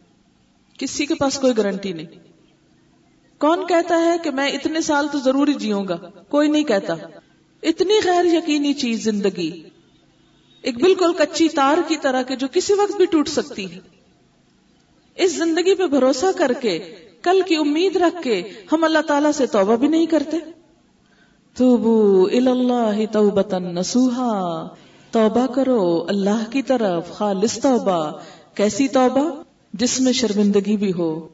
کسی 0.78 1.06
کے 1.06 1.14
پاس 1.14 1.38
کوئی 1.38 1.56
گارنٹی 1.56 1.92
نہیں۔ 1.92 2.06
کون 3.38 3.66
کہتا 3.66 4.00
ہے 4.00 4.16
کہ 4.24 4.30
میں 4.30 4.48
اتنے 4.48 4.80
سال 4.80 5.08
تو 5.12 5.18
ضروری 5.18 5.54
جیوں 5.54 5.88
گا؟ 5.88 5.96
کوئی 6.28 6.48
نہیں 6.48 6.64
کہتا۔ 6.64 6.94
اتنی 7.62 7.94
غیر 8.04 8.24
یقینی 8.24 8.74
چیز 8.74 9.04
زندگی، 9.04 9.62
ایک 10.62 10.82
بالکل 10.82 11.12
کچی 11.12 11.48
تار 11.48 11.78
کی 11.88 11.96
طرح 11.96 12.22
کے 12.22 12.36
جو 12.36 12.46
کسی 12.52 12.72
وقت 12.72 12.96
بھی 12.96 13.06
ٹوٹ 13.06 13.28
سکتی 13.28 13.74
ہے 13.74 13.80
اس 15.14 15.36
زندگی 15.36 15.74
پہ 15.74 15.86
بھروسہ 15.86 16.26
کر 16.36 16.52
کے، 16.60 16.94
کل 17.22 17.40
کی 17.46 17.56
امید 17.56 17.96
رکھ 17.96 18.22
کے 18.22 18.42
ہم 18.72 18.84
اللہ 18.84 18.98
تعالی 18.98 19.28
سے 19.34 19.46
توبہ 19.46 19.76
بھی 19.76 19.88
نہیں 19.88 20.06
کرتے۔ 20.06 20.36
توبو 21.56 22.26
اللہ 22.32 23.12
توبتا 23.12 23.58
نسوہا 23.58 24.68
توبہ 25.10 25.46
کرو 25.46 26.04
اللہ 26.08 26.50
کی 26.50 26.62
طرف، 26.62 27.12
خالص 27.12 27.58
توبہ۔ 27.62 28.10
کیسی 28.54 28.88
توبہ؟ 28.88 29.42
جس 29.72 30.00
میں 30.00 30.12
شرمندگی 30.12 30.76
بھی 30.76 30.92
ہو، 30.92 31.28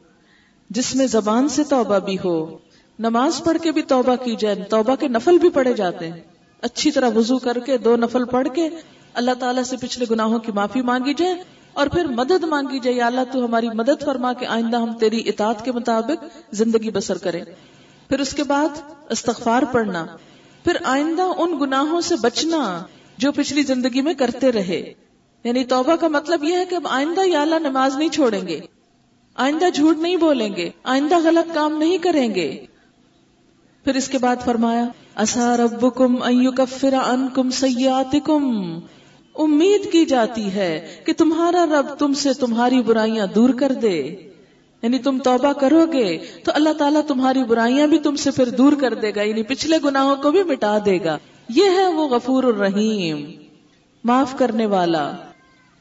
جس 0.70 0.94
میں 0.94 1.06
زبان 1.06 1.48
سے 1.48 1.64
توبہ 1.64 1.98
بھی 1.98 2.16
ہو۔ 2.24 2.58
نماز 2.98 3.42
پڑھ 3.44 3.58
کے 3.62 3.72
بھی 3.72 3.82
توبہ 3.82 4.16
کی 4.16 4.36
جائے، 4.38 4.54
توبہ 4.54 4.94
کے 4.96 5.08
نفل 5.08 5.38
بھی 5.38 5.48
پڑھے 5.50 5.72
جاتے 5.72 6.08
ہیں۔ 6.08 6.20
اچھی 6.62 6.90
طرح 6.90 7.10
وضو 7.14 7.38
کر 7.38 7.58
کے، 7.58 7.78
دو 7.78 7.96
نفل 7.96 8.24
پڑھ 8.24 8.48
کے 8.54 8.68
اللہ 9.14 9.30
تعالیٰ 9.40 9.62
سے 9.62 9.76
پچھلے 9.76 10.06
گناہوں 10.10 10.38
کی 10.38 10.52
معافی 10.52 10.80
مانگی 10.80 11.14
جائے 11.14 11.34
اور 11.72 11.86
پھر 11.86 12.04
مدد 12.04 12.44
مانگی 12.44 12.78
جائے۔ 12.78 12.96
یا 12.96 13.06
اللہ 13.06 13.20
تو 13.32 13.44
ہماری 13.44 13.68
مدد 13.74 14.02
فرما 14.04 14.32
کے 14.32 14.46
آئندہ 14.46 14.76
ہم 14.76 14.92
تیری 14.92 15.28
اطاعت 15.28 15.64
کے 15.64 15.72
مطابق 15.72 16.24
زندگی 16.50 16.90
بسر 16.90 17.18
کریں۔ 17.18 17.44
پھر 18.08 18.20
اس 18.20 18.34
کے 18.34 18.44
بعد 18.44 18.68
استغفار 19.10 19.62
پڑھنا۔ 19.72 20.06
پھر 20.64 20.76
آئندہ 20.84 21.22
ان 21.22 21.60
گناہوں 21.60 22.00
سے 22.00 22.14
بچنا 22.22 22.82
جو 23.18 23.32
پچھلی 23.32 23.62
زندگی 23.62 24.00
میں 24.00 24.14
کرتے 24.14 24.52
رہے۔ 24.52 24.94
یعنی 25.44 25.64
توبہ 25.64 25.96
کا 25.96 26.08
مطلب 26.08 26.44
یہ 26.44 26.56
ہے 26.56 26.64
کہ 26.64 26.74
اب 26.74 26.88
آئندہ 26.90 27.20
یا 27.26 27.42
اللہ 27.42 27.54
نماز 27.54 27.96
نہیں 27.96 28.08
چھوڑیں 28.08 28.48
گے۔ 28.48 28.60
آئندہ 29.34 29.70
جھوٹ 29.74 29.98
نہیں 29.98 30.16
بولیں 30.16 30.56
گے۔ 30.56 30.70
آئندہ 30.84 31.18
غلط 31.24 31.54
کام 31.54 31.78
نہیں 31.78 31.98
کریں 31.98 32.34
گے۔ 32.34 32.64
پھر 33.84 33.94
اس 33.94 34.08
کے 34.08 34.18
بعد 34.18 34.36
فرمایا 34.44 34.84
اصا 35.14 35.56
رب 35.56 35.94
کم 35.94 36.16
کفرا 36.50 36.98
ان 36.98 37.28
کم 37.34 37.50
سیات 37.50 38.16
امید 39.34 39.92
کی 39.92 40.04
جاتی 40.04 40.54
ہے 40.54 40.96
کہ 41.06 41.12
تمہارا 41.12 41.66
رب 41.66 41.86
تم 41.98 42.12
سے 42.12 42.32
تمہاری 42.32 42.82
برائیاں 42.82 43.26
دور 43.26 43.50
کر 43.50 43.72
دے۔ 43.72 44.16
یعنی 44.82 44.98
تم 44.98 45.18
توبہ 45.18 45.52
کرو 45.52 45.86
گے 45.92 46.18
تو 46.44 46.52
اللہ 46.54 46.72
تعالیٰ 46.72 47.00
تمہاری 47.06 47.44
برائیاں 47.44 47.86
بھی 47.86 47.98
تم 47.98 48.16
سے 48.16 48.30
پھر 48.30 48.48
دور 48.48 48.72
کر 48.72 48.94
دے 48.94 49.12
گا 49.16 49.22
یعنی 49.22 49.42
پچھلے 49.42 49.76
گناہوں 49.84 50.16
کو 50.16 50.30
بھی 50.30 50.42
مٹا 50.42 50.78
دے 50.84 50.98
گا۔ 51.04 51.18
یہ 51.48 51.64
ہے 51.64 51.86
وہ 51.86 52.08
غفور 52.08 52.44
الرحیم۔ 52.44 53.24
معاف 54.04 54.38
کرنے 54.38 54.66
والا۔ 54.66 55.12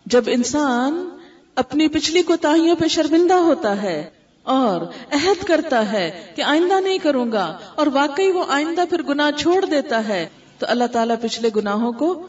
جب 0.05 0.23
انسان 0.27 1.09
اپنی 1.55 1.87
پچھلی 1.87 2.23
کوتاہیوں 2.23 2.75
پہ 2.75 2.87
شرمندہ 2.87 3.33
ہوتا 3.33 3.81
ہے 3.81 4.09
اور 4.43 4.81
عہد 5.11 5.43
کرتا 5.43 5.91
ہے 5.91 6.11
کہ 6.35 6.41
آئندہ 6.41 6.79
نہیں 6.79 6.97
کروں 6.97 7.31
گا 7.31 7.57
اور 7.75 7.87
واقعی 7.87 8.31
وہ 8.31 8.43
آئندہ 8.47 8.81
پھر 8.89 9.01
گناہ 9.01 9.31
چھوڑ 9.31 9.65
دیتا 9.65 10.07
ہے، 10.07 10.27
تو 10.59 10.65
اللہ 10.69 10.83
تعالیٰ 10.91 11.15
پچھلے 11.21 11.49
گناہوں 11.55 11.91
کو 11.91 12.27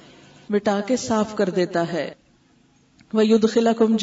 مٹا 0.51 0.81
کے 0.87 0.97
صاف 0.97 1.35
کر 1.35 1.51
دیتا 1.51 1.93
ہے۔ 1.93 2.11
وہ 3.13 3.27
ید 3.27 3.49
خلا 3.49 3.73
کم 3.73 3.97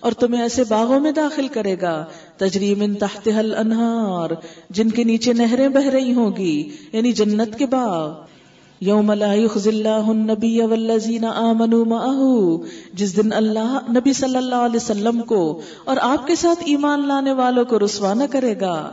اور 0.00 0.12
تمہیں 0.12 0.42
ایسے 0.42 0.64
باغوں 0.64 1.00
میں 1.00 1.12
داخل 1.12 1.48
کرے 1.48 1.76
گا۔ 1.82 2.04
تجریم 2.36 2.80
ان 2.80 2.94
تحت 2.94 3.28
حل 3.38 3.54
انہار 3.58 4.30
جن 4.70 4.90
کے 4.90 5.04
نیچے 5.04 5.32
نہریں 5.32 5.68
بہ 5.68 5.88
رہی 5.88 6.14
ہوں 6.14 6.36
گی 6.36 6.76
یعنی 6.92 7.12
جنت 7.12 7.58
کے 7.58 7.66
باغ۔ 7.66 8.35
یوم 8.80 9.12
لا 9.12 9.34
يخزي 9.34 9.70
الله 9.70 10.10
النبي 10.10 10.62
والذين 10.62 11.24
آمنوا 11.24 11.84
معه 11.84 12.58
جس 12.94 13.16
دن 13.16 13.32
اللہ، 13.32 13.76
نبی 13.90 14.12
صلی 14.12 14.36
اللہ 14.36 14.54
علیہ 14.54 14.76
وسلم 14.76 15.20
کو 15.20 15.60
اور 15.84 15.96
آپ 16.00 16.26
کے 16.26 16.34
ساتھ 16.34 16.62
ایمان 16.66 17.08
لانے 17.08 17.32
والوں 17.32 17.64
کو 17.64 17.78
رسوا 17.78 18.14
نہ 18.14 18.24
کرے 18.30 18.54
گا۔ 18.60 18.92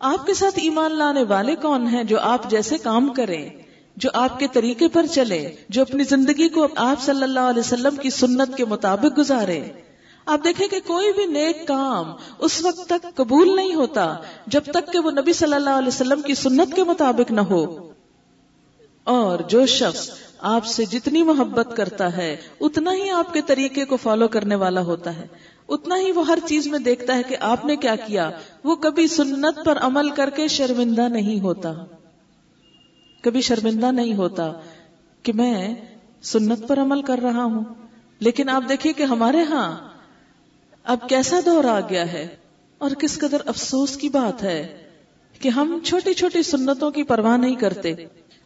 آپ 0.00 0.26
کے 0.26 0.34
ساتھ 0.34 0.58
ایمان 0.62 0.98
لانے 0.98 1.22
والے 1.22 1.56
کون 1.56 1.86
ہیں 1.86 2.04
جو 2.04 2.18
آپ 2.20 2.50
جیسے 2.50 2.78
کام 2.78 3.08
کریں، 3.08 3.48
جو 3.96 4.10
آپ 4.14 4.38
کے 4.38 4.46
طریقے 4.52 4.88
پر 4.88 5.06
چلے، 5.06 5.54
جو 5.68 5.82
اپنی 5.82 6.04
زندگی 6.04 6.48
کو 6.48 6.66
آپ 6.76 7.02
صلی 7.02 7.22
اللہ 7.22 7.40
علیہ 7.40 7.60
وسلم 7.60 7.96
کی 7.96 8.10
سنت 8.10 8.56
کے 8.56 8.64
مطابق 8.64 9.18
گزارے؟ 9.18 9.60
آپ 10.26 10.44
دیکھیں 10.44 10.68
کہ 10.68 10.80
کوئی 10.86 11.12
بھی 11.12 11.26
نیک 11.26 11.68
کام 11.68 12.12
اس 12.38 12.64
وقت 12.64 12.86
تک 12.86 13.06
قبول 13.14 13.56
نہیں 13.56 13.74
ہوتا، 13.74 14.14
جب 14.46 14.60
تک 14.64 14.92
کہ 14.92 14.98
وہ 14.98 15.10
نبی 15.10 15.32
صلی 15.32 15.54
اللہ 15.54 15.70
علیہ 15.70 15.88
وسلم 15.88 16.22
کی 16.22 16.34
سنت 16.34 16.76
کے 16.76 16.84
مطابق 16.84 17.32
نہ 17.32 17.40
ہو۔ 17.40 17.91
اور 19.04 19.38
جو 19.38 19.66
شخص 19.66 20.10
آپ 20.38 20.66
سے 20.66 20.84
جتنی 20.84 21.22
محبت 21.22 21.76
کرتا 21.76 22.16
ہے، 22.16 22.36
اتنا 22.60 22.92
ہی 22.94 23.10
آپ 23.10 23.32
کے 23.32 23.40
طریقے 23.40 23.84
کو 23.84 23.96
فالو 23.96 24.28
کرنے 24.28 24.54
والا 24.54 24.80
ہوتا 24.80 25.16
ہے۔ 25.16 25.26
اتنا 25.68 25.98
ہی 25.98 26.12
وہ 26.12 26.26
ہر 26.26 26.38
چیز 26.46 26.66
میں 26.66 26.78
دیکھتا 26.78 27.16
ہے 27.16 27.22
کہ 27.22 27.36
آپ 27.40 27.64
نے 27.64 27.76
کیا 27.76 27.96
کیا۔ 27.96 28.30
وہ 28.64 28.76
کبھی 28.76 29.06
سنت 29.06 29.64
پر 29.64 29.78
عمل 29.78 30.10
کر 30.10 30.30
کے 30.30 30.48
شرمندہ 30.48 31.08
نہیں 31.08 31.40
ہوتا۔ 31.40 31.72
کبھی 33.22 33.40
شرمندہ 33.40 33.92
نہیں 33.92 34.14
ہوتا 34.14 34.52
کہ 35.22 35.32
میں 35.32 35.74
سنت 36.22 36.68
پر 36.68 36.78
عمل 36.78 37.02
کر 37.02 37.18
رہا 37.22 37.44
ہوں۔ 37.44 37.64
لیکن 38.18 38.48
آپ 38.48 38.62
دیکھیے 38.68 38.92
کہ 38.92 39.02
ہمارے 39.02 39.42
ہاں 39.42 39.88
اب 40.84 40.98
کیسا 41.08 41.40
دور 41.46 41.64
آ 41.64 41.80
گیا 41.80 42.12
ہے۔ 42.12 42.36
اور 42.78 42.90
کس 42.90 43.18
قدر 43.18 43.36
افسوس 43.46 43.96
کی 43.96 44.08
بات 44.08 44.42
ہے 44.42 44.88
کہ 45.40 45.48
ہم 45.48 45.78
چھوٹی 45.84 46.14
چھوٹی 46.14 46.42
سنتوں 46.42 46.90
کی 46.90 47.02
پرواہ 47.02 47.36
نہیں 47.36 47.54
کرتے۔ 47.54 47.94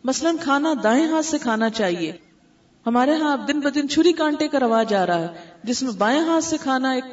مثلا 0.06 0.30
کھانا 0.42 0.74
دائیں 0.84 1.06
ہاتھ 1.06 1.26
سے 1.26 1.38
کھانا 1.38 1.70
چاہیے۔ 1.70 2.12
ہمارے 2.86 3.14
ہاں 3.14 3.32
اب 3.32 3.48
دن 3.48 3.60
بدن 3.60 3.88
چھری 3.88 4.12
کانٹے 4.12 4.48
کا 4.48 4.60
رواج 4.60 4.94
آ 4.94 5.06
رہا 5.06 5.20
ہے، 5.20 5.28
جس 5.64 5.82
میں 5.82 5.92
بائیں 5.92 6.20
ہاتھ 6.20 6.44
سے 6.44 6.56
کھانا 6.56 6.90
ایک 6.90 7.04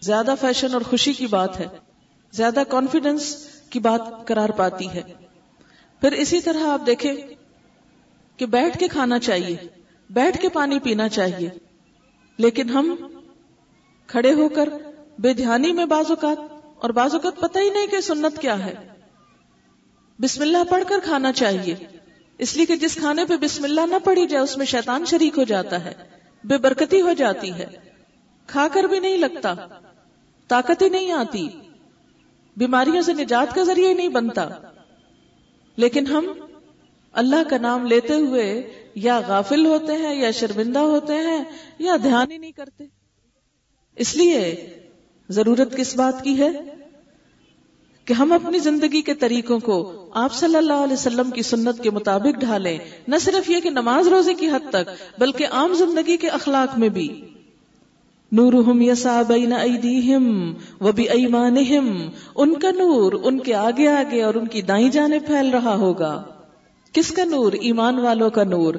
زیادہ 0.00 0.34
فیشن 0.40 0.74
اور 0.74 0.80
خوشی 0.80 1.12
کی 1.12 1.26
بات 1.26 1.60
ہے، 1.60 1.66
زیادہ 2.32 2.62
کانفیڈنس 2.68 3.48
کی 3.70 3.78
بات 3.78 4.26
قرار 4.26 4.48
پاتی 4.48 4.88
ہے۔ 4.88 5.02
پھر 6.00 6.12
اسی 6.12 6.40
طرح 6.40 6.68
آپ 6.68 6.86
دیکھیں 6.86 7.12
کہ 8.36 8.46
بیٹھ 8.46 8.78
کے 8.78 8.88
کھانا 8.88 9.18
چاہیے، 9.18 9.56
بیٹھ 10.10 10.40
کے 10.40 10.48
پانی 10.48 10.78
پینا 10.78 11.08
چاہیے۔ 11.08 11.48
لیکن 12.38 12.70
ہم 12.70 12.94
کھڑے 14.06 14.32
ہو 14.32 14.48
کر 14.48 14.68
بے 15.18 15.34
دھیانی 15.34 15.72
میں 15.72 15.86
بعض 15.86 16.04
اوقات، 16.08 16.38
اور 16.78 16.90
بعض 16.90 17.14
اوقات 17.14 17.40
پتہ 17.40 17.58
ہی 17.58 17.70
نہیں 17.70 17.86
کہ 17.86 18.00
سنت 18.00 18.40
کیا 18.40 18.66
ہے۔ 18.66 18.74
بسم 20.18 20.42
اللہ 20.42 20.64
پڑھ 20.68 20.84
کر 20.88 20.98
کھانا 21.04 21.32
چاہیے۔ 21.32 21.97
اس 22.38 22.56
لیے 22.56 22.66
کہ 22.66 22.76
جس 22.76 22.94
کھانے 22.94 23.24
پہ 23.24 23.36
بسم 23.36 23.64
اللہ 23.64 23.80
نہ 23.80 23.96
پڑی 24.04 24.26
جائے، 24.26 24.44
اس 24.44 24.56
میں 24.56 24.66
شیطان 24.66 25.04
شریک 25.04 25.38
ہو 25.38 25.42
جاتا 25.42 25.84
ہے، 25.84 25.94
بے 26.44 26.58
برکتی 26.58 27.00
ہو 27.00 27.12
جاتی 27.12 27.52
ہے۔ 27.52 27.66
کھا 28.46 28.68
کر 28.72 28.84
بھی 28.84 28.98
نہیں 28.98 29.18
لگتا 29.18 29.54
طاقت 30.48 30.82
ہی 30.82 30.88
نہیں 30.88 31.12
آتی، 31.12 31.48
بیماریوں 32.56 33.02
سے 33.02 33.12
نجات 33.12 33.54
کا 33.54 33.62
ذریعہ 33.62 33.88
ہی 33.88 33.94
نہیں 33.94 34.08
بنتا۔ 34.08 34.48
لیکن 35.76 36.06
ہم 36.06 36.32
اللہ 37.12 37.48
کا 37.50 37.58
نام 37.58 37.86
لیتے 37.86 38.14
ہوئے 38.14 38.70
یا 38.94 39.20
غافل 39.26 39.66
ہوتے 39.66 39.92
ہیں، 39.92 40.14
یا 40.14 40.30
شرمندہ 40.30 40.78
ہوتے 40.78 41.14
ہیں، 41.14 41.44
یا 41.78 41.96
دھیان 42.02 42.30
ہی 42.30 42.38
نہیں 42.38 42.52
کرتے۔ 42.52 42.84
اس 43.96 44.16
لیے 44.16 44.68
ضرورت 45.28 45.76
کس 45.76 45.96
بات 45.96 46.24
کی 46.24 46.38
ہے؟ 46.38 46.50
کہ 48.08 48.12
ہم 48.12 48.32
اپنی 48.32 48.58
زندگی 48.58 49.02
کے 49.02 49.14
طریقوں 49.14 49.58
کو 49.58 50.08
آپ 50.14 50.34
صلی 50.34 50.56
اللہ 50.56 50.72
علیہ 50.72 50.92
وسلم 50.92 51.30
کی 51.30 51.42
سنت 51.42 51.82
کے 51.82 51.90
مطابق 51.90 52.40
ڈھالیں، 52.40 52.78
نہ 53.08 53.16
صرف 53.20 53.50
یہ 53.50 53.60
کہ 53.60 53.70
نماز 53.70 54.08
روزے 54.08 54.34
کی 54.34 54.48
حد 54.48 54.70
تک، 54.70 55.20
بلکہ 55.20 55.46
عام 55.50 55.74
زندگی 55.74 56.16
کے 56.16 56.28
اخلاق 56.28 56.78
میں 56.78 56.88
بھی۔ 56.88 57.20
نورہم 58.32 58.82
یسا 58.82 59.22
بین 59.28 59.52
ایدیہم 59.52 60.54
و 60.80 60.92
بی 60.92 61.02
ایمانہم 61.02 62.08
ان 62.36 62.54
کا 62.54 62.70
نور 62.70 63.12
ان 63.12 63.38
کے 63.38 63.54
آگے 63.54 63.88
آگے 63.88 64.22
اور 64.22 64.34
ان 64.34 64.46
کی 64.46 64.62
دائیں 64.62 64.88
جانے 64.88 65.18
پھیل 65.18 65.50
رہا 65.50 65.74
ہوگا۔ 65.74 66.22
کس 66.92 67.10
کا 67.10 67.24
نور؟ 67.24 67.52
ایمان 67.52 67.98
والوں 67.98 68.30
کا 68.30 68.44
نور۔ 68.44 68.74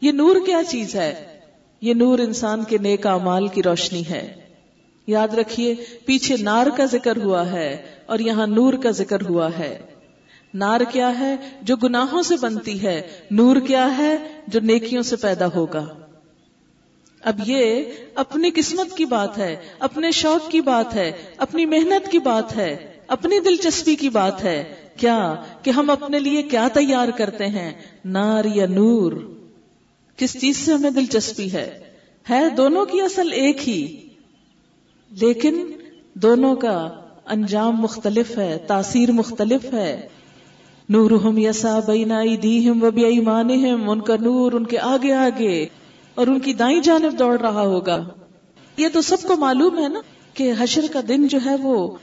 یہ 0.00 0.12
نور 0.12 0.36
کیا 0.46 0.60
چیز 0.68 0.94
ہے؟ 0.94 1.38
یہ 1.80 1.94
نور 1.94 2.18
انسان 2.18 2.64
کے 2.64 2.78
نیک 2.78 3.06
مال 3.06 3.48
کی 3.48 3.62
روشنی 3.62 4.02
ہے۔ 4.10 4.34
یاد 5.06 5.28
رکھیے، 5.34 5.74
پیچھے 6.06 6.36
نار 6.40 6.66
کا 6.76 6.84
ذکر 6.84 7.16
ہوا 7.16 7.52
ہے۔ 7.52 7.91
اور 8.06 8.18
یہاں 8.18 8.46
نور 8.46 8.74
کا 8.74 8.90
ذکر 8.90 9.18
ہوا 9.28 9.48
ہے۔ 9.58 9.78
نار 10.54 10.80
کیا 10.80 11.18
ہے 11.18 11.36
جو 11.62 11.76
گناہوں 11.76 12.22
سے 12.22 12.34
بنتی 12.40 12.82
ہے؟ 12.82 13.02
نور 13.30 13.56
کیا 13.56 13.98
ہے 13.98 14.16
جو 14.46 14.60
نیکیوں 14.60 15.02
سے 15.02 15.16
پیدا 15.16 15.46
ہوگا؟ 15.54 15.86
اب 17.20 17.40
یہ 17.46 17.84
اپنی 18.14 18.50
قسمت 18.54 18.96
کی 18.96 19.04
بات 19.04 19.38
ہے، 19.38 19.56
اپنے 19.78 20.10
شوق 20.10 20.50
کی 20.50 20.60
بات 20.60 20.94
ہے، 20.94 21.12
اپنی 21.36 21.66
محنت 21.66 22.10
کی 22.10 22.18
بات 22.18 22.56
ہے، 22.56 22.92
اپنی 23.06 23.40
دلچسپی 23.40 23.96
کی 23.96 24.08
بات 24.08 24.44
ہے۔ 24.44 24.74
کیا 24.96 25.34
کہ 25.62 25.70
ہم 25.70 25.90
اپنے 25.90 26.18
لیے 26.18 26.42
کیا 26.42 26.68
تیار 26.72 27.08
کرتے 27.08 27.46
ہیں؟ 27.46 27.72
نار 28.04 28.44
یا 28.44 28.66
نور؟ 28.66 29.12
کس 30.16 30.40
چیز 30.40 30.56
سے 30.56 30.72
ہمیں 30.72 30.90
دلچسپی 30.90 31.52
ہے؟ 31.52 31.78
ہے 32.30 32.48
دونوں 32.50 32.86
کی 32.86 33.00
اصل 33.00 33.32
ایک 33.32 33.68
ہی۔ 33.68 34.08
لیکن 35.10 35.72
دونوں 36.14 36.56
کا 36.56 37.01
انجام 37.26 37.76
مختلف 37.76 38.38
ہے، 38.38 38.58
تاثیر 38.66 39.12
مختلف 39.12 39.74
ہے۔ 39.74 40.08
نور 40.88 41.10
ہم 41.10 41.38
یسا 41.38 41.78
بینائی 41.86 42.36
دی 42.36 42.68
ہم 42.68 42.82
و 42.82 43.90
ان 43.90 44.00
کا 44.00 44.14
نور 44.20 44.52
ان 44.52 44.66
کے 44.66 44.78
آگے 44.78 45.12
آگے 45.12 45.66
اور 46.14 46.26
ان 46.26 46.40
کی 46.40 46.54
دائیں 46.54 46.80
جانب 46.80 47.18
دوڑ 47.18 47.40
رہا 47.40 47.60
ہوگا۔ 47.60 48.08
یہ 48.76 48.88
تو 48.92 49.00
سب 49.00 49.16
کو 49.22 49.36
معلوم 49.36 49.78
ہے 49.78 49.88
نا 49.88 50.00
کہ 50.34 50.52
حشر 50.58 50.84
کا 50.92 51.00
دن 51.08 51.26
جو 51.26 51.38
ہے 51.44 51.54
وہ 51.62 51.96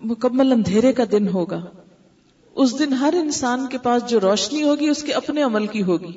مکمل 0.00 0.52
اندھیرے 0.52 0.92
کا 0.92 1.04
دن 1.12 1.28
ہوگا۔ 1.28 1.64
اس 2.54 2.78
دن 2.78 2.92
ہر 2.92 3.14
انسان 3.22 3.66
کے 3.66 3.78
پاس 3.78 4.02
جو 4.08 4.20
روشنی 4.20 4.62
ہوگی، 4.62 4.88
اس 4.88 5.02
کے 5.02 5.12
اپنے 5.12 5.42
عمل 5.42 5.66
کی 5.66 5.82
ہوگی۔ 5.82 6.12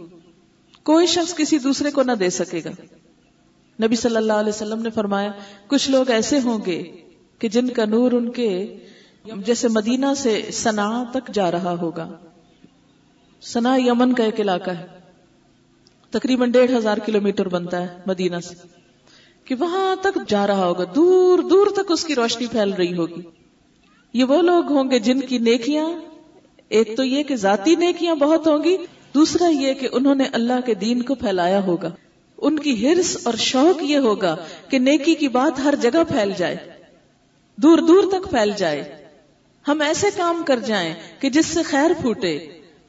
کوئی 0.84 1.08
شخص 1.08 1.36
کسی 1.36 1.58
دوسرے 1.60 1.92
کو 1.92 2.04
نہ 2.04 2.12
دے 2.12 2.30
سکے 2.30 2.62
گا۔ 2.66 2.72
نبی 3.86 3.96
صلی 3.96 4.16
اللہ 4.16 4.34
علیہ 4.34 4.50
وسلم 4.50 4.82
نے 4.82 4.90
فرمایا، 4.90 5.32
کچھ 5.68 5.92
لوگ 5.92 6.10
ایسے 6.10 6.40
ہوں 6.40 6.60
گے 6.66 6.84
کہ 7.42 7.48
جن 7.48 7.70
کا 7.70 7.86
نور 7.86 8.12
ان 8.12 8.32
کے 8.32 8.78
جیسے 9.46 9.68
مدینہ 9.68 10.06
سے 10.18 10.42
سنا 10.54 11.04
تک 11.12 11.34
جا 11.34 11.52
رہا 11.52 11.76
ہوگا۔ 11.82 12.10
سنا 13.42 13.76
یمن 13.76 14.14
کا 14.14 14.24
ایک 14.24 14.40
علاقہ 14.40 14.72
ہے۔ 14.72 14.88
تقریباً 16.12 16.52
ڈیڑھ 16.52 16.72
ہزار 16.72 16.98
کلو 16.98 17.22
میٹر 17.22 17.48
بنتا 17.48 17.82
ہے 17.82 17.88
مدینہ 18.06 18.40
سے۔ 18.40 18.56
کہ 19.46 19.56
وہاں 19.60 19.96
تک 20.02 20.18
جا 20.28 20.48
رہا 20.48 20.66
ہوگا۔ 20.66 20.84
دور 20.96 21.40
دور 21.40 21.68
تک 21.68 21.92
اس 21.92 22.04
کی 22.04 22.16
روشنی 22.16 22.46
پھیل 22.46 22.74
رہی 22.74 22.98
ہوگی۔ 22.98 23.22
یہ 24.14 24.24
وہ 24.24 24.42
لوگ 24.42 24.72
ہوں 24.72 24.92
گے 24.92 25.00
جن 25.00 25.20
کی 25.20 25.38
نیکیاں، 25.38 25.90
ایک 26.70 26.98
تو 26.98 27.04
یہ 27.04 27.24
کہ 27.24 27.36
ذاتی 27.36 27.76
نیکیاں 27.76 28.16
بہت 28.16 28.48
ہوں 28.48 28.64
گی، 28.64 28.78
دوسرا 29.14 29.48
یہ 29.48 29.74
کہ 29.74 29.88
انہوں 29.92 30.16
نے 30.16 30.24
اللہ 30.32 30.66
کے 30.66 30.74
دین 30.74 31.02
کو 31.02 31.16
پھیلایا 31.16 31.64
ہوگا۔ 31.64 31.90
ان 32.38 32.60
کی 32.60 32.88
ہرس 32.88 33.18
اور 33.24 33.34
شوق 33.34 33.84
یہ 33.84 33.98
ہوگا 33.98 34.36
کہ 34.70 34.80
نیکی 34.80 35.16
کی 35.16 35.28
بات 35.28 35.60
ہر 35.60 35.74
جگہ 35.82 36.04
پھیل 36.08 36.32
جائے۔ 36.38 36.81
دور 37.64 37.78
دور 37.78 38.04
تک 38.12 38.30
پھیل 38.30 38.52
جائے۔ 38.58 39.06
ہم 39.68 39.82
ایسے 39.82 40.08
کام 40.18 40.44
کر 40.48 40.60
جائیں 40.60 40.94
کہ 41.20 41.30
جس 41.30 41.46
سے 41.46 41.64
خیر 41.64 41.92
پھوٹے۔ 42.02 42.40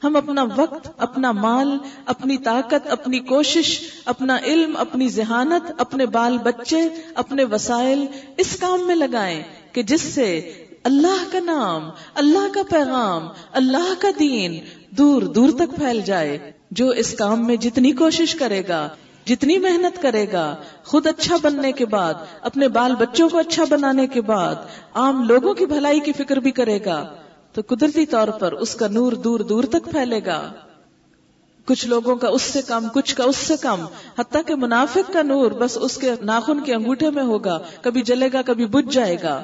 ہم 0.03 0.15
اپنا 0.15 0.45
وقت، 0.55 0.89
اپنا 0.97 1.31
مال، 1.31 1.77
اپنی 2.05 2.37
طاقت، 2.37 2.87
اپنی 2.87 3.19
کوشش، 3.19 3.79
اپنا 4.05 4.37
علم، 4.43 4.77
اپنی 4.77 5.09
ذہانت، 5.09 5.71
اپنے 5.77 6.05
بال 6.05 6.37
بچے، 6.37 6.81
اپنے 7.15 7.43
وسائل 7.43 8.05
اس 8.37 8.57
کام 8.59 8.87
میں 8.87 8.95
لگائیں 8.95 9.43
کہ 9.71 9.83
جس 9.83 10.01
سے 10.01 10.51
اللہ 10.83 11.31
کا 11.31 11.39
نام، 11.39 11.89
اللہ 12.13 12.53
کا 12.53 12.61
پیغام، 12.69 13.27
اللہ 13.51 13.93
کا 13.99 14.07
دین 14.19 14.59
دور 14.89 15.21
دور 15.21 15.49
تک 15.49 15.75
پھیل 15.75 16.01
جائے۔ 16.05 16.51
جو 16.71 16.89
اس 16.89 17.13
کام 17.13 17.47
میں 17.47 17.55
جتنی 17.55 17.91
کوشش 17.91 18.35
کرے 18.35 18.61
گا، 18.67 18.89
جتنی 19.25 19.57
محنت 19.57 20.01
کرے 20.01 20.25
گا 20.31 20.55
خود 20.85 21.07
اچھا 21.07 21.35
بننے 21.41 21.71
کے 21.71 21.85
بعد، 21.85 22.13
اپنے 22.41 22.67
بال 22.67 22.95
بچوں 22.95 23.29
کو 23.29 23.37
اچھا 23.37 23.63
بنانے 23.69 24.07
کے 24.07 24.21
بعد 24.21 24.55
عام 24.93 25.23
لوگوں 25.23 25.53
کی 25.53 25.65
بھلائی 25.65 25.99
کی 25.99 26.11
فکر 26.11 26.37
بھی 26.37 26.51
کرے 26.51 26.79
گا، 26.85 27.15
تو 27.53 27.61
قدرتی 27.67 28.05
طور 28.05 28.27
پر 28.27 28.51
اس 28.51 28.75
کا 28.75 28.87
نور 28.87 29.11
دور 29.11 29.39
دور 29.39 29.63
تک 29.63 29.85
پھیلے 29.91 30.19
گا۔ 30.25 30.51
کچھ 31.65 31.87
لوگوں 31.87 32.15
کا 32.15 32.27
اس 32.27 32.41
سے 32.41 32.61
کم، 32.61 32.87
کچھ 32.93 33.15
کا 33.15 33.23
اس 33.23 33.35
سے 33.35 33.53
کم، 33.61 33.81
حتیٰ 34.19 34.41
کہ 34.45 34.55
منافق 34.55 35.13
کا 35.13 35.21
نور 35.21 35.51
بس 35.51 35.77
اس 35.81 35.97
کے 35.97 36.11
ناخن 36.21 36.59
کے 36.59 36.73
انگوٹھے 36.73 37.09
میں 37.09 37.23
ہوگا، 37.23 37.59
کبھی 37.81 38.01
جلے 38.01 38.29
گا، 38.33 38.41
کبھی 38.45 38.65
بجھ 38.65 38.93
جائے 38.93 39.17
گا۔ 39.23 39.43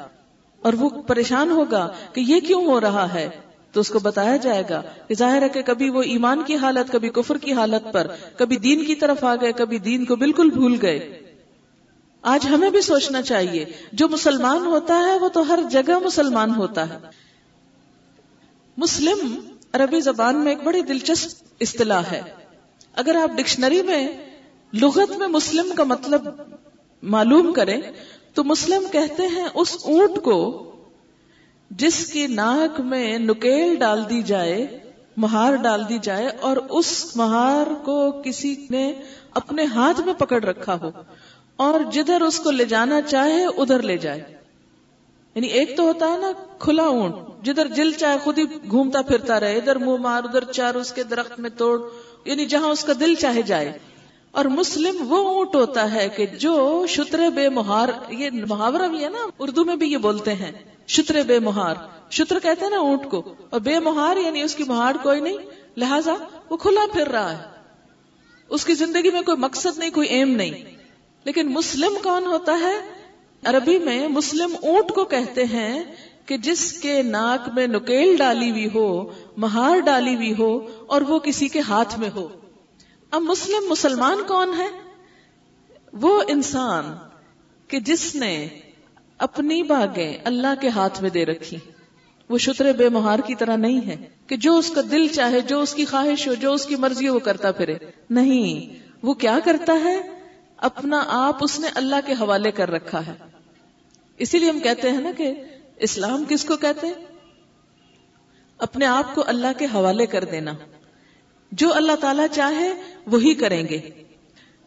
اور 0.62 0.72
وہ 0.72 0.88
پریشان 0.88 1.50
ہوگا 1.50 1.88
کہ 2.12 2.20
یہ 2.20 2.40
کیوں 2.40 2.66
ہو 2.66 2.80
رہا 2.80 3.14
ہے؟ 3.14 3.28
تو 3.72 3.80
اس 3.80 3.88
کو 3.88 3.98
بتایا 3.98 4.36
جائے 4.36 4.62
گا 4.70 4.82
کہ 5.08 5.14
ظاہر 5.14 5.42
ہے 5.42 5.48
کہ 5.48 5.62
کبھی 5.62 5.90
وہ 5.90 6.02
ایمان 6.02 6.42
کی 6.46 6.56
حالت، 6.56 6.92
کبھی 6.92 7.08
کفر 7.08 7.38
کی 7.38 7.52
حالت 7.52 7.92
پر، 7.92 8.06
کبھی 8.36 8.56
دین 8.56 8.84
کی 8.84 8.94
طرف 8.94 9.24
آ 9.24 9.34
گئے، 9.40 9.52
کبھی 9.52 9.78
دین 9.78 10.04
کو 10.04 10.16
بالکل 10.16 10.50
بھول 10.50 10.76
گئے۔ 10.82 11.29
آج 12.22 12.46
ہمیں 12.46 12.70
بھی 12.70 12.80
سوچنا 12.80 13.22
چاہیے، 13.22 13.64
جو 13.92 14.08
مسلمان 14.08 14.66
ہوتا 14.66 14.98
ہے، 14.98 15.18
وہ 15.18 15.28
تو 15.28 15.48
ہر 15.48 15.58
جگہ 15.70 15.98
مسلمان 16.04 16.54
ہوتا 16.54 16.88
ہے۔ 16.88 16.98
مسلم 18.76 19.40
عربی 19.72 20.00
زبان 20.00 20.36
میں 20.36 20.52
ایک 20.52 20.64
بڑی 20.64 20.82
دلچسپ 20.82 21.44
اصطلاح 21.60 22.02
ہے۔ 22.12 22.22
اگر 22.94 23.14
آپ 23.14 23.36
ڈکشنری 23.36 23.82
میں 23.82 24.08
لغت 24.72 25.16
میں 25.16 25.28
مسلم 25.28 25.72
کا 25.76 25.84
مطلب 25.84 26.28
معلوم 27.02 27.52
کریں، 27.52 27.80
تو 28.34 28.44
مسلم 28.44 28.86
کہتے 28.92 29.26
ہیں 29.26 29.48
اس 29.54 29.76
اونٹ 29.84 30.22
کو 30.22 30.70
جس 31.70 32.06
کی 32.06 32.26
ناک 32.26 32.80
میں 32.80 33.18
نکیل 33.18 33.74
ڈال 33.74 34.10
دی 34.10 34.22
جائے، 34.22 34.78
مہار 35.16 35.54
ڈال 35.54 35.88
دی 35.88 35.98
جائے 36.02 36.28
اور 36.40 36.56
اس 36.56 37.16
مہار 37.16 37.84
کو 37.84 38.22
کسی 38.24 38.66
نے 38.70 38.92
اپنے 39.34 39.64
ہاتھ 39.64 40.00
میں 40.00 40.14
پکڑ 40.14 40.44
رکھا 40.44 40.74
ہو۔ 40.74 40.90
اور 41.60 41.80
جدھر 41.92 42.20
اس 42.20 42.40
کو 42.40 42.50
لے 42.50 42.64
جانا 42.64 43.02
چاہے 43.02 43.44
ادھر 43.46 43.82
لے 43.82 43.96
جائے۔ 43.96 44.36
یعنی 45.34 45.46
ایک 45.46 45.76
تو 45.76 45.82
ہوتا 45.82 46.12
ہے 46.12 46.16
نا 46.16 46.32
کھلا 46.58 46.82
اونٹ، 46.82 47.14
جدھر 47.42 47.66
جل 47.68 47.92
چاہے 47.92 48.18
خود 48.18 48.38
ہی 48.38 48.44
گھومتا 48.68 49.02
پھرتا 49.02 49.40
رہے، 49.40 49.56
ادھر 49.56 49.76
منہ 49.76 49.96
مار، 49.96 50.24
ادھر 50.24 50.44
چار 50.44 50.74
اس 50.74 50.92
کے 50.92 51.02
درخت 51.02 51.40
میں 51.40 51.50
توڑ 51.50 51.80
یعنی 52.24 52.46
جہاں 52.46 52.68
اس 52.68 52.84
کا 52.84 52.92
دل 53.00 53.14
چاہے 53.14 53.42
جائے۔ 53.42 53.78
اور 54.30 54.44
مسلم 54.44 55.12
وہ 55.12 55.28
اونٹ 55.28 55.54
ہوتا 55.54 55.92
ہے 55.92 56.08
کہ 56.08 56.26
جو 56.26 56.86
شتر 56.88 57.20
بے 57.34 57.48
مہار، 57.48 57.88
یہ 58.08 58.30
محاورہ 58.48 58.88
بھی 58.88 59.04
ہے 59.04 59.08
نا، 59.08 59.26
اردو 59.38 59.64
میں 59.64 59.76
بھی 59.76 59.92
یہ 59.92 59.98
بولتے 59.98 60.34
ہیں 60.34 60.52
شتر 60.88 61.22
بے 61.26 61.38
مہار۔ 61.38 61.74
شتر 62.10 62.38
کہتے 62.38 62.64
ہیں 62.64 62.70
نا 62.70 62.78
اونٹ 62.78 63.10
کو، 63.10 63.34
اور 63.50 63.60
بے 63.60 63.78
مہار 63.78 64.16
یعنی 64.16 64.42
اس 64.42 64.54
کی 64.54 64.64
مہار 64.64 64.94
کوئی 65.02 65.20
نہیں، 65.20 65.36
لہذا 65.76 66.14
وہ 66.50 66.56
کھلا 66.56 66.80
پھر 66.92 67.08
رہا 67.08 67.38
ہے۔ 67.38 67.44
اس 68.48 68.64
کی 68.64 68.74
زندگی 68.74 69.10
میں 69.10 69.22
کوئی 69.22 69.36
مقصد 69.36 69.78
نہیں، 69.78 69.90
کوئی 69.90 70.08
ایم 70.08 70.30
نہیں۔ 70.36 70.79
لیکن 71.24 71.46
مسلم 71.46 71.92
کون 72.02 72.26
ہوتا 72.26 72.58
ہے؟ 72.60 73.00
عربی 73.44 73.78
میں 73.78 74.08
مسلم 74.08 74.56
اونٹ 74.62 74.94
کو 74.94 75.04
کہتے 75.04 75.44
ہیں 75.44 75.82
کہ 76.26 76.36
جس 76.36 76.72
کے 76.72 77.02
ناک 77.02 77.48
میں 77.54 77.66
نکیل 77.66 78.16
ڈالی 78.16 78.50
ہوئی 78.50 78.68
ہو، 78.74 79.10
مہار 79.36 79.78
ڈالی 79.78 80.14
ہوئی 80.14 80.34
ہو 80.38 80.66
اور 80.86 81.02
وہ 81.02 81.18
کسی 81.18 81.48
کے 81.48 81.60
ہاتھ 81.60 81.98
میں 81.98 82.10
ہو۔ 82.14 82.28
اب 83.10 83.22
مسلم 83.22 83.70
مسلمان 83.70 84.16
کون 84.28 84.54
ہے؟ 84.58 84.66
وہ 85.92 86.22
انسان 86.28 86.94
کہ 87.68 87.80
جس 87.80 88.14
نے 88.14 88.48
اپنی 89.18 89.62
باغیں 89.62 90.18
اللہ 90.24 90.60
کے 90.60 90.68
ہاتھ 90.68 91.02
میں 91.02 91.10
دے 91.10 91.24
رکھی۔ 91.26 91.56
وہ 92.28 92.38
شتر 92.38 92.72
بے 92.72 92.88
مہار 92.88 93.18
کی 93.18 93.34
طرح 93.34 93.56
نہیں 93.56 93.86
ہے 93.86 93.96
کہ 94.26 94.36
جو 94.36 94.58
اس 94.58 94.70
کا 94.70 94.80
دل 94.90 95.08
چاہے، 95.08 95.40
جو 95.40 95.60
اس 95.60 95.74
کی 95.74 95.84
خواہش 95.84 96.28
ہو، 96.28 96.34
جو 96.34 96.52
اس 96.52 96.66
کی 96.66 96.76
مرضی 96.76 97.08
ہو، 97.08 97.14
وہ 97.14 97.18
کرتا 97.18 97.52
پھرے۔ 97.52 97.74
نہیں، 98.10 98.82
وہ 99.02 99.14
کیا 99.14 99.38
کرتا 99.44 99.72
ہے؟ 99.84 100.19
اپنا 100.60 101.04
آپ 101.06 101.36
اس 101.40 101.60
نے 101.60 101.68
اللہ 101.74 101.96
کے 102.06 102.12
حوالے 102.12 102.50
کر 102.50 102.70
رکھا 102.70 103.06
ہے۔ 103.06 103.12
اسی 104.18 104.38
لیے 104.38 104.50
ہم 104.50 104.60
کہتے 104.60 104.90
ہیں 104.90 105.00
نا 105.00 105.10
کہ 105.16 105.32
اسلام 105.76 106.24
کس 106.28 106.44
کو 106.44 106.56
کہتے 106.56 106.86
ہیں؟ 106.86 106.94
اپنے 108.58 108.86
آپ 108.86 109.14
کو 109.14 109.24
اللہ 109.26 109.58
کے 109.58 109.64
حوالے 109.64 110.06
کر 110.06 110.24
دینا۔ 110.24 110.52
جو 111.52 111.74
اللہ 111.74 111.92
تعالی 112.00 112.22
چاہے 112.32 112.72
وہی 113.06 113.34
کریں 113.34 113.68
گے۔ 113.68 114.04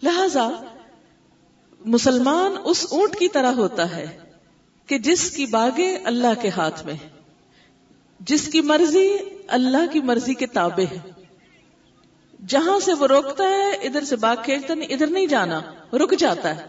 لہذا 0.03 0.49
مسلمان 1.85 2.51
اس 2.63 2.87
اونٹ 2.91 3.15
کی 3.15 3.27
طرح 3.27 3.51
ہوتا 3.51 3.95
ہے 3.95 4.17
کہ 4.87 4.97
جس 4.97 5.31
کی 5.31 5.45
باغیں 5.45 5.97
اللہ 6.03 6.41
کے 6.41 6.49
ہاتھ 6.49 6.85
میں 6.85 6.95
جس 8.19 8.49
کی 8.51 8.61
مرضی 8.61 9.17
اللہ 9.47 9.93
کی 9.93 10.01
مرضی 10.01 10.33
کے 10.33 10.47
تابع 10.47 10.83
ہے 10.91 11.22
جہاں 12.47 12.79
سے 12.79 12.93
وہ 12.93 13.07
روکتا 13.07 13.43
ہے، 13.43 13.69
ادھر 13.71 14.03
سے 14.03 14.15
باغ 14.15 14.35
کھیلتا 14.45 14.73
نہیں، 14.73 14.93
ادھر 14.93 15.07
نہیں 15.07 15.27
جانا، 15.27 15.61
رک 15.93 16.13
جاتا 16.17 16.55
ہے۔ 16.55 16.65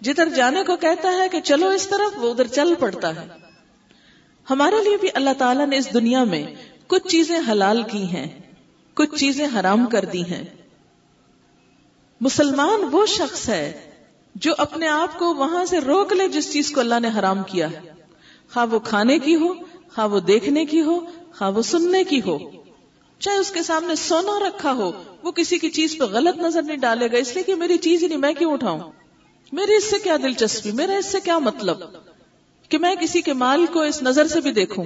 جدھر 0.00 0.28
جانے 0.28 0.62
کو 0.62 0.76
کہتا 0.76 1.12
ہے 1.12 1.28
کہ 1.28 1.40
چلو 1.40 1.68
اس 1.68 1.86
طرف، 1.86 2.18
وہ 2.18 2.30
ادھر 2.30 2.46
چل 2.46 2.74
پڑتا 2.74 3.16
ہے۔ 3.16 3.28
ہمارے 4.50 4.84
لیے 4.84 4.96
بھی 4.96 5.08
اللہ 5.14 5.30
تعالیٰ 5.38 5.66
نے 5.66 5.76
اس 5.76 5.94
دنیا 5.94 6.24
میں 6.24 6.46
کچھ 6.86 7.08
چیزیں 7.08 7.40
حلال 7.50 7.82
کی 7.82 8.02
ہیں، 8.02 8.40
کچھ 8.94 9.20
چیزیں 9.20 9.48
حرام 9.54 9.86
کر 9.86 10.04
دی 10.04 10.22
ہیں۔ 10.22 10.44
مسلمان 12.20 12.80
وہ 12.92 13.06
شخص 13.06 13.48
ہے 13.48 13.90
جو 14.34 14.52
اپنے 14.58 14.88
آپ 14.88 15.18
کو 15.18 15.34
وہاں 15.34 15.64
سے 15.64 15.78
روک 15.78 16.12
لے 16.12 16.28
جس 16.28 16.52
چیز 16.52 16.70
کو 16.70 16.80
اللہ 16.80 17.00
نے 17.00 17.08
حرام 17.18 17.42
کیا 17.42 17.70
ہے۔ 17.70 17.80
خواہ 18.54 18.66
وہ 18.74 18.78
کھانے 18.78 19.18
کی 19.18 19.34
ہو، 19.34 19.54
خواہ 19.94 20.06
وہ 20.06 20.20
دیکھنے 20.20 20.64
کی 20.64 20.82
ہو، 20.82 21.00
خواہ 21.38 21.50
وہ 21.50 21.62
سننے 21.62 22.04
کی 22.04 22.20
ہو۔ 22.26 22.63
چاہے 23.24 23.36
اس 23.36 23.50
کے 23.50 23.62
سامنے 23.62 23.94
سونا 23.94 24.48
رکھا 24.48 24.72
ہو، 24.72 25.02
وہ 25.22 25.32
کسی 25.32 25.58
کی 25.58 25.70
چیز 25.70 25.98
پہ 25.98 26.04
غلط 26.04 26.36
نظر 26.36 26.62
نہیں 26.62 26.76
ڈالے 26.76 27.12
گا، 27.12 27.16
اس 27.16 27.34
لیے 27.34 27.42
کہ 27.42 27.54
میری 27.54 27.78
چیز 27.78 28.02
ہی 28.02 28.08
نہیں، 28.08 28.18
میں 28.18 28.32
کیوں 28.32 28.52
اٹھاؤں؟ 28.52 28.92
میری 29.52 29.74
اس 29.74 29.90
سے 29.90 29.96
کیا 29.98 30.16
دلچسپی؟ 30.22 30.72
میرا 30.72 30.92
اس 30.92 31.06
سے 31.06 31.20
کیا 31.20 31.38
مطلب؟ 31.38 31.78
کہ 32.68 32.78
میں 32.78 32.94
کسی 32.94 33.22
کے 33.22 33.32
مال 33.32 33.66
کو 33.66 33.80
اس 33.80 34.02
نظر 34.02 34.26
سے 34.26 34.40
بھی 34.40 34.52
دیکھوں۔ 34.52 34.84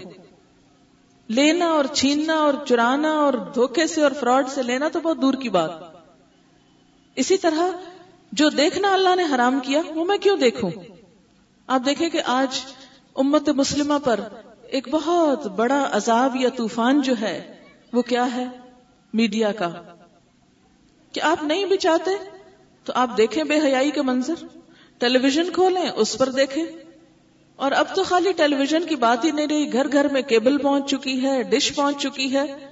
لینا 1.29 1.67
اور 1.67 1.85
چھیننا 1.85 2.35
اور 2.35 2.55
چرانا 2.67 3.11
اور 3.13 3.33
دھوکے 3.33 3.87
سے 3.87 4.03
اور 4.03 4.11
فراڈ 4.21 4.49
سے 4.49 4.63
لینا 4.63 4.89
تو 4.89 5.01
بہت 5.01 5.23
دور 5.23 5.35
کی 5.35 5.49
بات۔ 5.49 5.71
اسی 7.15 7.37
طرح 7.37 7.63
جو 8.33 8.49
دیکھنا 8.49 8.93
اللہ 8.93 9.15
نے 9.15 9.25
حرام 9.35 9.61
کیا، 9.61 9.83
وہ 9.95 10.05
میں 10.05 10.19
کیوں 10.19 10.37
دیکھوں؟ 10.37 10.71
آپ 11.67 11.81
دیکھیں 11.87 12.09
کہ 12.09 12.21
آج 12.25 12.61
امت 13.15 13.49
مسلمہ 13.49 13.95
پر 14.05 14.21
ایک 14.69 14.89
بہت 14.91 15.47
بڑا 15.47 15.89
عذاب 15.93 16.37
یا 16.37 16.49
طوفان 16.49 17.01
جو 17.01 17.15
ہے 17.21 17.58
وہ 17.93 18.03
کیا 18.03 18.37
ہے؟ 18.37 18.45
میڈیا 19.15 19.53
کا۔ 19.53 19.71
کہ 21.13 21.21
آپ 21.21 21.43
نہیں 21.43 21.65
بھی 21.65 21.77
چاہتے 21.77 22.11
تو 22.85 22.93
آپ 22.97 23.17
دیکھیں 23.17 23.45
بے 23.45 23.61
حیائی 23.65 23.91
کے 23.91 24.03
منظر۔ 24.03 24.47
ٹیلی 24.99 25.19
ویژن 25.19 25.53
کھولیں، 25.53 25.89
اس 25.89 26.19
پر 26.19 26.29
دیکھیں۔ 26.29 26.65
اور 27.57 27.73
اب 27.73 27.85
تو 27.95 28.05
خالی 28.05 28.33
ٹیلی 28.33 28.57
ویژن 28.57 28.85
کی 28.85 28.97
بات 28.97 29.25
ہی 29.25 29.31
نہیں 29.31 29.47
رہی، 29.47 29.73
گھر 29.73 29.93
گھر 29.93 30.09
میں 30.13 30.23
کیبل 30.23 30.59
پہنچ 30.59 30.91
چکی 30.91 31.23
ہے، 31.23 31.43
ڈش 31.43 31.75
پہنچ 31.75 32.03
چکی 32.03 32.33
ہے۔ 32.33 32.71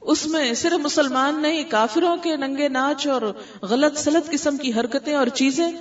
اس 0.00 0.26
میں 0.26 0.54
صرف 0.54 0.72
مسلمان 0.72 1.42
نہیں، 1.42 1.64
کافروں 1.68 2.16
کے 2.16 2.36
ننگے 2.36 2.68
ناچ 2.68 3.06
اور 3.06 3.22
غلط 3.62 3.98
سلط 3.98 4.30
قسم 4.30 4.56
کی 4.56 4.72
حرکتیں 4.72 5.14
اور 5.14 5.26
چیزیں۔ 5.26 5.72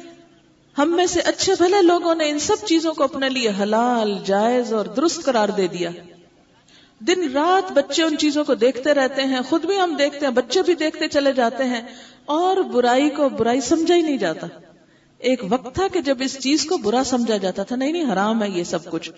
ہم 0.77 0.95
میں 0.95 1.05
سے 1.05 1.21
اچھے 1.21 1.53
بھلے 1.57 1.81
لوگوں 1.81 2.15
نے 2.15 2.29
ان 2.29 2.39
سب 2.39 2.55
چیزوں 2.65 2.93
کو 2.93 3.03
اپنے 3.03 3.29
لیے 3.29 3.51
حلال، 3.59 4.17
جائز 4.25 4.73
اور 4.73 4.85
درست 4.85 5.23
قرار 5.25 5.49
دے 5.49 5.67
دیا۔ 5.67 5.89
دن 6.99 7.31
رات 7.33 7.71
بچے 7.71 8.03
ان 8.03 8.17
چیزوں 8.17 8.43
کو 8.43 8.55
دیکھتے 8.55 8.93
رہتے 8.93 9.23
ہیں، 9.23 9.39
خود 9.49 9.65
بھی 9.65 9.79
ہم 9.79 9.95
دیکھتے 9.99 10.25
ہیں، 10.25 10.33
بچے 10.33 10.61
بھی 10.61 10.75
دیکھتے 10.75 11.07
چلے 11.07 11.33
جاتے 11.33 11.63
ہیں، 11.63 11.81
اور 12.25 12.57
برائی 12.57 13.09
کو 13.09 13.29
برائی 13.29 13.61
سمجھا 13.61 13.95
ہی 13.95 14.01
نہیں 14.01 14.17
جاتا۔ 14.17 14.47
ایک 15.17 15.41
وقت 15.49 15.75
تھا 15.75 15.87
کہ 15.93 16.01
جب 16.01 16.17
اس 16.19 16.39
چیز 16.39 16.65
کو 16.65 16.77
برا 16.77 17.03
سمجھا 17.05 17.37
جاتا 17.37 17.63
تھا، 17.63 17.75
نہیں 17.75 17.91
نہیں، 17.91 18.13
حرام 18.13 18.43
ہے 18.43 18.49
یہ 18.49 18.63
سب 18.63 18.91
کچھ۔ 18.91 19.11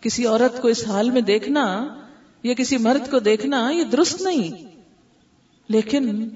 کسی 0.00 0.26
عورت 0.26 0.62
کو 0.62 0.68
اس 0.68 0.88
حال 0.88 1.10
میں 1.10 1.20
دیکھنا 1.20 1.94
یا 2.42 2.54
کسی 2.54 2.76
مرد 2.76 3.10
کو 3.10 3.18
دیکھنا، 3.18 3.70
یہ 3.70 3.84
درست 3.84 4.22
نہیں۔ 4.22 4.64
لیکن 5.68 6.28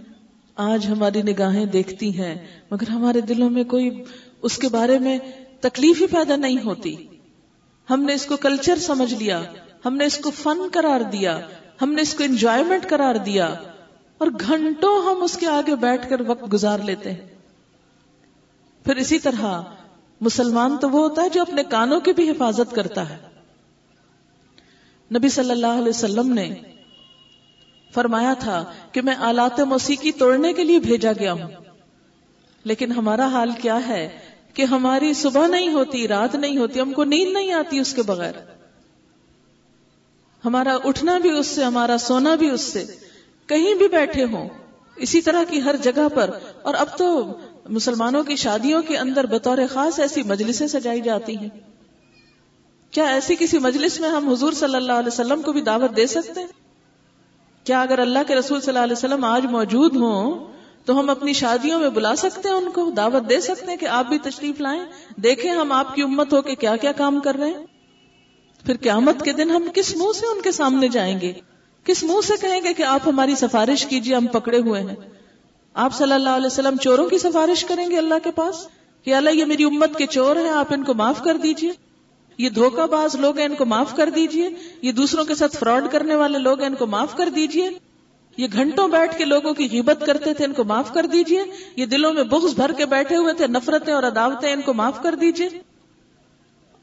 آج 0.56 0.86
ہماری 0.86 1.22
نگاہیں 1.22 1.64
دیکھتی 1.64 2.18
ہیں، 2.18 2.46
مگر 2.70 2.88
ہمارے 2.88 3.20
دلوں 3.20 3.50
میں 3.50 3.64
کوئی 3.64 4.04
اس 4.42 4.58
کے 4.58 4.68
بارے 4.68 4.98
میں 4.98 5.18
تکلیف 5.60 6.00
ہی 6.00 6.06
پیدا 6.06 6.36
نہیں 6.36 6.64
ہوتی۔ 6.64 6.96
ہم 7.90 8.02
نے 8.02 8.14
اس 8.14 8.26
کو 8.26 8.36
کلچر 8.36 8.76
سمجھ 8.76 9.14
لیا۔ 9.14 9.42
ہم 9.84 9.96
نے 9.96 10.04
اس 10.04 10.18
کو 10.18 10.30
فن 10.30 10.58
قرار 10.72 11.00
دیا، 11.00 11.40
ہم 11.82 11.92
نے 11.92 12.02
اس 12.02 12.14
کو 12.14 12.24
انجوائمنٹ 12.24 12.88
قرار 12.88 13.14
دیا، 13.14 13.54
اور 14.18 14.28
گھنٹوں 14.40 15.02
ہم 15.02 15.22
اس 15.22 15.36
کے 15.36 15.46
آگے 15.46 15.76
بیٹھ 15.76 16.10
کر 16.10 16.20
وقت 16.26 16.52
گزار 16.52 16.78
لیتے 16.78 17.12
ہیں۔ 17.12 17.20
پھر 18.84 18.96
اسی 18.96 19.18
طرح 19.18 19.62
مسلمان 20.20 20.76
تو 20.76 20.90
وہ 20.90 21.08
ہوتا 21.08 21.22
ہے 21.22 21.28
جو 21.28 21.42
اپنے 21.42 21.62
کانوں 21.64 22.00
کی 22.00 22.12
بھی 22.12 22.30
حفاظت 22.30 22.74
کرتا 22.74 23.08
ہے۔ 23.10 23.16
نبی 25.18 25.28
صلی 25.28 25.50
اللہ 25.50 25.66
علیہ 25.66 25.88
وسلم 25.88 26.32
نے 26.32 26.54
فرمایا 27.94 28.34
تھا 28.34 28.64
کہ 28.92 29.02
میں 29.02 29.14
آلات 29.14 29.60
موسیقی 29.60 30.12
توڑنے 30.12 30.52
کے 30.52 30.64
لیے 30.64 30.78
بھیجا 30.78 31.12
گیا 31.12 31.32
ہوں۔ 31.32 31.50
لیکن 32.64 32.92
ہمارا 32.92 33.26
حال 33.26 33.50
کیا 33.62 33.88
ہے 33.88 34.18
کہ 34.54 34.62
ہماری 34.62 35.14
صبح 35.14 35.46
نہیں 35.46 35.72
ہوتی، 35.72 36.08
رات 36.08 36.34
نہیں 36.34 36.56
ہوتی، 36.58 36.80
ہم 36.80 36.92
کو 36.92 37.04
نیند 37.04 37.32
نہیں 37.32 37.52
آتی 37.52 37.78
اس 37.78 37.94
کے 37.94 38.02
بغیر۔ 38.02 38.32
ہمارا 40.44 40.76
اٹھنا 40.84 41.18
بھی 41.18 41.30
اس 41.30 41.46
سے، 41.46 41.64
ہمارا 41.64 41.98
سونا 41.98 42.34
بھی 42.34 42.50
اس 42.50 42.60
سے۔ 42.60 42.84
کہیں 43.46 43.74
بھی 43.74 43.88
بیٹھے 43.88 44.24
ہوں، 44.24 44.48
اسی 44.96 45.20
طرح 45.20 45.44
کی 45.44 45.62
ہر 45.62 45.76
جگہ 45.76 46.08
پر۔ 46.14 46.30
اور 46.62 46.74
اب 46.78 46.98
تو 46.98 47.32
مسلمانوں 47.68 48.22
کی 48.22 48.36
شادیوں 48.36 48.82
کے 48.82 48.98
اندر 48.98 49.26
بطور 49.26 49.58
خاص 49.70 50.00
ایسی 50.00 50.22
مجلسیں 50.22 50.66
سجائی 50.66 51.00
جاتی 51.00 51.36
ہیں۔ 51.36 51.48
کیا 52.90 53.04
ایسی 53.04 53.36
کسی 53.38 53.58
مجلس 53.58 54.00
میں 54.00 54.08
ہم 54.08 54.28
حضور 54.28 54.52
صلی 54.52 54.74
اللہ 54.74 54.92
علیہ 54.92 55.08
وسلم 55.08 55.42
کو 55.42 55.52
بھی 55.52 55.60
دعوت 55.60 55.96
دے 55.96 56.06
سکتے 56.06 56.40
ہیں؟ 56.40 56.46
کیا 57.64 57.82
اگر 57.82 57.98
اللہ 57.98 58.18
کے 58.26 58.34
رسول 58.34 58.60
صلی 58.60 58.68
اللہ 58.68 58.84
علیہ 58.84 58.96
وسلم 58.96 59.24
آج 59.24 59.46
موجود 59.46 59.96
ہوں، 59.96 60.52
تو 60.84 61.00
ہم 61.00 61.10
اپنی 61.10 61.32
شادیوں 61.32 61.80
میں 61.80 61.88
بلا 61.88 62.16
سکتے 62.16 62.48
ہیں 62.48 62.56
ان 62.56 62.70
کو 62.70 62.90
دعوت 62.96 63.30
دے 63.30 63.40
سکتے 63.40 63.66
ہیں 63.66 63.76
کہ 63.76 63.86
آپ 63.86 64.06
بھی 64.06 64.18
تشریف 64.18 64.60
لائیں، 64.60 64.84
دیکھیں 65.16 65.50
ہم 65.50 65.72
آپ 65.72 65.94
کی 65.94 66.02
امت 66.02 66.32
ہو 66.32 66.42
کے 66.42 66.54
کیا 66.54 66.76
کیا 66.76 66.92
کام 66.92 67.20
کر 67.20 67.34
رہے 67.34 67.50
ہیں؟ 67.50 67.66
پھر 68.66 68.76
قیامت 68.76 69.22
کے 69.22 69.32
دن 69.32 69.50
ہم 69.50 69.68
کس 69.74 69.96
منہ 69.96 70.18
سے 70.18 70.26
ان 70.26 70.40
کے 70.40 70.52
سامنے 70.52 70.88
جائیں 70.88 71.20
گے؟ 71.20 71.32
کس 71.84 72.04
منہ 72.04 72.26
سے 72.26 72.32
کہیں 72.40 72.60
گے 72.64 72.74
کہ 72.74 72.82
آپ 72.82 73.00
ہماری 73.06 73.34
سفارش 73.34 73.86
کیجیے، 73.86 74.16
ہم 74.16 74.26
پکڑے 74.26 74.58
ہوئے 74.58 74.82
ہیں۔ 74.82 74.94
آپ 75.74 75.94
صلی 75.94 76.12
اللہ 76.12 76.28
علیہ 76.28 76.46
وسلم 76.46 76.76
چوروں 76.76 77.08
کی 77.08 77.18
سفارش 77.18 77.64
کریں 77.64 77.90
گے 77.90 77.98
اللہ 77.98 78.14
کے 78.24 78.30
پاس؟ 78.30 78.68
کہ 79.04 79.14
اللہ، 79.14 79.30
یہ 79.30 79.44
میری 79.44 79.64
امت 79.64 79.96
کے 79.98 80.06
چور 80.06 80.36
ہیں، 80.36 80.48
آپ 80.48 80.72
ان 80.72 80.84
کو 80.84 80.94
معاف 80.94 81.22
کر 81.22 81.36
دیجیے 81.36 81.72
یہ 82.38 82.48
دھوکہ 82.48 82.86
باز 82.86 83.14
لوگ 83.14 83.38
ہیں، 83.38 83.44
ان 83.44 83.54
کو 83.54 83.64
معاف 83.64 83.96
کر 83.96 84.10
دیجیے 84.10 84.48
یہ 84.82 84.92
دوسروں 84.92 85.24
کے 85.24 85.34
ساتھ 85.34 85.56
فراڈ 85.56 85.84
کرنے 85.92 86.14
والے 86.14 86.38
لوگ 86.38 86.60
ہیں، 86.60 86.66
ان 86.66 86.74
کو 86.74 86.86
معاف 86.86 87.16
کر 87.16 87.28
دیجیے 87.28 87.70
یہ 88.36 88.46
گھنٹوں 88.52 88.88
بیٹھ 88.88 89.18
کے 89.18 89.24
لوگوں 89.24 89.54
کی 89.54 89.68
غیبت 89.72 90.06
کرتے 90.06 90.34
تھے، 90.34 90.44
ان 90.44 90.52
کو 90.52 90.64
معاف 90.64 90.94
کر 90.94 91.06
دیجیے 91.06 91.42
یہ 91.76 91.86
دلوں 91.86 92.12
میں 92.12 92.22
بغض 92.22 92.54
بھر 92.54 92.72
کے 92.72 92.86
بیٹھے 92.86 93.16
ہوئے 93.16 93.34
تھے، 93.34 93.46
نفرتیں 93.46 93.94
اور 93.94 94.02
عداوتیں، 94.02 94.52
ان 94.52 94.60
کو 94.60 94.74
معاف 94.74 95.02
کر 95.02 95.14
دیجیے 95.14 95.48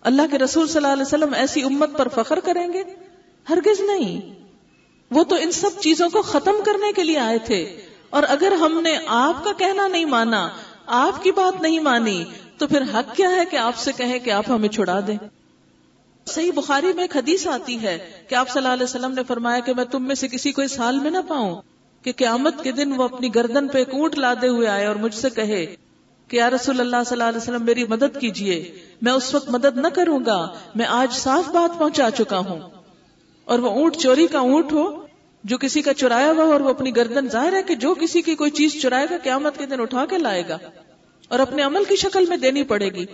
اللہ 0.02 0.22
کے 0.32 0.38
رسول 0.38 0.68
صلی 0.68 0.78
اللہ 0.78 0.88
علیہ 0.88 1.02
وسلم 1.02 1.34
ایسی 1.34 1.62
امت 1.62 1.97
پر 1.97 2.08
فخر 2.08 2.39
کریں 2.39 2.74
گے؟ 2.74 2.84
ہرگز 3.49 3.80
نہیں۔ 3.80 4.45
وہ 5.12 5.24
تو 5.24 5.36
ان 5.36 5.52
سب 5.52 5.70
چیزوں 5.80 6.10
کو 6.10 6.22
ختم 6.22 6.52
کرنے 6.66 6.91
کے 6.91 7.04
لیے 7.04 7.20
آئے 7.20 7.38
تھے۔ 7.38 7.82
اور 8.10 8.24
اگر 8.28 8.52
ہم 8.52 8.82
نے 8.82 8.97
آپ 9.08 9.43
کا 9.43 9.52
کہنا 9.58 9.88
نہیں 9.88 10.06
مانا، 10.06 10.49
آپ 10.86 11.24
کی 11.24 11.32
بات 11.32 11.62
نہیں 11.62 11.80
مانی، 11.80 12.24
تو 12.58 12.68
پھر 12.68 12.82
حق 12.82 13.16
کیا 13.16 13.30
ہے 13.32 13.45
کہ 13.52 13.58
آپ 13.58 13.76
سے 13.76 13.91
کہیں 13.97 14.20
کہ 14.20 14.30
آپ 14.30 14.49
ہمیں 14.49 14.70
چھڑا 14.70 14.99
دیں؟ 15.08 15.18
صحیح 16.26 16.52
بخاری 16.56 16.93
میں 16.93 17.04
ایک 17.04 17.18
حدیث 17.18 17.47
آتی 17.47 17.82
ہے 17.82 18.12
کہ 18.28 18.36
آپ 18.36 18.49
صلی 18.49 18.64
اللہ 18.64 18.74
علیہ 18.74 18.84
وسلم 18.84 19.12
نے 19.12 19.22
فرمایا 19.28 19.60
کہ 19.60 19.74
میں 19.74 19.86
تم 19.86 20.08
میں 20.08 20.16
سے 20.16 20.28
کسی 20.28 20.52
کو 20.52 20.62
اس 20.62 20.80
حال 20.80 20.99
میں 20.99 21.12
نہ 21.12 21.18
پاؤں 21.28 21.62
کہ 22.02 22.12
قیامت 22.16 22.64
کے 22.64 22.72
دن 22.72 22.91
وہ 22.91 23.04
اپنی 23.04 23.36
گردن 23.36 23.68
پہ 23.68 23.78
ایک 23.78 23.89
اونٹ 23.93 24.18
لادے 24.18 24.47
ہوئے 24.47 24.68
آئے 24.68 24.86
اور 24.86 24.95
مجھ 24.95 25.16
سے 25.16 25.30
کہے 25.30 25.76
کہ 26.32 26.38
یا 26.38 26.49
رسول 26.49 26.79
اللہ 26.79 26.95
صلی 27.05 27.13
اللہ 27.13 27.23
علیہ 27.23 27.38
وسلم 27.38 27.65
میری 27.65 27.84
مدد 27.84 28.19
کیجیے، 28.19 28.71
میں 29.01 29.11
اس 29.11 29.36
وقت 29.36 29.49
مدد 29.49 29.77
نہ 29.77 29.88
کروں 29.88 30.19
گا، 30.25 30.53
میں 30.75 30.86
آج 30.86 31.13
صاف 31.13 31.49
بات 31.49 31.79
پہنچا 31.79 32.09
چکا 32.11 32.38
ہوں۔ 32.38 32.59
اور 33.45 33.59
وہ 33.59 33.69
اونٹ 33.69 33.95
چوری 33.95 34.27
کا 34.27 34.39
اونٹ 34.39 34.71
ہو، 34.71 35.05
جو 35.43 35.57
کسی 35.57 35.82
کا 35.82 35.93
چرایا 35.93 36.32
ہوا 36.32 36.43
اور 36.43 36.61
وہ 36.61 36.69
اپنی 36.69 36.95
گردن 36.95 37.29
ظاہر 37.29 37.53
ہے 37.53 37.63
کہ 37.63 37.75
جو 37.75 37.93
کسی 37.93 38.21
کی 38.21 38.36
کوئی 38.36 38.51
چیز 38.51 38.82
چرائے 38.82 39.07
گا، 39.09 39.17
قیامت 39.23 39.57
کے 39.57 39.65
دن 39.65 39.82
اٹھا 39.82 40.05
کے 40.05 40.17
لائے 40.17 40.43
گا۔ 40.49 40.57
اور 41.27 41.39
اپنے 41.39 41.63
عمل 41.63 41.84
کی 41.84 41.95
شکل 41.95 42.25
میں 42.29 42.38
دینی 42.38 42.63
پڑے 42.63 42.89
گی۔ 42.89 43.05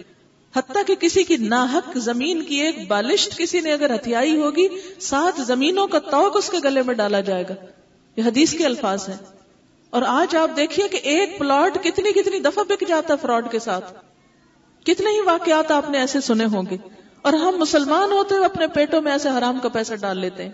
حتیٰ 0.55 0.81
کہ 0.87 0.95
کسی 0.95 1.23
کی 1.23 1.37
ناحق 1.37 1.97
زمین 1.97 2.41
کی 2.41 2.55
ایک 2.55 2.87
بالشت 2.87 3.37
کسی 3.37 3.59
نے 3.59 3.73
اگر 3.73 3.95
ہتھیائی 3.95 4.37
ہوگی، 4.37 4.67
سات 4.99 5.41
زمینوں 5.41 5.87
کا 5.87 5.99
توق 5.99 6.37
اس 6.37 6.49
کے 6.49 6.57
گلے 6.63 6.81
میں 6.81 6.93
ڈالا 6.93 7.21
جائے 7.21 7.43
گا۔ 7.49 7.53
یہ 8.15 8.23
حدیث 8.23 8.57
کے 8.57 8.65
الفاظ 8.65 9.09
ہیں۔ 9.09 9.36
اور 9.89 10.01
آج 10.01 10.35
آپ 10.35 10.49
دیکھیے 10.57 10.87
کہ 10.87 10.97
ایک 10.97 11.39
پلاٹ 11.39 11.83
کتنی 11.83 12.11
کتنی 12.11 12.39
دفعہ 12.39 12.63
بک 12.63 12.83
جاتا 12.87 13.15
فراڈ 13.15 13.51
کے 13.51 13.59
ساتھ۔ 13.59 13.93
کتنے 14.85 15.09
ہی 15.09 15.21
واقعات 15.21 15.71
آپ 15.71 15.89
نے 15.89 15.97
ایسے 15.97 16.21
سنے 16.21 16.45
ہوں 16.45 16.63
گے۔ 16.69 16.77
اور 17.21 17.33
ہم 17.33 17.57
مسلمان 17.57 18.11
ہوتے 18.11 18.35
ہوئے 18.35 18.45
اپنے 18.45 18.67
پیٹوں 18.67 19.01
میں 19.01 19.11
ایسے 19.11 19.29
حرام 19.29 19.59
کا 19.59 19.69
پیسہ 19.69 19.93
ڈال 19.93 20.17
لیتے 20.17 20.43
ہیں۔ 20.43 20.51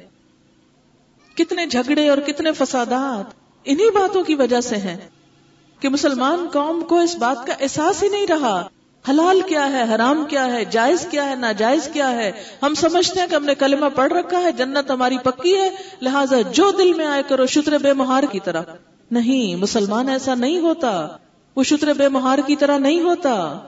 کتنے 1.37 1.65
جھگڑے 1.65 2.09
اور 2.09 2.17
کتنے 2.17 2.51
فسادات۔ 2.51 3.33
انہی 3.63 3.91
باتوں 3.91 4.23
کی 4.23 4.35
وجہ 4.35 4.61
سے 4.61 4.77
ہیں 4.77 4.97
کہ 5.79 5.89
مسلمان 5.89 6.47
قوم 6.53 6.81
کو 6.81 6.99
اس 6.99 7.15
بات 7.15 7.47
کا 7.47 7.53
احساس 7.59 8.03
ہی 8.03 8.09
نہیں 8.09 8.27
رہا۔ 8.27 8.67
حلال 9.09 9.41
کیا 9.41 9.71
ہے، 9.71 9.95
حرام 9.95 10.25
کیا 10.25 10.45
ہے، 10.45 10.65
جائز 10.65 11.07
کیا 11.11 11.29
ہے، 11.29 11.35
ناجائز 11.35 11.89
کیا 11.93 12.11
ہے۔ 12.11 12.31
ہم 12.63 12.73
سمجھتے 12.73 13.19
ہیں 13.19 13.27
کہ 13.27 13.35
ہم 13.35 13.45
نے 13.45 13.55
کلمہ 13.55 13.85
پڑھ 13.95 14.13
رکھا 14.13 14.39
ہے، 14.39 14.51
جنت 14.51 14.91
ہماری 14.91 15.17
پکی 15.17 15.57
ہے، 15.57 15.69
لہٰذا 16.01 16.41
جو 16.41 16.71
دل 16.71 16.93
میں 16.93 17.05
آئے 17.05 17.23
کرو، 17.27 17.45
شتر 17.45 17.77
بے 17.77 17.93
مہار 17.93 18.23
کی 18.23 18.39
طرح 18.39 18.61
نہیں 19.13 19.55
مسلمان 19.55 20.09
ایسا 20.09 20.35
نہیں 20.35 20.59
ہوتا۔ 20.59 21.07
وہ 21.55 21.63
شتر 21.63 21.93
بے 21.93 22.07
مہار 22.07 22.37
کی 22.47 22.55
طرح 22.55 22.77
نہیں 22.77 23.01
ہوتا۔ 23.01 23.61